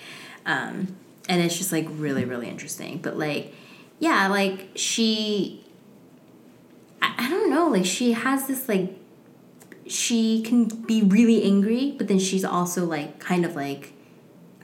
um 0.47 0.95
and 1.29 1.41
it's 1.41 1.57
just 1.57 1.71
like 1.73 1.87
really 1.91 2.25
really 2.25 2.49
interesting. 2.49 2.99
But 2.99 3.17
like 3.19 3.55
yeah 4.01 4.27
like 4.29 4.69
she 4.75 5.65
I, 7.03 7.15
I 7.27 7.31
don't 7.31 7.49
know. 7.51 7.69
Like 7.69 7.87
she 7.87 8.13
has 8.13 8.47
this 8.47 8.69
like 8.69 8.95
she 9.91 10.43
can 10.43 10.67
be 10.67 11.03
really 11.03 11.43
angry, 11.43 11.95
but 11.97 12.09
then 12.09 12.19
she's 12.19 12.45
also 12.45 12.85
like 12.85 13.19
kind 13.19 13.45
of 13.45 13.57
like 13.57 13.93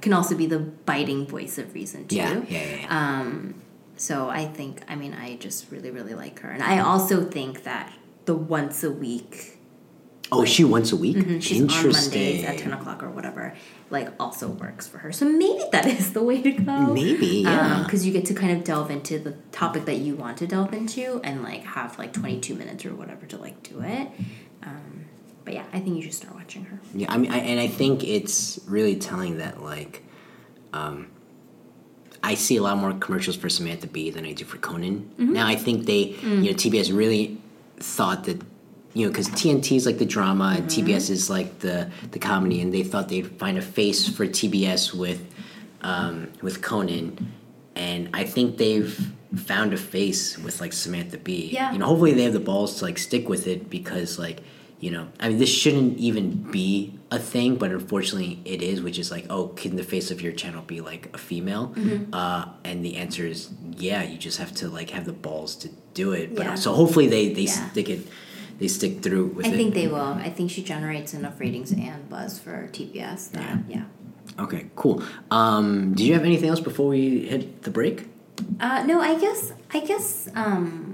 can 0.00 0.12
also 0.12 0.36
be 0.36 0.46
the 0.46 0.58
biting 0.58 1.26
voice 1.26 1.58
of 1.58 1.74
reason 1.74 2.06
too. 2.06 2.16
yeah, 2.16 2.42
yeah, 2.48 2.62
yeah. 2.62 2.76
yeah. 2.82 2.86
Um, 3.20 3.54
so 3.96 4.28
I 4.28 4.46
think 4.46 4.82
I 4.88 4.94
mean 4.94 5.14
I 5.14 5.36
just 5.36 5.70
really 5.70 5.90
really 5.90 6.14
like 6.14 6.40
her, 6.40 6.50
and 6.50 6.62
I 6.62 6.78
also 6.78 7.24
think 7.24 7.64
that 7.64 7.92
the 8.24 8.34
once 8.36 8.84
a 8.84 8.90
week 8.90 9.58
oh, 10.32 10.42
is 10.42 10.48
she 10.48 10.64
once 10.64 10.92
a 10.92 10.96
week? 10.96 11.16
mm-hmm, 11.16 11.38
she's 11.38 11.60
on 11.60 11.92
Mondays 11.92 12.44
at 12.44 12.58
ten 12.58 12.72
o'clock 12.72 13.02
or 13.02 13.10
whatever, 13.10 13.54
like 13.90 14.10
also 14.20 14.48
works 14.48 14.86
for 14.86 14.98
her. 14.98 15.12
So 15.12 15.28
maybe 15.28 15.64
that 15.72 15.86
is 15.98 16.12
the 16.12 16.22
way 16.22 16.42
to 16.42 16.52
go. 16.52 16.92
Maybe, 16.92 17.42
yeah. 17.44 17.82
because 17.84 18.06
you 18.06 18.12
get 18.12 18.26
to 18.26 18.34
kind 18.34 18.52
of 18.52 18.64
delve 18.64 18.90
into 18.90 19.18
the 19.18 19.32
topic 19.52 19.86
that 19.86 19.98
you 19.98 20.14
want 20.14 20.38
to 20.38 20.46
delve 20.46 20.72
into, 20.72 21.20
and 21.24 21.42
like 21.42 21.64
have 21.64 21.98
like 21.98 22.12
twenty 22.12 22.40
two 22.40 22.54
minutes 22.54 22.84
or 22.84 22.94
whatever 22.94 23.26
to 23.26 23.38
like 23.38 23.62
do 23.62 23.80
it. 23.80 24.08
But 25.46 25.54
yeah, 25.54 25.64
I 25.72 25.78
think 25.80 25.96
you 25.96 26.02
should 26.02 26.12
start 26.12 26.34
watching 26.34 26.64
her. 26.64 26.78
Yeah, 26.94 27.10
I 27.10 27.16
mean, 27.16 27.30
I, 27.32 27.38
and 27.38 27.58
I 27.60 27.68
think 27.68 28.04
it's 28.04 28.60
really 28.66 28.96
telling 28.96 29.38
that 29.38 29.62
like, 29.62 30.02
um, 30.74 31.06
I 32.22 32.34
see 32.34 32.56
a 32.56 32.62
lot 32.62 32.76
more 32.78 32.92
commercials 32.94 33.36
for 33.36 33.48
Samantha 33.48 33.86
Bee 33.86 34.10
than 34.10 34.26
I 34.26 34.32
do 34.32 34.44
for 34.44 34.58
Conan. 34.58 35.08
Mm-hmm. 35.18 35.32
Now 35.32 35.46
I 35.46 35.54
think 35.56 35.86
they, 35.86 36.08
Mm. 36.14 36.44
you 36.44 36.50
know, 36.50 36.56
TBS 36.56 36.94
really 36.94 37.38
thought 37.78 38.24
that, 38.24 38.42
you 38.92 39.04
know, 39.06 39.12
because 39.12 39.28
TNT 39.28 39.76
is 39.76 39.86
like 39.86 39.98
the 39.98 40.04
drama 40.06 40.54
and 40.56 40.68
Mm-hmm. 40.68 40.86
TBS 40.88 41.10
is 41.10 41.30
like 41.30 41.60
the 41.60 41.90
the 42.10 42.18
comedy, 42.18 42.60
and 42.60 42.74
they 42.74 42.82
thought 42.82 43.08
they'd 43.08 43.30
find 43.38 43.56
a 43.56 43.62
face 43.62 44.08
for 44.08 44.26
TBS 44.26 44.92
with, 44.92 45.20
um, 45.82 46.28
with 46.42 46.60
Conan, 46.60 47.32
and 47.76 48.08
I 48.14 48.24
think 48.24 48.56
they've 48.58 49.12
found 49.36 49.72
a 49.74 49.76
face 49.76 50.36
with 50.38 50.60
like 50.60 50.72
Samantha 50.72 51.18
Bee. 51.18 51.50
Yeah. 51.52 51.72
You 51.72 51.78
know, 51.78 51.86
hopefully 51.86 52.14
they 52.14 52.24
have 52.24 52.32
the 52.32 52.40
balls 52.40 52.78
to 52.78 52.84
like 52.86 52.98
stick 52.98 53.28
with 53.28 53.46
it 53.46 53.70
because 53.70 54.18
like 54.18 54.40
you 54.80 54.90
know 54.90 55.08
i 55.20 55.28
mean 55.28 55.38
this 55.38 55.48
shouldn't 55.52 55.96
even 55.98 56.30
be 56.52 56.92
a 57.10 57.18
thing 57.18 57.56
but 57.56 57.70
unfortunately 57.70 58.40
it 58.44 58.60
is 58.62 58.82
which 58.82 58.98
is 58.98 59.10
like 59.10 59.24
oh 59.30 59.48
can 59.48 59.76
the 59.76 59.82
face 59.82 60.10
of 60.10 60.20
your 60.20 60.32
channel 60.32 60.62
be 60.62 60.80
like 60.80 61.08
a 61.14 61.18
female 61.18 61.68
Mm-hmm. 61.76 62.12
uh, 62.12 62.44
and 62.64 62.84
the 62.84 62.96
answer 62.96 63.24
is 63.26 63.50
yeah 63.76 64.02
you 64.02 64.18
just 64.18 64.38
have 64.38 64.52
to 64.60 64.68
like 64.68 64.90
have 64.90 65.04
the 65.06 65.12
balls 65.26 65.56
to 65.62 65.68
do 65.94 66.12
it 66.12 66.34
but 66.36 66.44
Yeah. 66.46 66.54
so 66.56 66.74
hopefully 66.74 67.06
they 67.06 67.24
they 67.32 67.42
Yeah. 67.48 67.70
stick 67.70 67.88
it 67.88 68.00
they 68.58 68.68
stick 68.68 69.02
through 69.02 69.26
with 69.36 69.46
I 69.46 69.50
it 69.50 69.56
think 69.56 69.74
they 69.74 69.86
will. 69.88 70.12
I 70.28 70.30
think 70.36 70.50
she 70.50 70.62
generates 70.62 71.12
enough 71.14 71.38
ratings 71.40 71.72
and 71.72 72.08
buzz 72.08 72.38
for 72.38 72.68
TBS. 72.72 73.30
That, 73.32 73.58
yeah. 73.68 73.84
okay 74.44 74.62
cool 74.76 75.02
um 75.30 75.94
do 75.94 76.02
you 76.04 76.12
have 76.18 76.24
anything 76.24 76.48
else 76.52 76.60
before 76.70 76.88
we 76.96 77.02
hit 77.32 77.62
the 77.62 77.70
break 77.78 77.96
Uh, 78.60 78.82
no, 78.90 78.96
I 79.00 79.14
guess. 79.24 79.40
I 79.72 79.80
guess. 79.90 80.28
Um, 80.42 80.85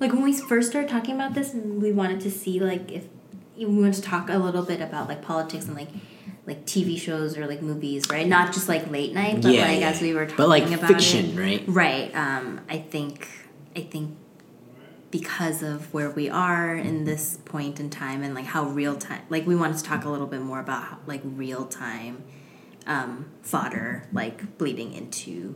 like 0.00 0.12
when 0.12 0.22
we 0.22 0.32
first 0.32 0.70
started 0.70 0.90
talking 0.90 1.14
about 1.14 1.34
this, 1.34 1.54
we 1.54 1.92
wanted 1.92 2.20
to 2.22 2.30
see 2.30 2.60
like 2.60 2.90
if 2.90 3.04
we 3.56 3.66
wanted 3.66 3.94
to 3.94 4.02
talk 4.02 4.28
a 4.28 4.38
little 4.38 4.62
bit 4.62 4.80
about 4.80 5.08
like 5.08 5.22
politics 5.22 5.66
and 5.66 5.74
like 5.74 5.88
like 6.46 6.66
TV 6.66 6.98
shows 6.98 7.38
or 7.38 7.46
like 7.46 7.62
movies, 7.62 8.04
right? 8.10 8.26
Not 8.26 8.52
just 8.52 8.68
like 8.68 8.90
late 8.90 9.14
night, 9.14 9.40
but 9.40 9.52
Yeah, 9.52 9.62
like 9.62 9.80
yeah, 9.80 9.88
as 9.88 10.00
we 10.00 10.12
were 10.12 10.24
talking 10.26 10.36
but 10.36 10.48
like 10.48 10.70
about 10.70 10.88
fiction 10.88 11.38
it. 11.38 11.40
right 11.40 11.64
Right. 11.66 12.14
Um, 12.14 12.60
I 12.68 12.78
think 12.78 13.28
I 13.76 13.80
think 13.80 14.16
because 15.10 15.62
of 15.62 15.94
where 15.94 16.10
we 16.10 16.28
are 16.28 16.74
in 16.74 17.04
this 17.04 17.38
point 17.44 17.78
in 17.78 17.88
time 17.88 18.24
and 18.24 18.34
like 18.34 18.46
how 18.46 18.64
real 18.64 18.96
time 18.96 19.22
like 19.30 19.46
we 19.46 19.54
wanted 19.54 19.76
to 19.78 19.84
talk 19.84 20.04
a 20.04 20.08
little 20.08 20.26
bit 20.26 20.40
more 20.40 20.58
about 20.58 20.82
how, 20.82 20.98
like 21.06 21.20
real 21.24 21.66
time 21.66 22.24
um, 22.86 23.30
fodder 23.42 24.08
like 24.12 24.58
bleeding 24.58 24.92
into 24.92 25.54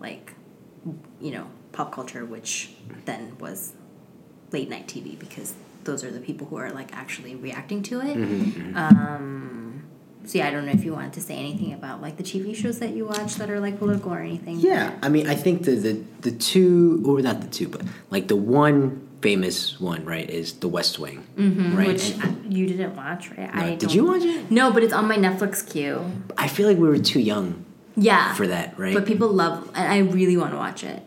like 0.00 0.34
you 1.20 1.30
know 1.30 1.46
pop 1.76 1.92
culture 1.92 2.24
which 2.24 2.70
then 3.04 3.36
was 3.38 3.74
late 4.50 4.70
night 4.70 4.86
tv 4.88 5.18
because 5.18 5.54
those 5.84 6.02
are 6.02 6.10
the 6.10 6.20
people 6.20 6.46
who 6.46 6.56
are 6.56 6.70
like 6.72 6.90
actually 6.96 7.36
reacting 7.36 7.80
to 7.80 8.00
it. 8.00 8.16
Um, 8.74 9.84
so 10.24 10.38
yeah 10.38 10.48
i 10.48 10.50
don't 10.50 10.66
know 10.66 10.72
if 10.72 10.82
you 10.82 10.92
wanted 10.92 11.12
to 11.12 11.20
say 11.20 11.36
anything 11.36 11.72
about 11.72 12.02
like 12.02 12.16
the 12.16 12.24
tv 12.24 12.56
shows 12.56 12.80
that 12.80 12.90
you 12.90 13.04
watch 13.06 13.36
that 13.36 13.48
are 13.48 13.60
like 13.60 13.78
political 13.78 14.12
or 14.12 14.18
anything. 14.18 14.58
Yeah, 14.58 14.92
I 15.02 15.08
mean, 15.08 15.28
I 15.28 15.36
think 15.36 15.64
the 15.64 15.72
the 15.86 15.92
the 16.22 16.32
two, 16.32 17.02
or 17.06 17.20
not 17.20 17.42
the 17.42 17.46
two, 17.58 17.68
but 17.68 17.82
like 18.10 18.26
the 18.26 18.36
one 18.36 19.06
famous 19.22 19.78
one, 19.80 20.04
right, 20.04 20.28
is 20.28 20.54
The 20.54 20.68
West 20.68 20.98
Wing, 20.98 21.18
right? 21.76 21.88
which 21.88 22.14
I- 22.18 22.34
you 22.48 22.66
didn't 22.66 22.96
watch 22.96 23.30
right? 23.30 23.54
No, 23.54 23.62
I 23.62 23.74
did 23.76 23.92
you 23.92 24.04
watch 24.04 24.22
it? 24.22 24.50
no 24.50 24.72
but 24.72 24.82
it's 24.82 24.92
on 24.92 25.06
my 25.06 25.16
netflix 25.16 25.68
queue. 25.70 26.00
I 26.38 26.48
feel 26.48 26.66
like 26.66 26.78
we 26.78 26.88
were 26.88 26.98
too 26.98 27.20
young 27.20 27.64
yeah. 27.96 28.34
for 28.34 28.46
that, 28.46 28.78
right? 28.78 28.94
but 28.94 29.06
people 29.06 29.28
love 29.28 29.70
and 29.74 29.86
i 29.92 29.98
really 29.98 30.36
want 30.36 30.52
to 30.52 30.58
watch 30.66 30.82
it 30.84 31.02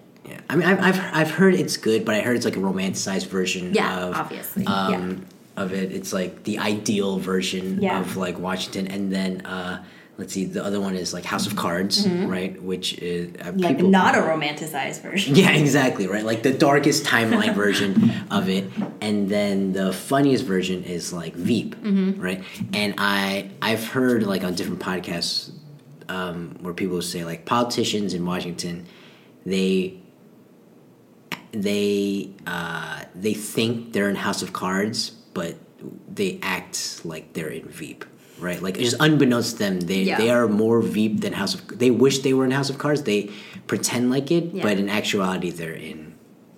I 0.49 0.55
mean, 0.55 0.67
I've, 0.67 0.79
I've 0.81 0.99
I've 1.15 1.31
heard 1.31 1.53
it's 1.53 1.77
good, 1.77 2.05
but 2.05 2.15
I 2.15 2.21
heard 2.21 2.35
it's 2.35 2.45
like 2.45 2.57
a 2.57 2.59
romanticized 2.59 3.27
version. 3.27 3.73
Yeah, 3.73 3.99
of, 4.05 4.15
obviously, 4.15 4.65
um, 4.65 4.91
yeah. 4.91 5.63
Of 5.63 5.73
it, 5.73 5.91
it's 5.91 6.13
like 6.13 6.43
the 6.43 6.57
ideal 6.59 7.19
version 7.19 7.81
Yeah. 7.81 7.99
of 7.99 8.15
like 8.17 8.39
Washington, 8.39 8.87
and 8.87 9.11
then 9.11 9.45
uh, 9.45 9.83
let's 10.17 10.33
see, 10.33 10.45
the 10.45 10.63
other 10.63 10.79
one 10.79 10.95
is 10.95 11.13
like 11.13 11.25
House 11.25 11.45
of 11.47 11.55
Cards, 11.57 12.07
right? 12.07 12.61
Which 12.63 12.93
is 12.99 13.35
uh, 13.35 13.43
Mm-hmm. 13.51 13.59
like 13.59 13.75
people- 13.77 13.89
not 13.91 14.15
a 14.15 14.19
romanticized 14.19 15.01
version 15.01 15.35
Yeah, 15.35 15.51
exactly, 15.51 16.07
right? 16.07 16.23
Like 16.23 16.43
the 16.43 16.53
darkest 16.53 17.03
timeline 17.05 17.53
version 17.55 18.11
of 18.31 18.47
it, 18.49 18.65
and 19.01 19.27
then 19.29 19.73
the 19.73 19.91
funniest 19.91 20.45
version 20.45 20.83
is 20.83 21.11
like 21.13 21.33
Veep, 21.35 21.75
Mm-hmm. 21.75 22.21
right? 22.21 22.41
And 22.73 22.95
I 22.97 23.49
I've 23.61 23.85
heard 23.85 24.23
like 24.23 24.43
on 24.45 24.55
different 24.55 24.79
podcasts 24.79 25.51
um, 26.07 26.57
where 26.61 26.73
people 26.73 27.01
say 27.01 27.23
like 27.25 27.45
politicians 27.45 28.13
in 28.13 28.25
Washington, 28.25 28.85
they 29.45 29.99
they 31.51 32.29
uh, 32.47 33.01
they 33.15 33.33
think 33.33 33.93
they're 33.93 34.09
in 34.09 34.15
House 34.15 34.41
of 34.41 34.53
Cards, 34.53 35.09
but 35.33 35.55
they 36.13 36.39
act 36.41 37.01
like 37.05 37.33
they're 37.33 37.49
in 37.49 37.67
Veep. 37.67 38.05
Right, 38.39 38.61
like 38.61 38.77
just 38.77 38.95
unbeknownst 39.01 39.53
to 39.53 39.59
them, 39.59 39.79
they 39.81 40.03
Yeah. 40.03 40.17
they 40.17 40.29
are 40.29 40.47
more 40.47 40.81
Veep 40.81 41.19
than 41.21 41.33
House 41.33 41.55
of. 41.55 41.77
They 41.77 41.91
wish 41.91 42.19
they 42.19 42.33
were 42.33 42.45
in 42.45 42.51
House 42.51 42.69
of 42.69 42.77
Cards. 42.77 43.03
They 43.03 43.31
pretend 43.67 44.09
like 44.11 44.31
it, 44.31 44.53
Yeah. 44.53 44.63
but 44.63 44.77
in 44.77 44.87
actuality, 44.89 45.49
they're 45.51 45.73
in. 45.73 46.13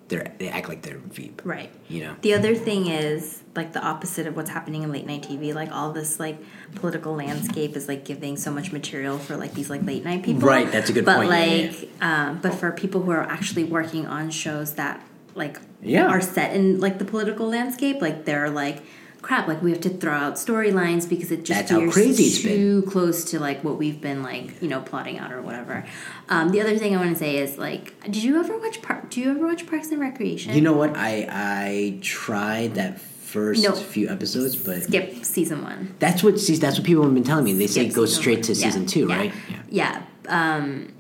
They're 0.10 0.32
they 0.38 0.50
act 0.50 0.70
like 0.70 0.84
they're 0.84 0.98
in 0.98 1.10
Veep. 1.10 1.42
right 1.44 1.72
You 1.88 2.02
know. 2.02 2.16
The 2.22 2.34
other 2.36 2.54
thing 2.54 2.86
is 2.88 3.41
like 3.56 3.74
the 3.74 3.82
opposite 3.82 4.28
of 4.28 4.36
what's 4.36 4.50
happening 4.50 4.84
in 4.84 4.92
late 4.92 5.06
night 5.06 5.24
TV. 5.24 5.54
Like 5.54 5.72
all 5.72 5.92
this 5.92 6.20
like 6.20 6.38
political 6.76 7.14
landscape 7.16 7.76
is 7.76 7.88
like 7.88 8.06
giving 8.06 8.38
so 8.38 8.52
much 8.52 8.72
material 8.72 9.18
for 9.18 9.36
like 9.36 9.54
these 9.54 9.70
like 9.70 9.84
late 9.84 10.04
night 10.04 10.24
people. 10.24 10.48
Right, 10.48 10.72
that's 10.72 10.90
a 10.90 10.94
good 10.94 11.06
but 11.06 11.18
point, 11.18 11.30
yeah, 11.32 11.68
like, 11.68 11.90
um, 12.02 12.40
but 12.42 12.54
for 12.54 12.72
people 12.72 13.02
who 13.02 13.12
are 13.12 13.24
actually 13.24 13.64
working 13.66 14.08
on 14.08 14.30
shows 14.32 14.76
that 14.76 15.02
like 15.36 15.58
Yeah. 15.82 16.08
are 16.08 16.22
set 16.22 16.56
in 16.56 16.80
like 16.80 16.98
the 17.00 17.06
political 17.06 17.48
landscape, 17.50 18.02
like 18.02 18.26
they're 18.26 18.50
like. 18.50 18.84
Crap! 19.22 19.48
Like 19.48 19.62
we 19.62 19.70
have 19.70 19.82
to 19.82 19.90
throw 19.90 20.14
out 20.14 20.34
storylines 20.34 21.08
because 21.08 21.30
it 21.32 21.46
just 21.46 21.68
That's 21.70 21.94
crazy 21.94 22.42
too 22.42 22.82
close 22.90 23.24
to 23.26 23.40
like 23.40 23.64
what 23.64 23.78
we've 23.78 24.02
been 24.02 24.24
like 24.24 24.60
you 24.64 24.68
know 24.68 24.82
plotting 24.82 25.20
out 25.20 25.32
or 25.32 25.44
whatever. 25.44 25.86
Um, 26.28 26.50
the 26.50 26.60
other 26.60 26.76
thing 26.76 26.96
I 26.96 26.98
want 26.98 27.12
to 27.12 27.20
say 27.20 27.38
is 27.38 27.56
like, 27.60 27.94
did 28.06 28.24
you 28.24 28.40
ever 28.40 28.58
watch 28.58 28.82
Park? 28.82 29.12
Do 29.12 29.22
you 29.22 29.30
ever 29.30 29.46
watch 29.46 29.68
Parks 29.68 29.92
and 29.92 30.00
Recreation? 30.02 30.56
You 30.56 30.62
know 30.62 30.74
what? 30.74 30.98
I 30.98 31.28
I 31.30 32.00
tried 32.02 32.74
that 32.74 33.00
first 33.32 33.64
No. 33.64 33.72
few 33.74 34.10
episodes, 34.10 34.56
but 34.56 34.84
skip 34.84 35.24
season 35.26 35.64
one. 35.64 35.96
that's 36.00 36.22
what 36.24 36.40
see 36.40 36.56
that's 36.58 36.78
what 36.78 36.86
people 36.86 37.04
have 37.04 37.14
been 37.14 37.24
telling 37.24 37.46
me. 37.46 37.54
They 37.54 37.68
say 37.68 37.88
go 37.90 38.06
straight 38.06 38.40
one. 38.40 38.44
to 38.44 38.54
Yeah, 38.54 38.66
season 38.66 38.86
two, 38.86 39.08
yeah, 39.08 39.18
right? 39.18 39.34
Yeah. 39.70 40.02
Um, 40.28 40.94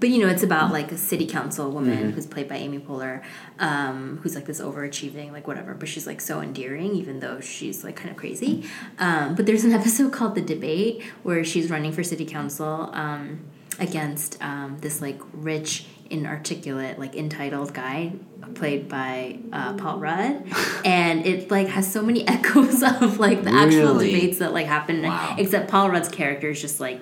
but 0.00 0.10
you 0.10 0.18
know, 0.22 0.28
it's 0.28 0.44
about 0.44 0.70
like 0.72 0.92
a 0.92 0.96
city 0.98 1.26
council 1.26 1.70
woman 1.72 1.98
Mm-hmm. 1.98 2.10
who's 2.10 2.26
played 2.34 2.48
by 2.48 2.54
Amy 2.56 2.78
Poehler, 2.78 3.20
um, 3.58 4.20
who's 4.22 4.34
like 4.36 4.44
this 4.46 4.60
overachieving, 4.60 5.32
like 5.32 5.46
whatever, 5.48 5.74
but 5.74 5.88
she's 5.88 6.06
like 6.06 6.20
so 6.20 6.40
endearing, 6.40 6.94
even 6.94 7.18
though 7.18 7.40
she's 7.40 7.82
like 7.82 7.96
kind 7.96 8.10
of 8.10 8.16
crazy. 8.16 8.64
Um, 9.00 9.34
but 9.34 9.44
there's 9.46 9.64
an 9.64 9.72
episode 9.80 10.12
called 10.12 10.36
The 10.36 10.40
Debate 10.54 11.02
where 11.24 11.42
she's 11.44 11.68
running 11.68 11.90
for 11.92 12.04
city 12.04 12.24
council 12.24 12.90
um, 12.92 13.40
against 13.80 14.40
um, 14.42 14.76
this 14.80 15.00
like 15.00 15.20
rich, 15.32 15.86
inarticulate, 16.10 16.98
like 16.98 17.16
entitled 17.16 17.74
guy 17.74 18.12
played 18.54 18.88
by 18.88 19.38
uh, 19.52 19.74
Paul 19.74 19.98
Rudd, 19.98 20.44
and 20.84 21.26
it 21.26 21.50
like 21.50 21.68
has 21.68 21.90
so 21.90 22.02
many 22.02 22.26
echoes 22.28 22.82
of 22.82 23.18
like 23.18 23.44
the 23.44 23.50
actual 23.50 23.94
debates 23.94 24.38
that 24.38 24.52
like 24.52 24.66
happen. 24.66 25.02
Wow. 25.02 25.36
Except 25.38 25.70
Paul 25.70 25.90
Rudd's 25.90 26.08
character 26.08 26.50
is 26.50 26.60
just 26.60 26.80
like 26.80 27.00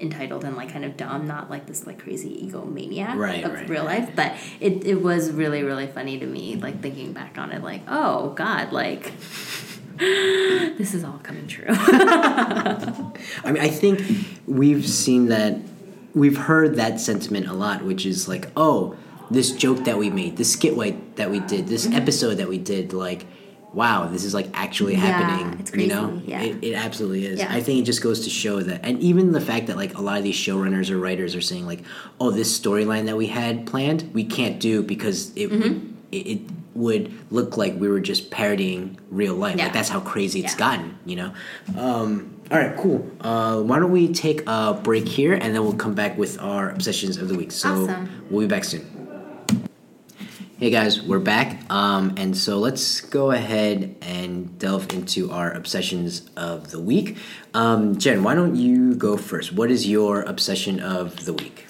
entitled 0.00 0.44
and 0.44 0.56
like 0.56 0.72
kind 0.72 0.84
of 0.84 0.96
dumb, 0.96 1.26
not 1.26 1.50
like 1.50 1.66
this 1.66 1.86
like 1.86 1.98
crazy 2.02 2.48
egomaniac 2.48 3.16
Right, 3.16 3.44
of 3.44 3.52
right, 3.52 3.68
real 3.68 3.84
life. 3.84 4.10
But 4.14 4.34
it, 4.60 4.84
it 4.84 5.02
was 5.02 5.30
really, 5.30 5.62
really 5.62 5.86
funny 5.86 6.18
to 6.18 6.26
me, 6.26 6.56
like 6.56 6.80
thinking 6.82 7.12
back 7.12 7.38
on 7.38 7.52
it, 7.52 7.62
like, 7.62 7.82
oh 7.88 8.30
God, 8.30 8.72
like 8.72 9.12
this 9.98 10.94
is 10.94 11.04
all 11.04 11.18
coming 11.22 11.46
true. 11.46 11.64
I 11.68 13.12
mean, 13.46 13.58
I 13.58 13.68
think 13.68 14.02
we've 14.46 14.86
seen 14.86 15.26
that, 15.28 15.58
we've 16.16 16.36
heard 16.36 16.74
that 16.76 16.98
sentiment 16.98 17.46
a 17.46 17.52
lot, 17.52 17.84
which 17.84 18.04
is 18.06 18.26
like, 18.26 18.48
oh, 18.56 18.96
this 19.30 19.52
joke 19.52 19.84
that 19.84 19.98
we 19.98 20.08
made, 20.10 20.36
this 20.36 20.56
skitway 20.56 20.98
that 21.16 21.30
we 21.30 21.40
did, 21.40 21.68
this 21.68 21.86
episode 21.92 22.34
that 22.36 22.48
we 22.48 22.58
did, 22.58 22.92
like, 22.92 23.26
wow, 23.74 24.06
this 24.06 24.24
is 24.24 24.32
like 24.32 24.48
actually 24.54 24.94
Mm-hmm. 24.94 25.04
Yeah, 25.04 25.12
happening. 25.12 25.60
it's 25.60 25.72
You 25.74 25.86
know, 25.88 26.08
crazy, 26.08 26.24
yeah. 26.30 26.42
it, 26.42 26.64
it 26.64 26.74
absolutely 26.74 27.26
is. 27.26 27.38
Yeah. 27.40 27.52
I 27.52 27.60
think 27.60 27.80
it 27.80 27.84
just 27.84 28.02
goes 28.02 28.24
to 28.24 28.30
show 28.30 28.62
that, 28.62 28.80
and 28.84 28.98
even 29.00 29.32
the 29.32 29.40
fact 29.40 29.66
that 29.66 29.76
like 29.76 29.94
a 29.98 30.00
lot 30.00 30.16
of 30.16 30.24
these 30.24 30.36
showrunners 30.36 30.90
or 30.90 30.98
writers 30.98 31.34
are 31.34 31.40
saying 31.42 31.66
like, 31.66 31.82
oh, 32.18 32.30
this 32.30 32.58
storyline 32.58 33.04
that 33.06 33.16
we 33.18 33.26
had 33.26 33.66
planned, 33.66 34.10
we 34.14 34.24
can't 34.24 34.58
do 34.58 34.82
because 34.82 35.30
it 35.36 35.50
Mm-hmm. 35.50 35.60
would 35.62 35.92
it, 36.12 36.26
it 36.26 36.40
would 36.74 37.12
look 37.32 37.56
like 37.56 37.74
we 37.78 37.88
were 37.88 38.00
just 38.00 38.30
parodying 38.30 38.96
real 39.10 39.34
life. 39.34 39.56
Yeah. 39.56 39.64
Like 39.64 39.72
that's 39.74 39.88
how 39.88 40.00
crazy 40.00 40.40
it's 40.44 40.54
gotten. 40.54 40.96
You 41.04 41.16
know. 41.16 41.34
Um, 41.76 42.35
all 42.50 42.58
right, 42.58 42.76
cool. 42.76 43.10
Uh, 43.20 43.60
why 43.60 43.78
don't 43.80 43.90
we 43.90 44.12
take 44.12 44.42
a 44.46 44.74
break 44.74 45.08
here 45.08 45.34
and 45.34 45.54
then 45.54 45.62
we'll 45.64 45.74
come 45.74 45.94
back 45.94 46.16
with 46.16 46.40
our 46.40 46.70
obsessions 46.70 47.16
of 47.16 47.28
the 47.28 47.34
week. 47.34 47.50
So 47.50 47.68
Awesome. 47.70 48.26
we'll 48.30 48.42
be 48.42 48.46
back 48.46 48.64
soon. 48.64 48.84
Hey 50.58 50.70
guys, 50.70 51.02
we're 51.02 51.18
back. 51.18 51.70
Um, 51.70 52.14
and 52.16 52.36
so 52.36 52.58
let's 52.58 53.00
go 53.02 53.30
ahead 53.32 53.96
and 54.00 54.58
delve 54.58 54.90
into 54.92 55.30
our 55.30 55.52
obsessions 55.52 56.30
of 56.36 56.70
the 56.70 56.80
week. 56.80 57.18
Um, 57.52 57.98
Jen, 57.98 58.22
why 58.22 58.34
don't 58.34 58.56
you 58.56 58.94
go 58.94 59.16
first? 59.16 59.52
What 59.52 59.70
is 59.70 59.86
your 59.86 60.22
obsession 60.22 60.80
of 60.80 61.24
the 61.26 61.34
week? 61.34 61.66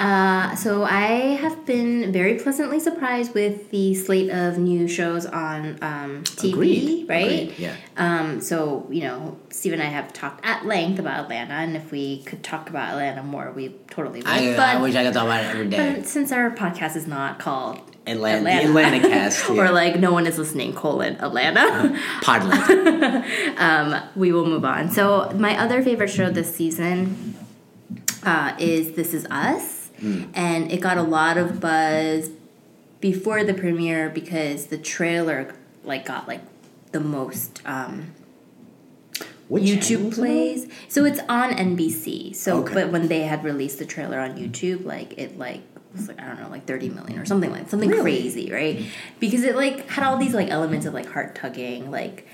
Uh, 0.00 0.56
so 0.56 0.82
I 0.82 1.36
have 1.36 1.66
been 1.66 2.10
very 2.10 2.38
pleasantly 2.38 2.80
surprised 2.80 3.34
with 3.34 3.70
the 3.70 3.94
slate 3.94 4.30
of 4.30 4.56
new 4.56 4.88
shows 4.88 5.26
on 5.26 5.78
um, 5.82 6.24
TV, 6.24 6.52
Agreed. 6.52 7.08
right? 7.08 7.26
Agreed, 7.26 7.58
yeah. 7.58 7.76
Um, 7.98 8.40
so 8.40 8.86
you 8.90 9.02
know, 9.02 9.38
Steve 9.50 9.74
and 9.74 9.82
I 9.82 9.86
have 9.86 10.14
talked 10.14 10.44
at 10.44 10.64
length 10.64 10.98
about 10.98 11.24
Atlanta, 11.24 11.52
and 11.52 11.76
if 11.76 11.90
we 11.92 12.22
could 12.22 12.42
talk 12.42 12.70
about 12.70 12.92
Atlanta 12.92 13.22
more, 13.22 13.52
we 13.52 13.76
totally 13.90 14.20
would. 14.20 14.26
I, 14.26 14.56
but, 14.56 14.60
I 14.60 14.80
wish 14.80 14.94
I 14.94 15.04
could 15.04 15.12
talk 15.12 15.24
about 15.24 15.44
it 15.44 15.48
every 15.48 15.68
day. 15.68 15.96
but 15.96 16.06
since 16.06 16.32
our 16.32 16.50
podcast 16.50 16.96
is 16.96 17.06
not 17.06 17.38
called 17.38 17.78
Atlanta, 18.06 18.48
Atlanta 18.48 19.00
cast, 19.06 19.48
yeah. 19.50 19.60
or 19.60 19.70
like 19.70 20.00
no 20.00 20.12
one 20.12 20.26
is 20.26 20.38
listening, 20.38 20.72
colon 20.72 21.16
Atlanta. 21.16 21.94
Podland. 22.22 24.08
we 24.16 24.32
will 24.32 24.46
move 24.46 24.64
on. 24.64 24.90
So 24.90 25.30
my 25.36 25.58
other 25.58 25.82
favorite 25.82 26.08
show 26.08 26.30
this 26.30 26.54
season 26.54 27.36
uh, 28.22 28.54
is 28.58 28.92
This 28.92 29.14
Is 29.14 29.26
Us, 29.26 29.79
and 30.02 30.70
it 30.72 30.80
got 30.80 30.96
a 30.98 31.02
lot 31.02 31.36
of 31.38 31.60
buzz 31.60 32.30
before 33.00 33.44
the 33.44 33.54
premiere 33.54 34.08
because 34.10 34.66
the 34.66 34.78
trailer 34.78 35.54
like 35.84 36.04
got 36.06 36.28
like 36.28 36.40
the 36.92 37.00
most 37.00 37.60
um, 37.64 38.12
What 39.48 39.62
YouTube 39.62 40.14
plays. 40.14 40.66
So 40.88 41.04
it's 41.04 41.20
on 41.28 41.50
NBC. 41.52 42.34
So 42.34 42.58
Okay. 42.62 42.74
but 42.74 42.90
when 42.90 43.08
they 43.08 43.22
had 43.22 43.42
released 43.44 43.78
the 43.78 43.86
trailer 43.86 44.18
on 44.20 44.36
YouTube, 44.36 44.84
like 44.84 45.14
it 45.18 45.38
like 45.38 45.60
was 45.92 46.08
like 46.08 46.20
I 46.20 46.26
don't 46.28 46.40
know, 46.40 46.48
like 46.50 46.66
thirty 46.66 46.88
million 46.88 47.18
or 47.18 47.24
something 47.26 47.50
like 47.50 47.68
something 47.68 47.88
Really? 47.88 48.02
crazy, 48.20 48.52
right? 48.52 48.84
Because 49.18 49.42
it 49.44 49.56
like 49.56 49.88
had 49.88 50.04
all 50.04 50.16
these 50.18 50.34
like 50.34 50.48
elements 50.50 50.86
of 50.86 50.94
like 50.94 51.06
heart 51.06 51.34
tugging, 51.34 51.90
like 51.90 52.26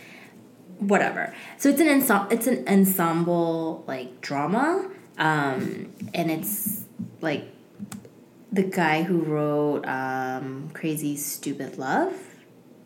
whatever. 0.78 1.32
So 1.58 1.68
it's 1.70 1.80
an 1.80 1.88
ensemble. 1.88 2.30
It's 2.30 2.46
an 2.46 2.64
ensemble 2.68 3.84
like 3.86 4.20
drama, 4.20 4.90
um, 5.18 5.90
and 6.12 6.30
it's 6.30 6.84
like 7.22 7.44
the 8.56 8.62
guy 8.64 9.02
who 9.02 9.18
wrote 9.20 9.86
um, 9.86 10.70
"Crazy 10.72 11.16
Stupid 11.16 11.78
Love." 11.78 12.12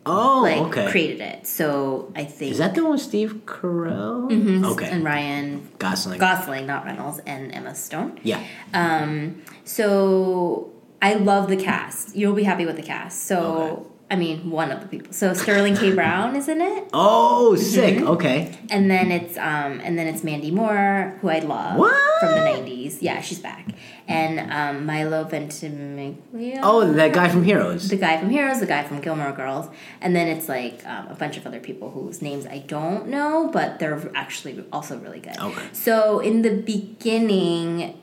Oh, 0.05 0.41
Like 0.41 0.57
okay. 0.69 0.89
created 0.89 1.21
it. 1.21 1.45
So 1.45 2.11
I 2.15 2.23
think 2.23 2.51
Is 2.53 2.57
that 2.57 2.73
the 2.73 2.81
one 2.83 2.93
with 2.93 3.01
Steve 3.01 3.41
Carell? 3.45 4.31
Mhm, 4.31 4.65
Okay. 4.71 4.89
and 4.89 5.03
Ryan 5.05 5.69
Gosling. 5.77 6.19
Gosling, 6.19 6.65
not 6.65 6.85
Reynolds, 6.85 7.19
and 7.27 7.53
Emma 7.53 7.75
Stone. 7.75 8.19
yeah. 8.23 8.41
Um, 8.73 9.43
so 9.63 10.71
I 11.03 11.13
love 11.15 11.49
the 11.49 11.55
cast. 11.57 12.15
You'll 12.15 12.33
be 12.33 12.43
happy 12.43 12.65
with 12.65 12.77
the 12.77 12.81
cast. 12.83 13.25
So 13.27 13.90
I 14.11 14.15
mean, 14.17 14.51
one 14.51 14.71
of 14.71 14.81
the 14.81 14.87
people. 14.87 15.13
So 15.13 15.33
Sterling 15.33 15.75
K. 15.77 15.93
Brown 15.95 16.35
is 16.35 16.49
in 16.49 16.59
it, 16.59 16.89
Oh, 16.93 17.55
sick. 17.55 17.95
Mm-hmm. 17.99 18.07
Okay. 18.09 18.57
and 18.69 18.91
then 18.91 19.09
it's 19.09 19.37
um, 19.37 19.79
and 19.85 19.97
then 19.97 20.05
it's 20.07 20.21
Mandy 20.21 20.51
Moore, 20.51 21.17
who 21.21 21.29
I 21.29 21.39
love 21.39 21.79
What? 21.79 22.19
from 22.19 22.31
the 22.31 22.43
'90s. 22.51 22.97
Yeah, 23.01 23.21
she's 23.21 23.39
back, 23.39 23.69
and 24.09 24.51
um, 24.51 24.85
Milo 24.85 25.23
Ventimiglia. 25.23 26.59
Oh, 26.61 26.91
that 26.91 27.13
guy 27.13 27.29
from 27.29 27.43
Heroes. 27.43 27.87
the 27.87 27.95
guy 27.95 28.19
from 28.19 28.29
Heroes, 28.29 28.59
the 28.59 28.65
guy 28.65 28.83
from 28.83 28.99
Gilmore 28.99 29.31
Girls, 29.31 29.69
and 30.01 30.13
then 30.13 30.27
it's 30.27 30.49
like 30.49 30.85
um, 30.85 31.07
a 31.07 31.15
bunch 31.15 31.37
of 31.37 31.47
other 31.47 31.61
people 31.61 31.89
whose 31.91 32.21
names 32.21 32.45
I 32.45 32.59
don't 32.59 33.07
know, 33.07 33.49
but 33.53 33.79
they're 33.79 34.11
actually 34.13 34.61
also 34.73 34.97
really 34.97 35.21
good. 35.21 35.37
Okay. 35.39 35.67
So 35.71 36.19
in 36.19 36.41
the 36.41 36.51
beginning, 36.61 38.00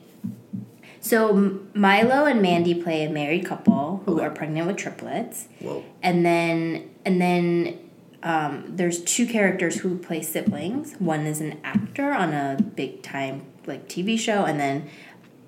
so 1.01 1.61
Milo 1.75 2.25
and 2.25 2.43
Mandy 2.43 2.75
play 2.75 3.05
a 3.05 3.11
married 3.11 3.45
couple 3.47 4.03
who 4.07 4.17
Okay. 4.17 4.27
are 4.27 4.31
pregnant 4.31 4.67
with 4.67 4.77
triplets, 4.77 5.49
Whoa. 5.61 5.85
and 6.03 6.25
then 6.25 6.91
and 7.05 7.21
then 7.21 7.79
um, 8.23 8.65
there's 8.69 9.03
two 9.03 9.27
characters 9.27 9.77
who 9.77 9.97
play 9.99 10.23
siblings. 10.23 10.95
One 10.99 11.27
is 11.27 11.41
an 11.41 11.59
actor 11.63 12.13
on 12.13 12.33
a 12.33 12.59
big 12.77 13.03
time 13.03 13.43
like 13.67 13.89
TV 13.89 14.19
show, 14.19 14.45
and 14.45 14.59
then 14.59 14.89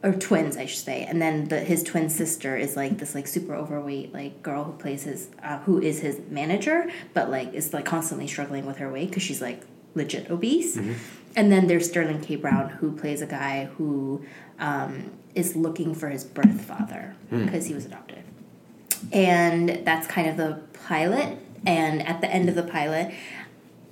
or 0.03 0.13
twins, 0.15 0.57
I 0.57 0.65
should 0.65 0.83
say. 0.85 1.03
And 1.05 1.21
then 1.21 1.49
the, 1.49 1.61
his 1.61 1.83
twin 1.83 2.09
sister 2.09 2.57
is 2.57 2.75
like 2.75 2.97
this 2.99 3.15
like 3.15 3.27
super 3.27 3.55
overweight 3.55 4.15
like 4.15 4.43
girl 4.43 4.65
who 4.65 4.73
plays 4.73 5.03
his 5.03 5.29
uh, 5.43 5.59
who 5.61 5.81
is 5.83 6.01
his 6.01 6.21
manager, 6.31 6.91
but 7.13 7.29
like 7.31 7.53
is 7.53 7.75
like 7.75 7.85
constantly 7.85 8.27
struggling 8.27 8.65
with 8.67 8.79
her 8.79 8.91
weight 8.91 9.09
because 9.11 9.23
she's 9.23 9.43
like 9.43 9.63
legit 9.95 10.31
obese. 10.31 10.77
And 11.37 11.53
then 11.53 11.67
there's 11.69 11.89
Sterling 11.89 12.21
K. 12.21 12.37
Brown 12.37 12.69
who 12.71 12.93
plays 12.93 13.23
a 13.23 13.27
guy 13.27 13.67
who 13.77 14.25
um, 14.59 15.11
is 15.35 15.55
looking 15.57 15.95
for 15.95 16.09
his 16.09 16.25
birth 16.25 16.61
father 16.63 17.15
because 17.31 17.67
he 17.67 17.75
was 17.75 17.85
adopted 17.87 18.25
and 19.13 19.81
that's 19.85 20.07
kind 20.07 20.29
of 20.29 20.37
the 20.37 20.61
pilot. 20.87 21.39
And 21.67 22.07
at 22.07 22.21
the 22.21 22.31
end 22.31 22.49
of 22.49 22.55
the 22.55 22.63
pilot, 22.63 23.13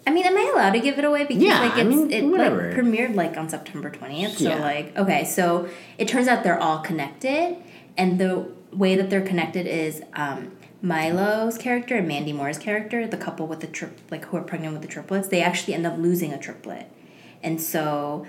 I 0.06 0.10
mean, 0.10 0.24
am 0.24 0.36
I 0.38 0.50
allowed 0.54 0.72
to 0.72 0.80
give 0.80 0.98
it 0.98 1.04
away? 1.04 1.24
Because 1.24 1.42
Yeah, 1.42 1.60
like 1.60 1.72
I 1.74 1.82
mean, 1.84 2.10
it 2.10 2.22
whatever. 2.24 2.68
like 2.68 2.76
premiered 2.76 3.14
like 3.14 3.36
on 3.36 3.48
September 3.48 3.90
twentieth. 3.90 4.38
So 4.38 4.48
Yeah. 4.48 4.58
like 4.60 4.96
okay, 4.96 5.24
so 5.24 5.68
it 5.98 6.08
turns 6.08 6.28
out 6.28 6.44
they're 6.44 6.58
all 6.60 6.78
connected, 6.78 7.56
and 7.96 8.18
the 8.18 8.46
way 8.72 8.96
that 8.96 9.10
they're 9.10 9.20
connected 9.26 9.66
is 9.66 10.02
um, 10.14 10.52
Milo's 10.80 11.58
character 11.58 11.96
and 11.96 12.06
Mandy 12.06 12.32
Moore's 12.32 12.58
character, 12.58 13.06
the 13.06 13.16
couple 13.16 13.46
with 13.46 13.60
the 13.60 13.66
trip 13.66 13.98
like 14.10 14.26
who 14.26 14.36
are 14.36 14.42
pregnant 14.42 14.74
with 14.74 14.82
the 14.82 14.88
triplets, 14.88 15.28
they 15.28 15.42
actually 15.42 15.74
end 15.74 15.86
up 15.86 15.98
losing 15.98 16.32
a 16.32 16.38
triplet, 16.38 16.90
and 17.42 17.60
so 17.60 18.26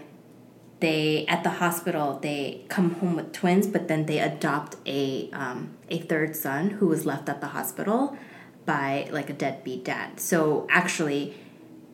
they 0.79 1.25
at 1.27 1.43
the 1.43 1.49
hospital 1.49 2.19
they 2.21 2.63
come 2.69 2.95
home 2.95 3.15
with 3.15 3.33
twins 3.33 3.67
but 3.67 3.89
then 3.89 4.05
they 4.05 4.19
adopt 4.19 4.77
a 4.85 5.29
um, 5.33 5.75
a 5.89 5.99
third 5.99 6.35
son 6.35 6.69
who 6.71 6.87
was 6.87 7.05
left 7.05 7.27
at 7.27 7.41
the 7.41 7.47
hospital 7.47 8.17
by 8.65 9.07
like 9.11 9.29
a 9.29 9.33
deadbeat 9.33 9.83
dad. 9.83 10.19
So 10.19 10.67
actually 10.69 11.35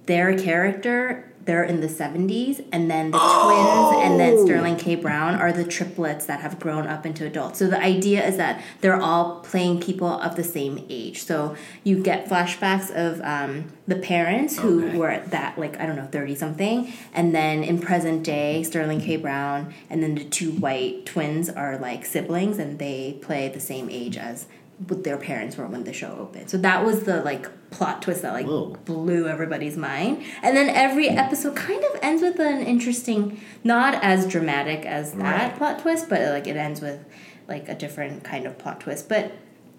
their 0.06 0.38
character 0.38 1.34
they're 1.46 1.64
in 1.64 1.80
the 1.80 1.88
70s 1.88 2.66
and 2.72 2.90
then 2.90 3.12
the 3.12 3.18
twins 3.20 4.04
and 4.04 4.20
then 4.20 4.44
sterling 4.46 4.78
k. 4.78 4.96
Brown 4.96 5.36
are 5.36 5.52
the 5.54 5.64
triplets 5.64 6.26
that 6.26 6.40
have 6.42 6.60
grown 6.60 6.88
up 6.88 7.06
into 7.06 7.26
adults. 7.26 7.60
So 7.60 7.68
the 7.68 7.80
idea 7.80 8.26
is 8.28 8.38
that 8.38 8.64
they're 8.82 9.00
all 9.00 9.42
playing 9.42 9.80
people 9.82 10.08
of 10.08 10.36
the 10.36 10.44
same 10.44 10.84
age. 10.90 11.24
So 11.24 11.56
you 11.84 12.02
get 12.02 12.28
flashbacks 12.28 12.90
of 12.92 13.22
um, 13.22 13.72
the 13.88 13.96
parents 13.96 14.58
who 14.60 14.86
Okay. 14.88 14.98
were 14.98 15.10
at 15.12 15.30
that 15.32 15.58
like 15.60 15.80
i 15.80 15.86
don't 15.86 15.96
know 15.96 16.08
30 16.12 16.36
something 16.36 16.92
and 17.14 17.34
then 17.36 17.64
in 17.64 17.80
present 17.80 18.24
day 18.24 18.64
sterling 18.64 19.00
k. 19.00 19.16
Brown 19.16 19.74
and 19.90 20.02
then 20.02 20.16
the 20.16 20.24
two 20.24 20.52
white 20.52 21.06
twins 21.06 21.50
are 21.50 21.78
like 21.78 22.06
siblings 22.06 22.58
and 22.58 22.80
they 22.80 23.18
play 23.22 23.48
the 23.48 23.60
same 23.60 23.90
age 23.90 24.18
as 24.18 24.48
what 24.88 25.04
their 25.06 25.18
parents 25.18 25.56
were 25.58 25.66
when 25.68 25.84
the 25.86 25.94
show 25.94 26.12
opened 26.20 26.50
so 26.50 26.58
that 26.58 26.84
was 26.86 27.04
the 27.04 27.22
like 27.24 27.48
plot 27.70 28.02
twist 28.02 28.22
that 28.24 28.34
like 28.34 28.46
Whoa. 28.46 28.76
blew 28.86 29.28
everybody's 29.28 29.78
mind 29.78 30.22
and 30.44 30.56
then 30.58 30.70
every 30.70 31.08
episode 31.10 31.56
kind 31.56 31.82
of 31.84 32.00
ends 32.02 32.22
with 32.22 32.40
an 32.40 32.62
interesting 32.62 33.40
not 33.64 33.94
as 34.04 34.28
dramatic 34.28 34.86
as 34.86 35.14
that 35.14 35.42
Right. 35.50 35.58
plot 35.58 35.80
twist 35.80 36.10
but 36.10 36.20
like 36.30 36.46
it 36.48 36.58
ends 36.58 36.82
with 36.82 37.00
like 37.48 37.70
a 37.70 37.76
different 37.76 38.24
kind 38.26 38.46
of 38.46 38.58
plot 38.58 38.82
twist 38.82 39.08
but 39.08 39.32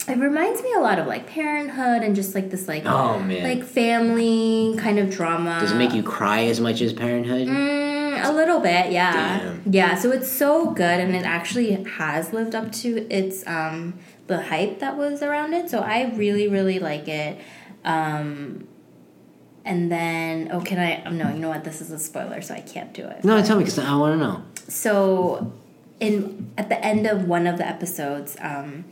it 0.08 0.16
reminds 0.18 0.62
me 0.62 0.72
a 0.72 0.80
lot 0.80 0.98
of 0.98 1.06
like 1.06 1.26
parenthood 1.26 2.02
and 2.02 2.14
just 2.16 2.34
like 2.34 2.50
this 2.50 2.66
like 2.68 2.84
Oh, 2.86 3.18
man. 3.18 3.42
like 3.42 3.64
family 3.64 4.76
kind 4.78 4.98
of 4.98 5.10
drama 5.10 5.58
Does 5.60 5.72
it 5.72 5.76
make 5.76 5.92
you 5.92 6.02
cry 6.02 6.44
as 6.44 6.60
much 6.60 6.80
as 6.80 6.92
Parenthood? 6.92 7.48
Mm, 7.48 8.24
a 8.24 8.32
little 8.32 8.60
bit, 8.60 8.92
yeah. 8.92 9.40
Damn. 9.40 9.62
Yeah, 9.72 9.94
so 9.96 10.10
it's 10.12 10.30
so 10.30 10.70
good 10.70 11.00
and 11.00 11.14
it 11.14 11.24
actually 11.24 11.72
has 11.98 12.32
lived 12.32 12.54
up 12.54 12.70
to 12.72 13.06
its 13.12 13.46
um 13.48 13.98
the 14.26 14.42
hype 14.42 14.80
that 14.80 14.96
was 14.96 15.22
around 15.22 15.54
it. 15.54 15.70
So 15.70 15.80
I 15.80 16.12
really 16.14 16.48
really 16.48 16.78
like 16.78 17.08
it. 17.08 17.38
Um 17.84 18.66
and 19.64 19.90
then 19.90 20.50
oh 20.52 20.60
can 20.60 20.78
I 20.78 21.02
oh, 21.06 21.10
no, 21.10 21.28
you 21.30 21.38
know 21.38 21.48
what? 21.48 21.64
This 21.64 21.80
is 21.80 21.90
a 21.90 21.98
spoiler 21.98 22.40
so 22.42 22.54
I 22.54 22.60
can't 22.60 22.92
do 22.92 23.06
it. 23.06 23.24
No, 23.24 23.42
tell 23.42 23.56
me 23.56 23.64
because 23.64 23.78
I 23.78 23.94
want 23.96 24.14
to 24.14 24.26
know. 24.26 24.42
So 24.68 25.52
in 26.00 26.52
at 26.58 26.68
the 26.68 26.84
end 26.84 27.06
of 27.06 27.26
one 27.26 27.46
of 27.46 27.58
the 27.58 27.66
episodes 27.66 28.36
um 28.40 28.84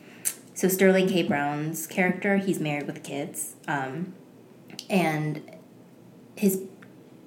so 0.54 0.68
Sterling 0.68 1.08
K 1.08 1.22
Brown's 1.22 1.86
character, 1.86 2.36
he's 2.36 2.60
married 2.60 2.86
with 2.86 3.02
kids. 3.02 3.56
Um 3.66 4.14
and 4.88 5.42
his 6.36 6.62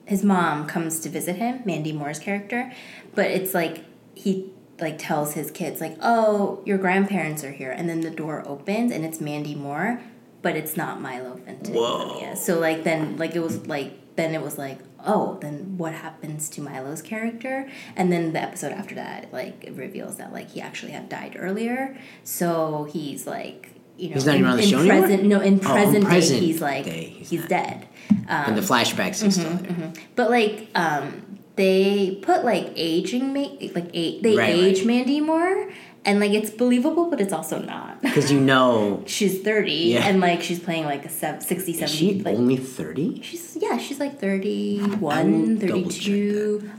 his 0.06 0.24
mom 0.24 0.68
comes 0.68 1.00
to 1.02 1.10
visit 1.10 1.36
him, 1.36 1.62
Mandy 1.66 1.92
Moore's 1.92 2.20
character, 2.20 2.72
but 3.14 3.26
it's 3.26 3.54
like 3.54 3.84
he 4.16 4.52
like 4.80 4.98
tells 4.98 5.34
his 5.34 5.52
kids 5.52 5.82
like, 5.82 5.98
"Oh, 6.02 6.62
your 6.66 6.78
grandparents 6.78 7.44
are 7.44 7.52
here," 7.52 7.72
and 7.72 7.90
then 7.90 8.02
the 8.02 8.10
door 8.12 8.44
opens 8.48 8.92
and 8.92 9.04
it's 9.06 9.20
Mandy 9.20 9.56
Moore, 9.56 10.00
but 10.42 10.56
it's 10.56 10.78
not 10.78 11.02
Milo 11.02 11.36
Ventimiglia. 11.46 12.36
So 12.36 12.60
like 12.60 12.84
then 12.84 13.18
like 13.18 13.36
it 13.36 13.40
was 13.42 13.66
like 13.68 13.94
then 14.16 14.34
it 14.34 14.42
was 14.42 14.58
like, 14.58 14.80
oh, 15.06 15.38
then 15.42 15.78
what 15.78 15.94
happens 15.94 16.50
to 16.50 16.62
Milo's 16.62 17.02
character? 17.04 17.70
And 17.96 18.12
then 18.12 18.34
the 18.34 18.42
episode 18.42 18.72
after 18.72 18.96
that, 18.96 19.32
like 19.32 19.70
reveals 19.74 20.18
that 20.18 20.34
like 20.34 20.50
he 20.50 20.60
actually 20.62 20.92
had 20.92 21.08
died 21.08 21.36
earlier, 21.40 21.98
so 22.24 22.88
he's 22.92 23.26
like. 23.28 23.72
You 24.00 24.10
know, 24.10 24.14
He's 24.14 24.28
not 24.28 24.36
in, 24.36 24.42
even 24.42 24.52
on 24.52 24.58
the 24.58 24.64
in 24.64 24.70
show 24.70 24.80
anymore? 24.80 25.00
present, 25.00 25.24
No, 25.24 25.40
in 25.40 25.44
Oh, 25.46 25.48
in 25.56 25.60
present, 25.60 26.06
present 26.06 26.40
day, 26.40 26.46
he's 26.46 26.62
like 26.62 26.86
day, 26.86 27.04
he's 27.18 27.30
he's, 27.32 27.40
not. 27.40 27.50
dead. 27.50 27.88
and 28.28 28.56
the 28.56 28.62
um, 28.62 28.68
flashbacks 28.68 29.24
and 29.24 29.32
mm-hmm, 29.32 29.58
stuff. 29.58 29.62
Mm-hmm. 29.64 30.02
But 30.16 30.30
like, 30.30 30.68
um, 30.76 31.27
they 31.58 32.18
put 32.22 32.46
like 32.46 32.72
aging, 32.76 33.34
ma- 33.34 33.58
like 33.76 33.90
a- 33.94 34.22
they 34.22 34.36
Right, 34.38 34.50
age 34.50 34.78
right. 34.80 34.88
Mandy 34.88 35.20
Moore 35.22 35.70
and 36.06 36.20
like 36.22 36.32
it's 36.32 36.50
believable, 36.52 37.10
but 37.10 37.20
it's 37.20 37.34
also 37.34 37.60
not. 37.60 38.02
Because 38.02 38.32
you 38.32 38.40
know, 38.40 39.04
she's 39.08 39.42
thirty, 39.42 39.74
Yeah. 39.98 40.08
and 40.08 40.22
like 40.22 40.42
she's 40.42 40.60
playing 40.60 40.86
like 40.86 41.04
a 41.06 41.10
sev- 41.10 41.44
60, 41.44 41.72
is 41.72 41.78
70, 41.80 41.98
she 41.98 42.22
like 42.22 42.38
only 42.38 42.56
30? 42.58 43.22
she's 43.22 43.58
yeah, 43.60 43.78
she's 43.78 44.00
like 44.00 44.20
31, 44.20 45.12
I 45.18 45.24
will 45.24 45.60
32. 45.60 46.72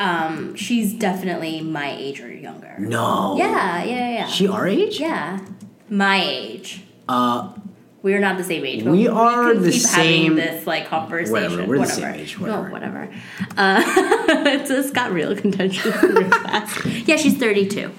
Um, 0.00 0.54
she's 0.54 0.92
definitely 0.94 1.60
my 1.60 1.90
age 1.90 2.20
or 2.20 2.30
younger. 2.32 2.76
No. 2.78 3.36
Yeah, 3.36 3.82
yeah, 3.84 4.10
yeah. 4.10 4.26
She 4.26 4.46
our 4.46 4.66
age? 4.68 5.00
yeah, 5.00 5.40
my 5.88 6.22
age. 6.22 6.82
Uh, 7.08 7.52
We're 8.00 8.20
not 8.20 8.38
the 8.38 8.44
same 8.44 8.64
age. 8.64 8.84
but 8.84 8.92
We 8.92 9.08
are 9.08 9.52
could 9.52 9.62
the 9.64 9.70
keep 9.72 9.82
same- 9.82 10.32
Having 10.32 10.36
this 10.36 10.66
like 10.66 10.86
conversation. 10.86 11.32
Whatever, 11.32 11.56
we're 11.66 11.74
the 11.74 11.80
whatever. 11.80 12.00
same 12.00 12.14
age, 12.14 12.38
No, 12.38 12.62
whatever. 12.62 12.70
whatever. 12.70 13.14
Uh, 13.56 13.82
it's 14.48 14.68
just 14.70 14.94
got 14.94 15.10
real 15.12 15.34
contentious. 15.34 15.84
Yeah, 17.06 17.16
she's 17.16 17.36
thirty-two. 17.38 17.90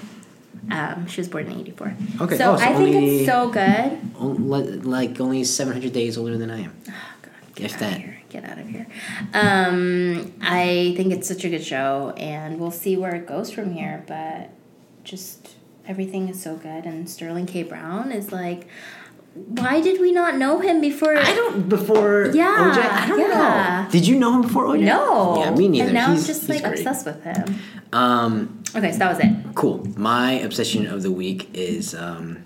Um, 0.72 1.08
she 1.08 1.20
was 1.20 1.28
born 1.28 1.48
in 1.48 1.60
eighty-four. 1.60 1.94
Okay, 2.22 2.38
So, 2.38 2.54
oh, 2.54 2.58
so 2.58 2.64
I 2.64 2.68
think 2.76 2.96
only- 2.96 3.18
it's 3.20 3.26
so 3.30 3.50
good. 3.50 4.00
on- 4.18 4.50
li- 4.50 4.80
like 4.80 5.20
only 5.20 5.44
700 5.44 5.92
days 5.92 6.18
older 6.18 6.38
than 6.38 6.50
I 6.52 6.62
am. 6.62 6.74
Oh, 6.88 6.94
God, 7.24 7.32
get 7.56 7.66
If 7.66 7.74
out 7.74 7.80
that. 7.80 7.92
of 7.94 7.98
here. 7.98 8.16
Get 8.30 8.44
out 8.46 8.60
of 8.60 8.68
here. 8.68 8.86
Um, 9.34 10.32
I 10.42 10.94
think 10.96 11.12
it's 11.12 11.28
such 11.28 11.44
a 11.44 11.50
good 11.50 11.64
show, 11.64 12.14
and 12.18 12.60
we'll 12.60 12.72
see 12.72 12.96
where 12.96 13.16
it 13.16 13.26
goes 13.28 13.50
from 13.52 13.74
here. 13.74 14.04
But 14.08 14.52
just 15.04 15.56
everything 15.88 16.30
is 16.30 16.42
so 16.42 16.56
good, 16.56 16.86
and 16.86 17.10
Sterling 17.10 17.48
K. 17.48 17.64
Brown 17.64 18.12
is 18.12 18.32
like. 18.32 18.68
Why 19.48 19.82
did 19.82 20.00
we 20.02 20.12
not 20.12 20.38
know 20.38 20.60
him 20.60 20.82
before? 20.82 21.18
I 21.18 21.34
don't 21.34 21.68
before 21.70 22.28
Yeah, 22.34 22.74
OJ. 22.76 22.78
I 22.78 23.08
don't 23.08 23.20
yeah. 23.20 23.84
know. 23.86 23.92
Did 23.92 24.08
you 24.08 24.18
know 24.20 24.34
him 24.36 24.42
before 24.44 24.66
OJ? 24.66 24.82
No. 24.84 25.40
Yeah, 25.40 25.52
me 25.52 25.68
neither. 25.68 25.86
And 25.86 25.94
now 25.94 26.12
he's, 26.12 26.22
I'm 26.22 26.28
just 26.28 26.50
like 26.50 26.62
great. 26.64 26.74
obsessed 26.80 27.06
with 27.06 27.24
him. 27.24 27.56
Um, 27.94 28.56
Okay, 28.76 28.92
so 28.92 29.00
that 29.00 29.10
was 29.10 29.20
it. 29.20 29.56
cool. 29.56 29.84
My 29.98 30.34
obsession 30.34 30.86
of 30.86 31.02
the 31.02 31.12
week 31.12 31.50
is 31.56 31.96
um, 31.96 32.44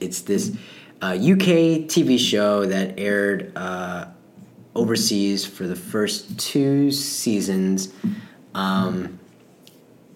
it's 0.00 0.20
this 0.20 0.56
uh, 1.02 1.06
UK 1.18 1.88
TV 1.90 2.16
show 2.16 2.64
that 2.64 2.96
aired 2.96 3.50
uh, 3.56 4.06
overseas 4.76 5.44
for 5.44 5.66
the 5.66 5.74
first 5.74 6.38
two 6.38 6.92
seasons, 6.92 7.92
um, 8.54 9.18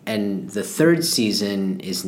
and 0.07 0.49
the 0.51 0.63
third 0.63 1.05
season 1.05 1.81
is 1.81 2.05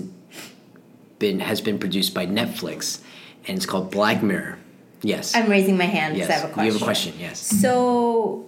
been 1.19 1.41
has 1.41 1.61
been 1.61 1.79
produced 1.81 2.15
by 2.15 2.25
Netflix, 2.27 3.01
and 3.47 3.57
it's 3.57 3.67
called 3.67 3.91
Black 3.91 4.23
Mirror. 4.23 4.59
Yes. 5.03 5.35
I'm 5.35 5.49
raising 5.49 5.77
my 5.77 5.85
hand 5.85 6.17
yes. 6.17 6.29
I 6.29 6.33
have 6.35 6.51
a 6.51 6.53
question. 6.53 6.67
You 6.67 6.73
have 6.73 6.83
a 6.83 6.85
question. 6.85 7.15
Yes. 7.19 7.39
So, 7.39 8.47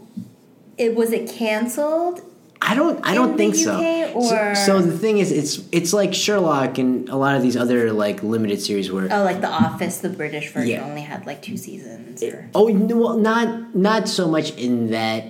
it 0.77 0.95
was 0.95 1.13
it 1.13 1.31
canceled 1.31 2.23
I 2.65 2.77
don't. 2.77 3.05
I 3.05 3.15
don't 3.15 3.37
think 3.37 3.57
so. 3.57 3.77
So. 4.23 4.55
So 4.55 4.81
the 4.81 4.97
thing 4.97 5.19
is, 5.19 5.33
it's 5.33 5.67
it's 5.73 5.93
like 5.93 6.15
Sherlock 6.15 6.79
and 6.79 7.09
a 7.09 7.17
lot 7.17 7.35
of 7.35 7.43
these 7.43 7.57
other 7.57 7.93
like 7.93 8.23
limited 8.23 8.61
series 8.61 8.91
where. 8.91 9.09
Oh, 9.11 9.25
like 9.25 9.41
The 9.41 9.49
Office, 9.49 9.99
the 9.99 10.09
British 10.09 10.53
version 10.53 10.71
Yeah. 10.71 10.85
only 10.85 11.01
had 11.01 11.27
like 11.27 11.43
two 11.43 11.57
seasons. 11.57 12.23
Or... 12.23 12.49
Oh 12.55 12.73
well, 12.73 13.17
not 13.19 13.75
not 13.75 14.09
so 14.09 14.29
much 14.29 14.55
in 14.57 14.93
that 14.93 15.25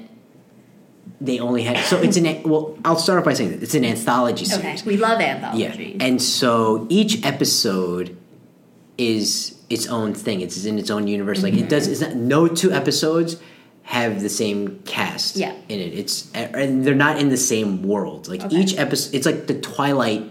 they 1.23 1.39
only 1.39 1.63
had. 1.63 1.83
So 1.87 1.99
it's 2.03 2.19
an 2.19 2.43
well. 2.45 2.77
I'll 2.85 2.97
start 2.99 3.19
off 3.19 3.25
by 3.25 3.33
saying 3.33 3.53
that 3.53 3.63
it's 3.63 3.75
an 3.75 3.87
anthology 3.87 4.45
Okay, 4.45 4.77
series. 4.77 4.85
we 4.85 4.99
love 4.99 5.19
Yeah, 5.19 5.37
anthologies. 5.37 5.97
and 6.01 6.21
so 6.21 6.87
each 6.91 7.25
episode 7.25 8.15
is 8.99 9.59
its 9.71 9.87
own 9.87 10.15
thing. 10.15 10.41
It's 10.41 10.65
in 10.65 10.79
its 10.79 10.91
own 10.91 11.07
universe. 11.07 11.43
Like 11.43 11.55
it 11.55 11.69
does. 11.69 11.89
It's 11.89 12.01
not. 12.01 12.15
No 12.15 12.47
two 12.49 12.73
episodes 12.73 13.37
have 13.85 14.21
the 14.23 14.29
same 14.29 14.81
cast. 14.85 15.37
Yeah. 15.37 15.53
in 15.69 15.81
it. 15.81 15.93
It's 15.95 16.31
and 16.35 16.85
they're 16.85 16.95
not 16.95 17.19
in 17.19 17.29
the 17.31 17.37
same 17.37 17.83
world. 17.83 18.29
Like 18.29 18.43
Okay. 18.45 18.57
each 18.57 18.77
episode, 18.79 19.15
it's 19.15 19.27
like 19.27 19.47
the 19.47 19.61
Twilight 19.61 20.25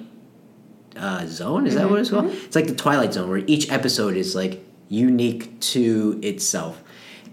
uh, 0.96 1.26
Zone. 1.26 1.68
Is 1.68 1.76
that 1.76 1.90
what 1.90 2.00
it's 2.00 2.10
called? 2.10 2.32
It's 2.32 2.56
like 2.56 2.68
the 2.68 2.76
Twilight 2.76 3.14
Zone, 3.14 3.30
where 3.30 3.44
each 3.48 3.72
episode 3.72 4.16
is 4.16 4.36
like 4.36 4.64
unique 4.90 5.60
to 5.62 6.20
itself, 6.22 6.82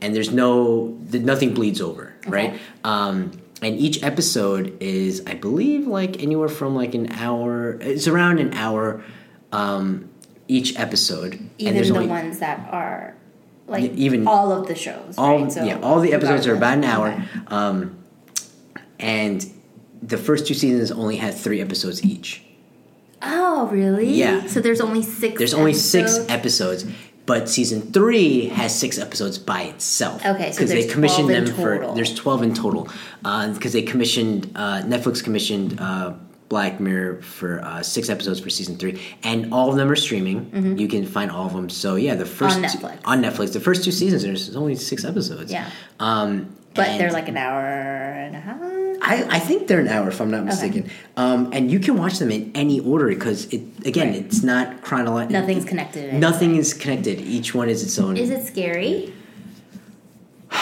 and 0.01 0.15
there's 0.15 0.31
no 0.33 0.97
nothing 1.13 1.55
bleeds 1.55 1.81
over, 1.81 2.15
right? 2.27 2.59
Um, 2.85 3.33
and 3.61 3.77
each 3.77 4.03
episode 4.05 4.77
is, 4.81 5.23
I 5.27 5.35
believe, 5.35 5.87
like 5.89 6.23
anywhere 6.23 6.49
from 6.49 6.75
like 6.77 6.95
an 6.95 7.13
hour. 7.13 7.73
It's 7.81 8.07
around 8.07 8.39
an 8.39 8.55
hour. 8.55 9.03
Um, 9.53 10.09
each 10.49 10.79
episode, 10.79 11.35
and 11.35 11.51
Even 11.59 11.75
there's 11.75 11.89
the 11.89 11.95
only 11.95 12.07
ones 12.09 12.39
that 12.41 12.69
are 12.73 13.15
like 13.67 13.93
even- 13.93 14.27
all 14.27 14.51
of 14.51 14.67
the 14.67 14.75
shows. 14.75 15.15
all 15.19 15.39
right? 15.43 15.53
So 15.53 15.63
yeah 15.63 15.79
all 15.83 16.01
the 16.01 16.13
episodes 16.15 16.47
are 16.47 16.55
about 16.55 16.79
an 16.79 16.85
hour 16.85 17.09
Okay. 17.09 17.25
um, 17.49 17.99
and 18.99 19.45
the 20.03 20.17
first 20.17 20.47
two 20.47 20.55
seasons 20.55 20.91
only 20.91 21.17
had 21.17 21.35
three 21.35 21.61
episodes 21.61 22.03
each 22.05 22.43
Oh, 23.21 23.67
really? 23.73 24.09
Yeah. 24.15 24.47
So 24.47 24.61
there's 24.61 24.81
only 24.81 25.03
six. 25.03 25.39
there's 25.39 25.53
only 25.53 25.73
six 25.75 26.19
episodes? 26.29 26.85
episodes 26.85 26.87
but 27.27 27.47
season 27.49 27.83
three 27.93 28.47
has 28.47 28.75
six 28.79 28.97
episodes 28.99 29.37
by 29.39 29.63
itself 29.65 30.25
Okay, 30.25 30.51
so 30.53 30.57
because 30.59 30.71
they 30.71 30.87
commissioned 30.87 31.27
12 31.29 31.39
in 31.39 31.45
them 31.45 31.55
for 31.57 31.95
there's 31.95 32.15
12 32.15 32.43
in 32.45 32.55
total 32.55 32.89
because 33.23 33.73
they 33.75 33.83
commissioned 33.83 34.51
uh, 34.55 34.81
netflix 34.83 35.23
commissioned 35.23 35.79
uh, 35.81 36.15
black 36.49 36.81
mirror 36.81 37.21
for 37.21 37.61
uh, 37.63 37.83
six 37.83 38.09
episodes 38.09 38.41
for 38.41 38.49
season 38.51 38.77
three 38.77 39.01
and 39.23 39.53
all 39.53 39.69
of 39.71 39.77
them 39.77 39.91
are 39.91 39.97
streaming 39.97 40.79
you 40.79 40.89
can 40.89 41.05
find 41.05 41.31
all 41.31 41.47
of 41.47 41.53
them 41.53 41.69
so 41.69 41.97
yeah 41.97 42.15
the 42.15 42.25
first 42.25 42.57
Mm-hmm. 42.59 42.65
On 42.65 42.71
two- 42.71 42.79
Netflix. 42.79 42.99
on 43.05 43.23
netflix 43.23 43.53
the 43.53 43.61
first 43.61 43.85
two 43.85 43.93
seasons 43.93 44.23
there's 44.23 44.57
only 44.57 44.75
six 44.75 45.05
episodes 45.05 45.53
Yeah. 45.53 45.69
um, 46.01 46.55
But 46.75 46.97
they're 46.99 47.13
like 47.13 47.29
an 47.29 47.37
hour 47.37 47.61
and 47.65 48.35
a 48.37 48.41
half. 48.41 48.59
I, 49.01 49.37
I 49.37 49.39
think 49.39 49.69
they're 49.69 49.81
an 49.81 49.89
hour 49.89 50.09
if 50.09 50.21
I'm 50.21 50.31
not 50.31 50.45
mistaken. 50.45 50.91
Um, 51.17 51.51
and 51.53 51.71
you 51.71 51.79
can 51.81 51.97
watch 51.97 52.19
them 52.19 52.31
in 52.31 52.51
any 52.55 52.81
order 52.81 53.09
because 53.09 53.47
it 53.53 53.63
again 53.87 54.09
Right. 54.09 54.25
it's 54.25 54.43
not 54.43 54.83
chronological. 54.83 55.41
Nothing's 55.41 55.65
connected. 55.65 56.15
in 56.15 56.21
Nothing 56.21 56.57
is 56.57 56.73
connected. 56.75 57.21
Each 57.21 57.55
one 57.55 57.69
is 57.69 57.83
its 57.83 57.99
own. 57.99 58.17
Is 58.17 58.31
it 58.31 58.47
scary? 58.47 59.13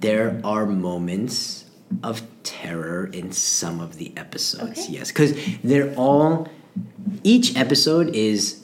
there 0.00 0.40
are 0.44 0.66
moments 0.66 1.64
of 2.02 2.22
terror 2.42 3.06
in 3.12 3.32
some 3.32 3.80
of 3.80 3.96
the 3.96 4.12
episodes. 4.16 4.80
Okay. 4.80 4.92
Yes, 4.92 5.08
because 5.08 5.34
they're 5.62 5.94
all. 5.94 6.48
Each 7.24 7.56
episode 7.56 8.14
is 8.14 8.62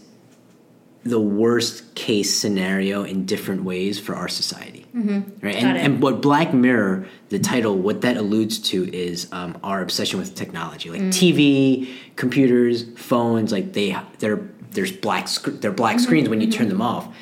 the 1.03 1.21
worst 1.21 1.95
case 1.95 2.35
scenario 2.35 3.05
in 3.05 3.27
different 3.27 3.65
ways 3.65 3.99
for 3.99 4.15
our 4.15 4.29
society. 4.29 4.87
Mm-hmm. 4.95 5.45
Right, 5.47 5.57
and, 5.57 5.77
and 5.77 6.03
what 6.03 6.23
Black 6.23 6.55
Mirror, 6.55 7.07
the 7.29 7.39
title, 7.39 7.77
what 7.77 8.03
that 8.03 8.17
alludes 8.17 8.59
to 8.71 8.91
is 8.95 9.29
um, 9.33 9.59
our 9.63 9.83
obsession 9.83 10.19
with 10.19 10.35
technology, 10.35 10.91
like 10.91 11.03
TV, 11.03 11.93
computers, 12.17 12.85
phones. 12.97 13.53
Like 13.53 13.73
they, 13.73 13.97
they're 14.19 14.49
there's 14.71 14.93
black 14.93 15.29
sc- 15.29 15.61
they're 15.61 15.73
black 15.73 16.01
screens 16.01 16.29
when 16.29 16.41
you 16.41 16.51
turn 16.51 16.69
them 16.69 16.83
off. 16.83 17.15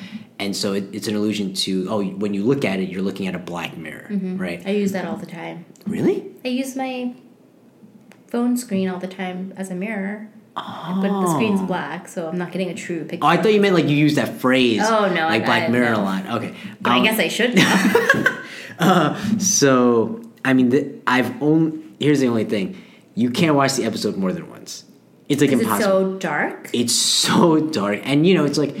And 0.43 0.55
so 0.55 0.73
it, 0.73 0.93
it's 0.93 1.07
an 1.07 1.15
allusion 1.15 1.53
to 1.53 1.87
oh, 1.89 2.03
when 2.03 2.33
you 2.33 2.43
look 2.43 2.65
at 2.65 2.79
it, 2.79 2.89
you're 2.89 3.01
looking 3.01 3.27
at 3.27 3.35
a 3.35 3.39
black 3.39 3.77
mirror, 3.77 4.07
mm-hmm. 4.09 4.37
right? 4.37 4.61
I 4.65 4.71
use 4.71 4.91
that 4.91 5.05
all 5.05 5.15
the 5.15 5.25
time. 5.25 5.65
Really? 5.87 6.31
I 6.43 6.49
use 6.49 6.75
my 6.75 7.13
phone 8.27 8.57
screen 8.57 8.89
all 8.89 8.99
the 8.99 9.07
time 9.07 9.53
as 9.55 9.71
a 9.71 9.75
mirror. 9.75 10.29
Oh. 10.57 10.99
But 11.01 11.07
the 11.07 11.27
ah. 11.27 11.33
screen's 11.33 11.61
black, 11.61 12.07
so 12.07 12.27
I'm 12.27 12.37
not 12.37 12.51
getting 12.51 12.69
a 12.69 12.75
true 12.75 13.05
picture. 13.05 13.25
Oh, 13.25 13.27
I 13.27 13.37
thought 13.37 13.53
you 13.53 13.61
meant 13.61 13.73
like 13.73 13.87
you 13.87 13.95
used 13.95 14.17
that 14.17 14.37
phrase. 14.39 14.81
Oh, 14.83 15.07
no, 15.07 15.27
like 15.27 15.43
I- 15.43 15.45
Black 15.45 15.63
I- 15.63 15.67
Mirror 15.69 15.91
no. 15.91 16.01
a 16.01 16.03
lot. 16.03 16.25
Okay, 16.27 16.53
But 16.81 16.91
I 16.91 16.97
Um, 16.97 17.03
guess 17.03 17.19
I 17.19 17.27
should 17.29 17.55
now. 17.55 18.39
Uh, 18.79 19.37
so 19.39 20.21
I 20.43 20.53
mean, 20.53 20.69
the, 20.69 20.93
I've 21.07 21.41
only 21.41 21.79
here's 21.99 22.19
the 22.19 22.27
only 22.27 22.43
thing: 22.45 22.75
you 23.15 23.29
can't 23.29 23.55
watch 23.55 23.75
the 23.75 23.85
episode 23.85 24.17
more 24.17 24.33
than 24.33 24.49
once. 24.49 24.83
It's 25.29 25.41
like 25.41 25.51
impossible. 25.51 25.79
so 25.79 26.17
dark? 26.17 26.69
it's 26.73 26.93
so 26.93 27.59
dark, 27.59 28.01
and 28.03 28.27
you 28.27 28.33
know, 28.33 28.45
it's 28.45 28.57
like 28.57 28.75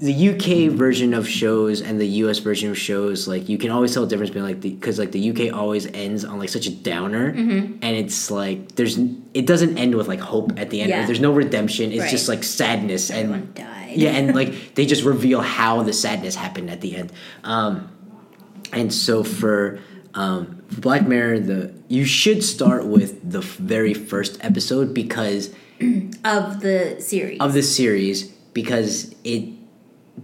the 0.00 0.30
UK 0.30 0.72
version 0.72 1.12
of 1.12 1.28
shows 1.28 1.82
and 1.82 2.00
the 2.00 2.06
US 2.24 2.38
version 2.38 2.70
of 2.70 2.78
shows. 2.78 3.28
Like 3.28 3.48
you 3.50 3.58
can 3.58 3.70
always 3.70 3.92
tell 3.92 4.02
the 4.02 4.08
difference 4.08 4.30
between 4.30 4.44
like 4.50 4.60
the 4.62 4.70
because 4.70 4.98
like 4.98 5.12
the 5.12 5.30
UK 5.30 5.54
always 5.54 5.86
ends 5.86 6.24
on 6.24 6.38
like 6.38 6.48
such 6.48 6.66
a 6.66 6.70
downer, 6.70 7.32
Mm-hmm. 7.32 7.76
and 7.82 7.96
it's 7.96 8.30
like 8.30 8.74
there's 8.76 8.98
it 9.34 9.46
doesn't 9.46 9.76
end 9.78 9.94
with 9.94 10.08
like 10.08 10.20
hope 10.20 10.58
at 10.58 10.70
the 10.70 10.80
end. 10.80 10.90
Yeah. 10.90 11.04
There's 11.06 11.20
no 11.20 11.32
redemption. 11.32 11.92
It's 11.92 12.00
Right. 12.00 12.10
just 12.10 12.28
like 12.28 12.42
sadness 12.44 13.10
and 13.10 13.18
Everyone 13.30 13.52
died. 13.54 13.92
yeah, 13.96 14.10
and 14.12 14.34
like 14.34 14.74
they 14.74 14.86
just 14.86 15.04
reveal 15.04 15.42
how 15.42 15.82
the 15.82 15.92
sadness 15.92 16.34
happened 16.34 16.70
at 16.70 16.80
the 16.80 16.96
end. 16.96 17.12
Um, 17.44 17.90
and 18.72 18.92
so 18.94 19.22
for 19.22 19.80
um, 20.14 20.62
Black 20.78 21.06
Mirror, 21.06 21.40
the 21.40 21.74
you 21.88 22.04
should 22.06 22.42
start 22.42 22.86
with 22.86 23.30
the 23.30 23.40
very 23.42 23.92
first 23.94 24.38
episode 24.42 24.94
because 24.94 25.50
Of 26.24 26.60
the 26.60 26.96
series. 27.00 27.38
of 27.40 27.52
the 27.52 27.62
series 27.62 28.24
because 28.54 29.14
it 29.24 29.44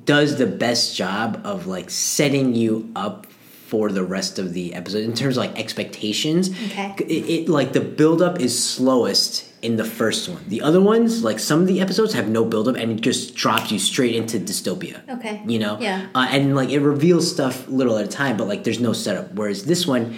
does 0.05 0.37
the 0.39 0.47
best 0.47 0.97
job 0.97 1.41
of 1.45 1.67
like 1.67 1.91
setting 1.91 2.55
you 2.55 2.91
up 2.97 3.27
for 3.67 3.91
the 3.91 4.05
rest 4.05 4.39
of 4.39 4.53
the 4.53 4.75
episode 4.75 5.03
in 5.03 5.13
terms 5.13 5.37
of 5.37 5.41
like 5.45 5.59
expectations. 5.59 6.51
Okay. 6.51 6.95
It, 7.01 7.05
it 7.29 7.49
like 7.49 7.73
the 7.73 7.81
buildup 7.81 8.39
is 8.41 8.57
slowest 8.63 9.53
in 9.61 9.75
the 9.77 9.85
first 9.85 10.29
one. 10.29 10.45
The 10.47 10.63
other 10.63 10.81
ones, 10.81 11.25
like 11.25 11.41
some 11.41 11.63
of 11.63 11.67
the 11.67 11.81
episodes 11.81 12.15
have 12.15 12.29
no 12.29 12.45
buildup 12.45 12.77
and 12.77 12.93
it 12.93 13.01
just 13.01 13.35
drops 13.35 13.73
you 13.73 13.81
straight 13.81 14.15
into 14.15 14.39
dystopia. 14.39 15.09
Okay. 15.19 15.43
You 15.47 15.59
know? 15.59 15.81
Yeah. 15.81 16.07
Uh, 16.15 16.29
and 16.31 16.55
like 16.55 16.69
it 16.71 16.79
reveals 16.79 17.29
stuff 17.31 17.67
little 17.67 17.97
at 17.99 18.05
a 18.05 18.09
time, 18.09 18.37
but 18.37 18.47
like 18.47 18.63
there's 18.63 18.79
no 18.81 18.93
setup. 18.93 19.33
Whereas 19.35 19.65
this 19.65 19.85
one, 19.85 20.17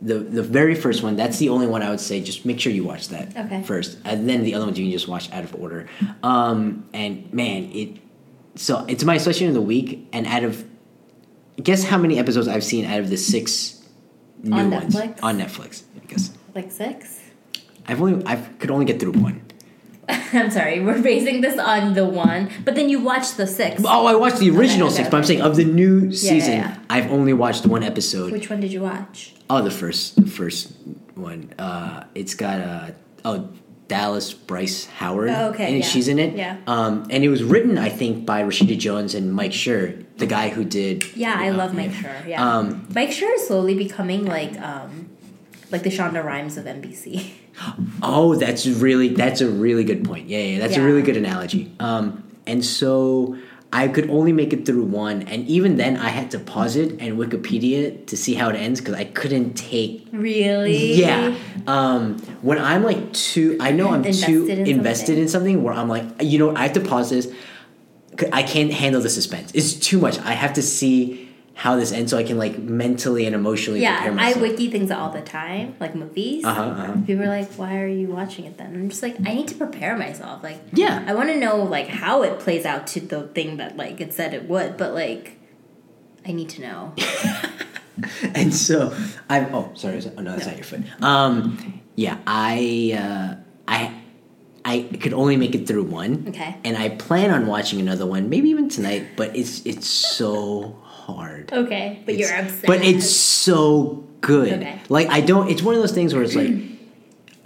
the 0.00 0.18
the 0.18 0.42
very 0.42 0.76
first 0.76 1.02
one, 1.02 1.16
that's 1.16 1.38
the 1.38 1.48
only 1.48 1.66
one 1.66 1.82
I 1.82 1.90
would 1.90 1.98
say. 2.00 2.20
Just 2.22 2.44
make 2.44 2.60
sure 2.60 2.70
you 2.72 2.84
watch 2.84 3.08
that 3.08 3.36
Okay. 3.36 3.62
first, 3.62 3.98
and 4.04 4.28
then 4.28 4.42
the 4.44 4.54
other 4.54 4.66
ones 4.66 4.78
you 4.78 4.84
can 4.84 4.92
just 4.92 5.08
watch 5.08 5.32
out 5.32 5.44
of 5.44 5.54
order. 5.56 5.88
Um, 6.22 6.84
and 6.92 7.32
man, 7.32 7.70
it 7.72 7.96
so 8.56 8.84
it's 8.88 9.04
my 9.04 9.18
selection 9.18 9.48
of 9.48 9.54
the 9.54 9.60
week, 9.60 10.08
and 10.12 10.26
out 10.26 10.44
of 10.44 10.64
guess 11.62 11.84
how 11.84 11.98
many 11.98 12.18
episodes 12.18 12.48
I've 12.48 12.64
seen 12.64 12.84
out 12.84 13.00
of 13.00 13.10
the 13.10 13.16
six 13.16 13.82
new 14.42 14.54
On 14.56 14.70
ones 14.70 14.94
Netflix? 14.94 15.18
on 15.22 15.38
Netflix. 15.38 15.82
I 15.96 16.06
guess 16.06 16.30
like 16.54 16.70
six? 16.70 17.20
I've 17.86 18.00
only 18.00 18.24
I 18.26 18.36
could 18.36 18.70
only 18.70 18.84
get 18.84 19.00
through 19.00 19.12
one. 19.12 19.42
I'm 20.08 20.50
sorry, 20.50 20.80
we're 20.80 21.00
basing 21.00 21.40
this 21.40 21.58
on 21.58 21.94
the 21.94 22.04
one, 22.04 22.50
but 22.64 22.74
then 22.74 22.88
you 22.88 23.00
watched 23.00 23.36
the 23.36 23.46
six. 23.46 23.82
Oh, 23.84 24.06
I 24.06 24.14
watched 24.14 24.38
the 24.38 24.50
original 24.50 24.88
okay, 24.88 24.96
six, 24.96 25.08
but 25.08 25.16
I'm 25.16 25.24
saying 25.24 25.40
of 25.40 25.56
the 25.56 25.64
new 25.64 26.12
season, 26.12 26.58
yeah. 26.58 26.78
I've 26.90 27.10
only 27.10 27.32
watched 27.32 27.64
one 27.66 27.82
episode. 27.82 28.30
Which 28.32 28.50
one 28.50 28.60
did 28.60 28.72
you 28.72 28.82
watch? 28.82 29.32
Oh, 29.48 29.62
the 29.62 29.70
first, 29.70 30.16
the 30.16 30.30
first 30.30 30.72
one. 31.14 31.52
Uh, 31.58 32.04
it's 32.14 32.34
got 32.34 32.60
uh, 32.60 32.90
oh 33.24 33.48
Dallas 33.88 34.32
Bryce 34.32 34.86
Howard. 34.86 35.30
Oh, 35.30 35.50
okay, 35.50 35.66
and 35.66 35.78
yeah. 35.78 35.84
she's 35.84 36.08
in 36.08 36.18
it. 36.18 36.34
Yeah. 36.34 36.58
Um, 36.66 37.06
and 37.10 37.22
it 37.22 37.28
was 37.28 37.42
written, 37.42 37.76
I 37.76 37.90
think, 37.90 38.24
by 38.24 38.42
Rashida 38.42 38.78
Jones 38.78 39.14
and 39.14 39.32
Mike 39.32 39.52
Schur, 39.52 40.04
the 40.16 40.26
guy 40.26 40.48
who 40.48 40.64
did. 40.64 41.14
Yeah, 41.14 41.36
I 41.38 41.48
uh, 41.48 41.56
love 41.56 41.74
Mike 41.74 41.90
Schur. 41.90 42.26
Yeah, 42.26 42.56
Um, 42.56 42.86
Mike 42.94 43.10
Schur 43.10 43.32
is 43.34 43.46
slowly 43.46 43.74
becoming 43.74 44.24
like 44.24 44.58
um, 44.60 45.10
like 45.70 45.82
the 45.82 45.90
Shonda 45.90 46.24
Rhimes 46.24 46.56
of 46.56 46.64
NBC. 46.64 47.32
Oh, 48.02 48.34
that's 48.34 48.66
really 48.66 49.10
that's 49.10 49.40
a 49.40 49.48
really 49.48 49.84
good 49.84 50.02
point. 50.04 50.28
Yeah, 50.28 50.40
yeah, 50.40 50.58
that's 50.58 50.76
a 50.76 50.82
really 50.82 51.02
good 51.02 51.16
analogy. 51.16 51.72
Um, 51.78 52.24
and 52.48 52.64
so 52.64 53.38
I 53.74 53.88
could 53.88 54.08
only 54.08 54.32
make 54.32 54.52
it 54.52 54.64
through 54.66 54.84
one, 54.84 55.22
and 55.22 55.44
even 55.48 55.76
then, 55.76 55.96
I 55.96 56.08
had 56.08 56.30
to 56.30 56.38
pause 56.38 56.76
it 56.76 56.92
and 57.00 57.18
Wikipedia 57.18 58.06
to 58.06 58.16
see 58.16 58.34
how 58.34 58.48
it 58.50 58.54
ends 58.54 58.80
because 58.80 58.94
I 58.94 59.04
couldn't 59.04 59.54
take 59.54 60.06
Really? 60.12 60.94
Yeah. 60.94 61.34
Um, 61.66 62.18
when 62.40 62.58
I'm 62.58 62.84
like 62.84 63.12
too, 63.12 63.56
I 63.58 63.72
know 63.72 63.90
I'm 63.90 64.04
too 64.04 64.10
Invested 64.10 64.58
in 64.60 64.66
invested 64.68 65.06
something. 65.06 65.22
in 65.22 65.28
something 65.28 65.62
where 65.64 65.74
I'm 65.74 65.88
like, 65.88 66.04
you 66.20 66.38
know, 66.38 66.54
I 66.54 66.62
have 66.62 66.74
to 66.74 66.80
pause 66.80 67.10
this. 67.10 67.26
I 68.32 68.44
can't 68.44 68.72
handle 68.72 69.00
the 69.02 69.10
suspense. 69.10 69.50
It's 69.54 69.74
too 69.74 69.98
much. 69.98 70.20
I 70.20 70.34
have 70.34 70.52
to 70.52 70.62
see 70.62 71.33
how 71.54 71.76
this 71.76 71.92
ends 71.92 72.10
so 72.10 72.18
I 72.18 72.24
can 72.24 72.36
like 72.36 72.58
mentally 72.58 73.26
and 73.26 73.34
emotionally 73.34 73.80
prepare 73.80 74.12
Yeah, 74.12 74.18
I 74.20 74.34
wiki 74.34 74.70
things 74.70 74.90
all 74.90 75.10
the 75.10 75.22
time, 75.22 75.76
like 75.78 75.94
movies. 75.94 76.44
Uh 76.44 76.52
huh. 76.52 76.62
Uh-huh. 76.62 76.92
People 77.06 77.22
are 77.24 77.28
like, 77.28 77.52
"Why 77.54 77.78
are 77.78 77.86
you 77.86 78.08
watching 78.08 78.44
it 78.44 78.58
then?" 78.58 78.74
I'm 78.74 78.88
just 78.88 79.02
like, 79.02 79.16
I 79.24 79.34
need 79.34 79.48
to 79.48 79.54
prepare 79.54 79.96
myself. 79.96 80.42
Like, 80.42 80.60
Yeah. 80.72 81.04
I 81.06 81.14
want 81.14 81.28
to 81.30 81.38
know 81.38 81.62
like 81.62 81.86
how 81.86 82.22
it 82.22 82.40
plays 82.40 82.64
out 82.66 82.86
to 82.88 83.00
the 83.00 83.28
thing 83.28 83.58
that 83.58 83.76
like 83.76 84.00
it 84.00 84.12
said 84.12 84.34
it 84.34 84.48
would, 84.48 84.76
but 84.76 84.94
like, 84.94 85.38
I 86.26 86.32
need 86.32 86.48
to 86.50 86.62
know. 86.62 86.92
and 88.34 88.52
so 88.52 88.94
I'm, 89.30 89.54
oh 89.54 89.70
sorry 89.74 90.02
oh 90.16 90.22
no 90.22 90.32
that's 90.32 90.46
not 90.46 90.56
your 90.56 90.64
foot. 90.64 90.82
Um, 91.02 91.82
yeah, 91.94 92.18
I 92.26 92.98
uh, 92.98 93.36
I 93.68 93.94
I 94.64 94.82
could 95.00 95.12
only 95.12 95.36
make 95.36 95.54
it 95.54 95.68
through 95.68 95.84
one. 95.84 96.26
Okay. 96.28 96.56
And 96.64 96.76
I 96.76 96.88
plan 96.88 97.30
on 97.30 97.46
watching 97.46 97.80
another 97.80 98.06
one, 98.06 98.28
maybe 98.28 98.48
even 98.50 98.68
tonight. 98.68 99.10
But 99.16 99.36
it's 99.36 99.64
it's 99.64 99.86
so 99.86 100.82
hard. 101.06 101.52
Okay, 101.52 102.02
but 102.06 102.16
you're 102.16 102.28
It's- 102.28 102.50
upset. 102.52 102.66
But 102.66 102.84
it's 102.84 103.10
so 103.10 104.04
good. 104.20 104.52
Okay. 104.54 104.78
Like 104.88 105.08
I 105.08 105.20
don't. 105.20 105.48
It's 105.50 105.62
one 105.62 105.74
of 105.74 105.80
those 105.80 105.92
things 105.92 106.14
where 106.14 106.22
it's 106.22 106.34
like. 106.34 106.50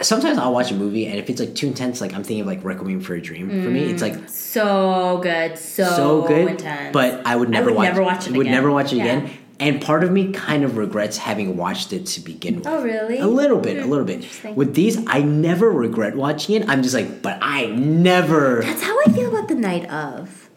Sometimes 0.01 0.37
I'll 0.37 0.53
watch 0.53 0.71
a 0.71 0.75
movie 0.75 1.07
and 1.07 1.19
if 1.19 1.29
it's 1.29 1.41
like 1.41 1.55
too 1.55 1.67
intense, 1.67 1.99
like 1.99 2.13
I'm 2.13 2.23
thinking 2.23 2.39
of 2.41 2.47
like 2.47 2.63
Requiem 2.63 3.01
for 3.01 3.15
a 3.15 3.21
Dream. 3.21 3.49
For 3.49 3.69
me, 3.69 3.81
it's 3.91 4.01
like 4.01 4.29
so 4.29 5.19
good, 5.21 5.57
so, 5.59 5.83
so 5.89 6.21
good, 6.25 6.47
intense. 6.51 6.93
but 6.93 7.21
I 7.27 7.35
would 7.35 7.49
never 7.49 7.65
would 7.65 7.75
watch. 7.75 7.83
never 7.89 8.01
watch 8.01 8.25
it 8.27 8.31
Would 8.31 8.45
again. 8.47 8.53
never 8.53 8.71
watch 8.71 8.93
it 8.93 8.97
Yeah. 8.97 9.03
again. 9.17 9.31
And 9.59 9.81
part 9.81 10.05
of 10.05 10.11
me 10.13 10.31
kind 10.31 10.63
of 10.63 10.77
regrets 10.77 11.17
having 11.17 11.57
watched 11.57 11.91
it 11.91 12.05
to 12.05 12.21
begin 12.21 12.55
with. 12.55 12.67
Oh, 12.67 12.81
really? 12.81 13.19
A 13.19 13.27
little 13.27 13.59
bit, 13.59 13.75
a 13.83 13.85
little 13.85 14.05
bit. 14.05 14.25
With 14.55 14.73
these, 14.73 14.97
I 15.05 15.21
never 15.21 15.69
regret 15.69 16.15
watching 16.15 16.55
it. 16.55 16.69
I'm 16.69 16.81
just 16.81 16.95
like, 16.95 17.21
but 17.21 17.37
I 17.41 17.65
never. 17.65 18.61
That's 18.61 18.81
how 18.81 18.97
I 19.05 19.11
feel 19.11 19.27
about 19.35 19.49
the 19.49 19.55
night 19.55 19.85
of. 19.91 20.48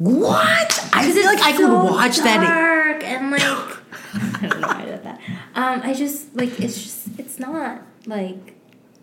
What? 0.00 0.88
I 0.94 1.12
feel 1.12 1.26
like 1.26 1.40
I 1.40 1.52
could 1.52 1.66
so 1.66 1.84
watch 1.84 2.16
that. 2.18 2.40
dark 2.42 3.04
and 3.04 3.30
like 3.30 3.42
I 4.42 4.48
don't 4.48 4.60
know 4.60 4.66
why 4.68 4.82
I 4.82 4.84
did 4.86 5.04
that. 5.04 5.20
Um, 5.54 5.80
I 5.84 5.92
just 5.94 6.34
like 6.34 6.58
it's 6.58 6.82
just 6.82 7.08
it's 7.18 7.38
not 7.38 7.82
like 8.06 8.54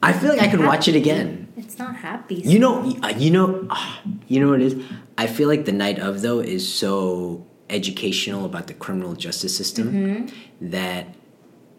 I 0.01 0.11
feel 0.13 0.29
like 0.29 0.41
I 0.41 0.47
could 0.47 0.59
watch 0.65 0.87
it 0.87 0.95
again. 0.95 1.47
it's 1.55 1.77
not 1.77 1.95
happy. 1.97 2.35
You 2.35 2.57
know, 2.59 2.83
you 3.17 3.29
know, 3.31 3.67
ah, 3.69 4.01
you 4.27 4.39
know 4.39 4.49
what 4.49 4.61
it 4.61 4.73
is. 4.73 4.83
I 5.19 5.27
feel 5.27 5.47
like 5.47 5.65
the 5.65 5.71
night 5.71 5.99
of 5.99 6.21
though 6.23 6.39
is 6.39 6.67
so 6.71 7.45
educational 7.69 8.45
about 8.45 8.65
the 8.67 8.73
criminal 8.73 9.13
justice 9.13 9.55
system 9.55 9.91
Mm-hmm. 9.93 10.69
that 10.71 11.13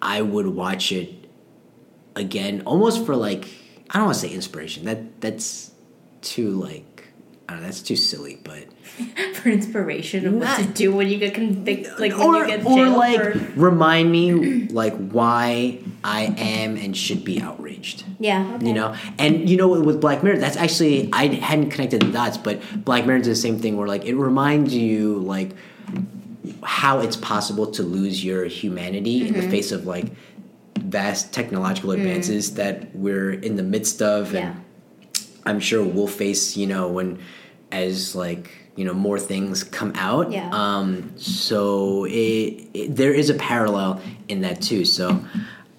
I 0.00 0.22
would 0.22 0.46
watch 0.46 0.92
it 0.92 1.28
again, 2.14 2.62
almost 2.66 3.04
for 3.04 3.16
like 3.16 3.48
I 3.90 3.94
don't 3.98 4.06
want 4.06 4.14
to 4.18 4.28
say 4.28 4.32
inspiration. 4.32 4.84
That 4.84 5.20
that's 5.20 5.72
too 6.22 6.50
like 6.50 6.84
know. 7.56 7.62
That's 7.62 7.80
too 7.82 7.96
silly, 7.96 8.38
but 8.44 8.64
for 9.36 9.48
inspiration 9.48 10.26
of 10.26 10.34
what 10.34 10.56
to 10.58 10.64
do 10.66 10.94
when 10.94 11.08
you 11.08 11.18
get 11.18 11.34
convicted, 11.34 11.98
like 11.98 12.12
when 12.16 12.20
or 12.26 12.38
you 12.46 12.46
get 12.46 12.66
or 12.66 12.86
like 12.88 13.20
for 13.20 13.38
remind 13.60 14.12
me 14.12 14.66
like 14.68 14.94
why 15.10 15.78
I 16.04 16.26
am 16.36 16.76
and 16.76 16.96
should 16.96 17.24
be 17.24 17.40
outraged. 17.40 18.04
yeah. 18.20 18.54
Okay. 18.56 18.66
You 18.66 18.72
know, 18.74 18.94
and 19.18 19.48
you 19.48 19.56
know 19.56 19.68
with 19.80 20.00
Black 20.00 20.22
Mirror, 20.22 20.38
that's 20.38 20.56
actually 20.56 21.08
I 21.12 21.26
hadn't 21.34 21.70
connected 21.70 22.02
the 22.02 22.12
dots, 22.12 22.36
but 22.36 22.60
Black 22.84 23.06
Mirror 23.06 23.20
is 23.20 23.26
the 23.26 23.34
same 23.34 23.58
thing 23.58 23.76
where 23.76 23.88
like 23.88 24.04
it 24.04 24.14
reminds 24.14 24.74
you 24.74 25.18
like 25.18 25.50
how 26.62 27.00
it's 27.00 27.16
possible 27.16 27.66
to 27.72 27.82
lose 27.82 28.24
your 28.24 28.44
humanity 28.44 29.26
in 29.26 29.34
Mm-hmm. 29.34 29.40
the 29.42 29.50
face 29.50 29.72
of 29.72 29.86
like 29.86 30.06
vast 30.78 31.32
technological 31.32 31.90
advances 31.92 32.54
that 32.54 32.94
we're 32.94 33.32
in 33.32 33.56
the 33.56 33.62
midst 33.62 34.00
of, 34.02 34.28
Mm. 34.28 34.32
Yeah. 34.34 34.48
and 34.50 34.62
I'm 35.46 35.60
sure 35.60 35.84
we'll 35.84 36.06
face 36.08 36.56
you 36.56 36.66
know 36.66 36.88
when 36.88 37.18
as 37.72 38.14
like 38.14 38.50
you 38.76 38.84
know 38.84 38.94
more 38.94 39.18
things 39.18 39.64
come 39.64 39.92
out. 39.94 40.30
Yeah. 40.32 40.50
Um. 40.52 41.12
So 41.16 42.04
it, 42.04 42.68
it 42.74 42.96
there 42.96 43.12
is 43.12 43.30
a 43.30 43.34
parallel 43.34 44.00
in 44.28 44.42
that 44.42 44.62
too. 44.62 44.84
So. 44.84 45.24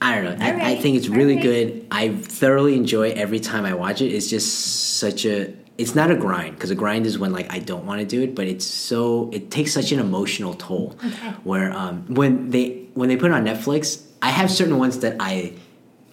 I 0.02 0.16
don't 0.16 0.40
know. 0.40 0.46
I, 0.46 0.72
I 0.72 0.76
think 0.78 0.96
it's 0.96 1.10
really 1.10 1.38
alright. 1.38 1.74
good. 1.74 1.88
I 1.92 2.10
thoroughly 2.10 2.78
enjoy 2.78 3.10
every 3.12 3.42
time 3.42 3.66
I 3.66 3.74
watch 3.74 4.00
it. 4.02 4.14
It's 4.14 4.30
just 4.30 4.98
such 4.98 5.26
a. 5.26 5.54
It's 5.78 5.94
not 5.94 6.10
a 6.10 6.16
grind 6.16 6.56
because 6.56 6.72
a 6.72 6.76
grind 6.76 7.06
is 7.06 7.20
when 7.20 7.34
like 7.34 7.52
I 7.52 7.60
don't 7.60 7.86
want 7.86 8.00
to 8.00 8.06
do 8.06 8.22
it, 8.22 8.34
but 8.34 8.48
it's 8.48 8.66
so 8.66 9.30
it 9.34 9.52
takes 9.52 9.74
such 9.74 9.92
an 9.92 10.00
emotional 10.00 10.54
toll. 10.54 10.96
Okay. 11.06 11.32
Where 11.44 11.74
um 11.74 12.06
when 12.08 12.50
they 12.50 12.88
when 12.94 13.10
they 13.10 13.18
put 13.18 13.32
it 13.32 13.34
on 13.34 13.44
Netflix, 13.46 14.02
I 14.22 14.30
have 14.30 14.50
certain 14.50 14.78
ones 14.78 15.00
that 15.00 15.18
I 15.20 15.54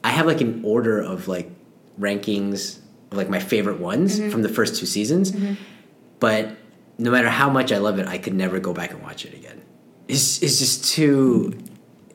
I 0.02 0.10
have 0.10 0.26
like 0.26 0.40
an 0.40 0.62
order 0.64 1.00
of 1.00 1.28
like 1.28 1.48
rankings 1.98 2.80
like 3.12 3.28
my 3.28 3.38
favorite 3.40 3.80
ones 3.80 4.18
Mm-hmm. 4.18 4.30
from 4.30 4.42
the 4.42 4.48
first 4.48 4.76
two 4.76 4.86
seasons, 4.86 5.32
but 6.20 6.56
no 6.98 7.10
matter 7.10 7.28
how 7.28 7.50
much 7.50 7.72
I 7.72 7.78
love 7.78 7.98
it, 7.98 8.06
I 8.06 8.18
could 8.18 8.34
never 8.34 8.58
go 8.58 8.72
back 8.72 8.90
and 8.90 9.02
watch 9.02 9.24
it 9.24 9.34
again. 9.34 9.62
It's 10.08 10.42
it's 10.42 10.58
just 10.58 10.84
too. 10.84 11.52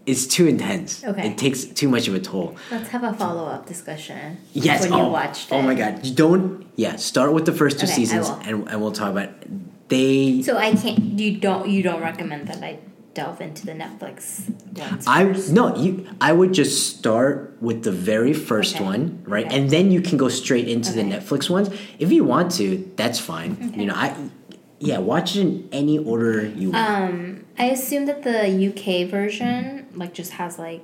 It's 0.07 0.25
too 0.25 0.47
intense. 0.47 1.03
Okay. 1.03 1.27
It 1.27 1.37
takes 1.37 1.63
too 1.65 1.87
much 1.87 2.07
of 2.07 2.15
a 2.15 2.19
toll. 2.19 2.55
Let's 2.71 2.89
have 2.89 3.03
a 3.03 3.13
follow 3.13 3.45
up 3.45 3.67
discussion. 3.67 4.37
Yes. 4.53 4.81
When 4.81 4.93
oh, 4.93 5.05
you 5.05 5.11
watched 5.11 5.51
it. 5.51 5.53
Oh 5.53 5.61
my 5.61 5.75
god. 5.75 6.03
You 6.05 6.15
don't. 6.15 6.65
Yeah. 6.75 6.95
Start 6.95 7.33
with 7.33 7.45
the 7.45 7.53
first 7.53 7.79
two 7.79 7.85
Okay, 7.85 7.93
seasons, 7.95 8.29
and 8.29 8.67
and 8.67 8.81
we'll 8.81 8.91
talk 8.91 9.11
about. 9.11 9.29
They. 9.89 10.41
So 10.41 10.57
I 10.57 10.73
can't. 10.73 11.19
You 11.19 11.37
don't. 11.37 11.69
You 11.69 11.83
don't 11.83 12.01
recommend 12.01 12.47
that 12.47 12.63
I 12.63 12.79
delve 13.13 13.41
into 13.41 13.65
the 13.65 13.73
Netflix 13.73 14.49
ones. 14.77 15.05
I 15.07 15.25
first? 15.25 15.51
no. 15.51 15.75
You. 15.75 16.07
I 16.21 16.31
would 16.33 16.53
just 16.53 16.95
start 16.97 17.57
with 17.61 17.83
the 17.83 17.91
very 17.91 18.33
first 18.33 18.75
Okay. 18.75 18.83
one, 18.83 19.23
right, 19.27 19.45
Okay. 19.45 19.57
and 19.59 19.69
then 19.69 19.91
you 19.91 20.01
can 20.01 20.17
go 20.17 20.29
straight 20.29 20.67
into 20.67 20.91
the 20.93 21.01
Netflix 21.01 21.49
ones 21.49 21.69
if 21.99 22.11
you 22.11 22.23
want 22.23 22.51
to. 22.53 22.89
That's 22.95 23.19
fine. 23.19 23.73
You 23.75 23.87
know. 23.87 23.93
I. 23.95 24.15
Yeah. 24.79 24.97
Watch 24.99 25.35
it 25.35 25.41
in 25.41 25.69
any 25.71 25.99
order 25.99 26.45
you 26.47 26.71
want. 26.71 26.89
Um, 26.89 27.45
I 27.59 27.65
assume 27.65 28.05
that 28.07 28.23
the 28.23 28.47
UK 28.69 29.07
version 29.09 29.85
like 29.93 30.13
just 30.13 30.31
has 30.33 30.57
like 30.57 30.81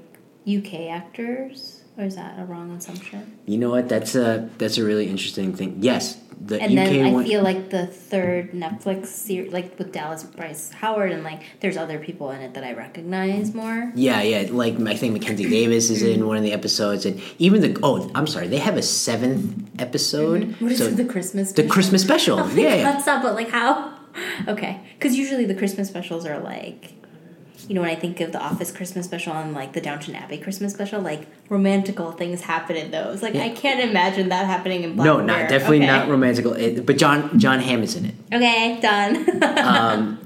UK 0.47 0.89
actors, 0.89 1.81
or 1.97 2.03
is 2.05 2.15
that 2.15 2.37
a 2.39 2.45
wrong 2.45 2.71
assumption? 2.71 3.37
you 3.45 3.57
know 3.57 3.69
what? 3.71 3.89
That's 3.89 4.13
a 4.15 4.49
that's 4.59 4.77
a 4.77 4.83
really 4.83 5.07
interesting 5.09 5.53
thing. 5.55 5.77
Yes. 5.81 6.17
The 6.39 6.61
And 6.61 6.77
UK 6.77 6.85
then 6.85 7.05
I 7.05 7.11
one. 7.11 7.25
feel 7.25 7.41
like 7.41 7.69
the 7.69 7.87
third 7.87 8.51
Netflix 8.51 9.07
series, 9.07 9.51
like 9.51 9.77
with 9.79 9.91
Dallas 9.91 10.23
Bryce 10.23 10.71
Howard, 10.71 11.11
and 11.11 11.23
like 11.23 11.41
there's 11.59 11.77
other 11.77 11.99
people 11.99 12.31
in 12.31 12.41
it 12.41 12.53
that 12.53 12.63
I 12.63 12.73
recognize 12.73 13.53
more. 13.53 13.91
Yeah, 13.95 14.21
yeah. 14.21 14.47
Like 14.51 14.79
I 14.79 14.95
think 14.95 15.13
Mackenzie 15.13 15.49
Davis 15.49 15.89
is 15.89 16.03
in 16.03 16.19
mm-hmm. 16.19 16.27
one 16.27 16.37
of 16.37 16.43
the 16.43 16.53
episodes, 16.53 17.05
and 17.05 17.19
even 17.39 17.61
the 17.61 17.79
oh, 17.83 18.11
I'm 18.13 18.27
sorry, 18.27 18.47
they 18.47 18.59
have 18.59 18.77
a 18.77 18.81
seventh 18.83 19.81
episode. 19.81 20.43
Mm-hmm. 20.43 20.63
What 20.63 20.71
is 20.73 20.77
so 20.79 20.85
it, 20.85 20.97
the 20.97 21.05
Christmas? 21.05 21.49
the 21.49 21.63
special? 21.63 21.71
Christmas 21.71 22.01
special. 22.01 22.39
Oh 22.47 22.49
yeah, 22.55 22.75
yeah. 22.75 23.01
stop! 23.01 23.23
But 23.23 23.35
like 23.35 23.49
how? 23.49 23.93
Okay, 24.47 24.81
because 24.97 25.15
usually 25.15 25.45
the 25.45 25.53
Christmas 25.53 25.87
specials 25.89 26.25
are 26.25 26.39
like, 26.39 26.93
you 27.67 27.75
know, 27.75 27.81
when 27.81 27.89
I 27.89 27.95
think 27.95 28.19
of 28.21 28.31
the 28.31 28.39
Office 28.41 28.71
Christmas 28.71 29.05
special 29.05 29.33
and 29.33 29.53
like 29.53 29.73
the 29.73 29.81
Downton 29.81 30.15
Abbey 30.15 30.37
Christmas 30.37 30.73
special, 30.73 31.01
like 31.01 31.27
romantical 31.49 32.11
things 32.11 32.41
happen 32.41 32.75
in 32.75 32.91
those. 32.91 33.21
Like 33.21 33.35
I 33.35 33.49
can't 33.49 33.79
imagine 33.89 34.29
that 34.29 34.45
happening 34.45 34.83
in 34.83 34.95
Black 34.95 35.05
No, 35.05 35.21
not 35.21 35.49
definitely 35.49 35.77
Okay. 35.77 35.87
not 35.87 36.07
romantical. 36.09 36.53
It, 36.53 36.85
but 36.85 36.97
Jon 36.97 37.39
Jon 37.39 37.59
Hamm 37.59 37.83
is 37.83 37.95
in 37.95 38.05
it. 38.05 38.15
Okay, 38.33 38.79
done. 38.81 39.25
Um, 39.67 40.19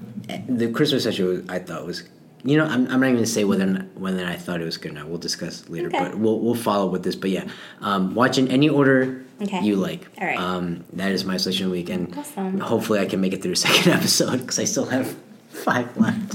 the 0.48 0.72
Christmas 0.72 1.04
special 1.04 1.42
I 1.52 1.60
thought 1.60 1.86
was. 1.86 2.04
You 2.44 2.58
know, 2.58 2.66
I'm, 2.66 2.88
I'm 2.88 3.00
not 3.00 3.04
even 3.04 3.16
gonna 3.18 3.26
say 3.28 3.44
whether 3.44 3.66
or 3.66 3.68
not, 3.68 3.86
whether 3.96 4.26
I 4.26 4.36
thought 4.36 4.62
it 4.62 4.66
was 4.66 4.78
good 4.78 4.94
or 4.94 4.96
not. 4.96 5.08
We'll 5.08 5.20
discuss 5.20 5.70
later, 5.70 5.90
Okay. 5.90 6.00
but 6.00 6.18
we'll 6.18 6.40
we'll 6.40 6.56
follow 6.56 6.88
with 6.88 7.04
this. 7.04 7.16
But 7.16 7.30
yeah, 7.30 7.46
um, 7.82 8.16
watch 8.16 8.40
in 8.40 8.48
any 8.48 8.68
order 8.68 9.24
Okay. 9.44 9.62
you 9.64 9.76
like. 9.76 10.08
All 10.20 10.26
right. 10.26 10.40
Um, 10.40 10.84
that 10.94 11.12
is 11.12 11.24
my 11.24 11.38
selection 11.38 11.70
week, 11.70 11.90
and 11.92 12.18
Awesome. 12.18 12.60
hopefully 12.60 13.00
I 13.00 13.06
can 13.06 13.22
make 13.22 13.34
it 13.34 13.44
through 13.44 13.52
a 13.52 13.56
second 13.68 13.92
episode 13.94 14.40
because 14.40 14.58
I 14.58 14.64
still 14.64 14.86
have 14.86 15.16
five 15.50 15.96
left. 15.98 16.34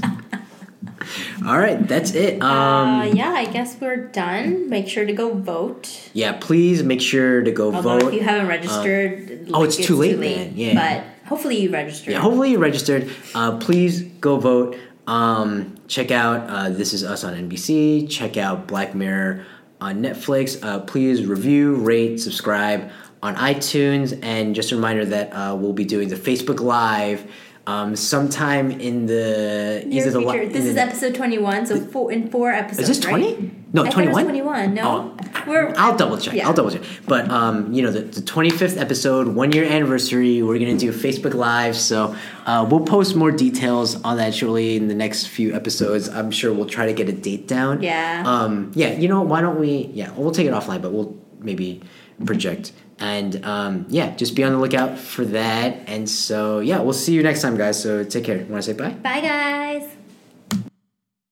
All 1.45 1.57
right, 1.57 1.87
that's 1.87 2.13
it. 2.13 2.41
Um, 2.41 3.01
uh, 3.01 3.03
yeah, 3.05 3.31
I 3.31 3.45
guess 3.45 3.79
we're 3.79 4.07
done. 4.07 4.69
Make 4.69 4.87
sure 4.87 5.05
to 5.05 5.13
go 5.13 5.33
vote. 5.33 6.09
Yeah, 6.13 6.33
please 6.33 6.83
make 6.83 7.01
sure 7.01 7.41
to 7.41 7.51
go 7.51 7.73
Although 7.73 7.99
vote. 7.99 8.07
if 8.09 8.13
you 8.15 8.23
haven't 8.23 8.47
registered, 8.47 9.49
oh, 9.53 9.63
it's 9.63 9.77
too 9.77 9.95
late 9.95 10.19
then, 10.19 10.53
yeah. 10.55 10.73
But 10.73 11.27
hopefully 11.27 11.59
you 11.61 11.71
registered. 11.71 12.13
yeah, 12.13 12.19
hopefully 12.19 12.51
you 12.51 12.59
registered. 12.59 13.09
Uh, 13.33 13.57
please 13.57 14.03
go 14.03 14.37
vote. 14.37 14.77
Um, 15.07 15.75
check 15.87 16.11
out 16.11 16.49
uh, 16.49 16.69
This 16.69 16.93
Is 16.93 17.03
Us 17.03 17.23
on 17.23 17.33
NBC. 17.33 18.09
Check 18.09 18.35
out 18.37 18.67
Black 18.67 18.93
Mirror 18.93 19.45
on 19.79 20.01
Netflix. 20.01 20.61
Uh, 20.63 20.79
please 20.81 21.25
review, 21.25 21.75
rate, 21.75 22.19
subscribe 22.19 22.91
on 23.23 23.35
iTunes. 23.35 24.19
And 24.23 24.53
just 24.53 24.71
a 24.71 24.75
reminder 24.75 25.05
that 25.05 25.31
uh, 25.31 25.55
we'll 25.55 25.73
be 25.73 25.85
doing 25.85 26.09
the 26.09 26.15
Facebook 26.15 26.59
Live 26.59 27.29
um, 27.67 27.95
sometime 27.95 28.71
in 28.71 29.05
the 29.05 29.83
Near 29.85 30.01
either 30.07 30.11
the 30.11 30.19
future. 30.21 30.43
li- 30.45 30.49
This 30.49 30.65
is 30.65 30.75
the- 30.75 30.81
episode 30.81 31.13
twenty-one. 31.13 31.65
So 31.67 31.79
four 31.79 32.11
in 32.11 32.29
four 32.31 32.49
episodes. 32.51 32.89
Is 32.89 32.97
this 32.97 33.05
right? 33.05 33.19
20? 33.35 33.51
No, 33.73 33.81
it 33.81 33.85
was 33.87 33.93
21? 33.93 34.23
Twenty-one. 34.23 34.73
No, 34.73 34.83
Oh, 35.17 35.41
we're. 35.45 35.73
I'll 35.77 35.95
double 35.97 36.17
check. 36.17 36.33
yeah. 36.33 36.47
I'll 36.47 36.53
double 36.53 36.71
check. 36.71 36.81
But 37.05 37.29
um, 37.29 37.73
you 37.73 37.81
know, 37.83 37.91
the, 37.91 37.99
the 38.01 38.21
25th 38.21 38.77
episode, 38.79 39.27
one 39.27 39.51
year 39.51 39.65
anniversary. 39.65 40.41
We're 40.41 40.57
gonna 40.59 40.77
do 40.77 40.91
Facebook 40.93 41.33
Live, 41.33 41.75
so 41.75 42.15
uh, 42.45 42.65
we'll 42.69 42.85
post 42.85 43.15
more 43.17 43.31
details 43.31 44.01
on 44.03 44.15
that 44.17 44.33
shortly 44.33 44.77
in 44.77 44.87
the 44.87 44.95
next 44.95 45.27
few 45.27 45.53
episodes. 45.53 46.07
I'm 46.07 46.31
sure 46.31 46.53
we'll 46.53 46.65
try 46.77 46.85
to 46.85 46.93
get 46.93 47.09
a 47.09 47.13
date 47.13 47.47
down. 47.47 47.83
Yeah. 47.83 48.23
Um, 48.25 48.71
yeah. 48.75 48.93
You 48.93 49.09
know, 49.09 49.21
why 49.21 49.41
don't 49.41 49.59
we? 49.59 49.89
Yeah, 49.93 50.11
we'll 50.15 50.31
take 50.31 50.47
it 50.47 50.53
offline, 50.53 50.81
but 50.81 50.93
we'll 50.93 51.15
maybe 51.39 51.81
project. 52.25 52.71
And 52.99 53.45
um, 53.45 53.85
yeah, 53.89 54.15
just 54.15 54.35
be 54.35 54.43
on 54.43 54.51
the 54.53 54.57
lookout 54.57 54.97
for 54.97 55.25
that. 55.25 55.81
And 55.87 56.09
so 56.09 56.59
yeah, 56.59 56.79
we'll 56.79 56.93
see 56.93 57.13
you 57.13 57.23
next 57.23 57.41
time, 57.41 57.57
guys. 57.57 57.81
So 57.81 58.03
take 58.03 58.23
care. 58.23 58.37
Want 58.37 58.63
to 58.63 58.63
say 58.63 58.73
bye? 58.73 58.89
Bye, 58.89 59.21
guys. 59.21 59.96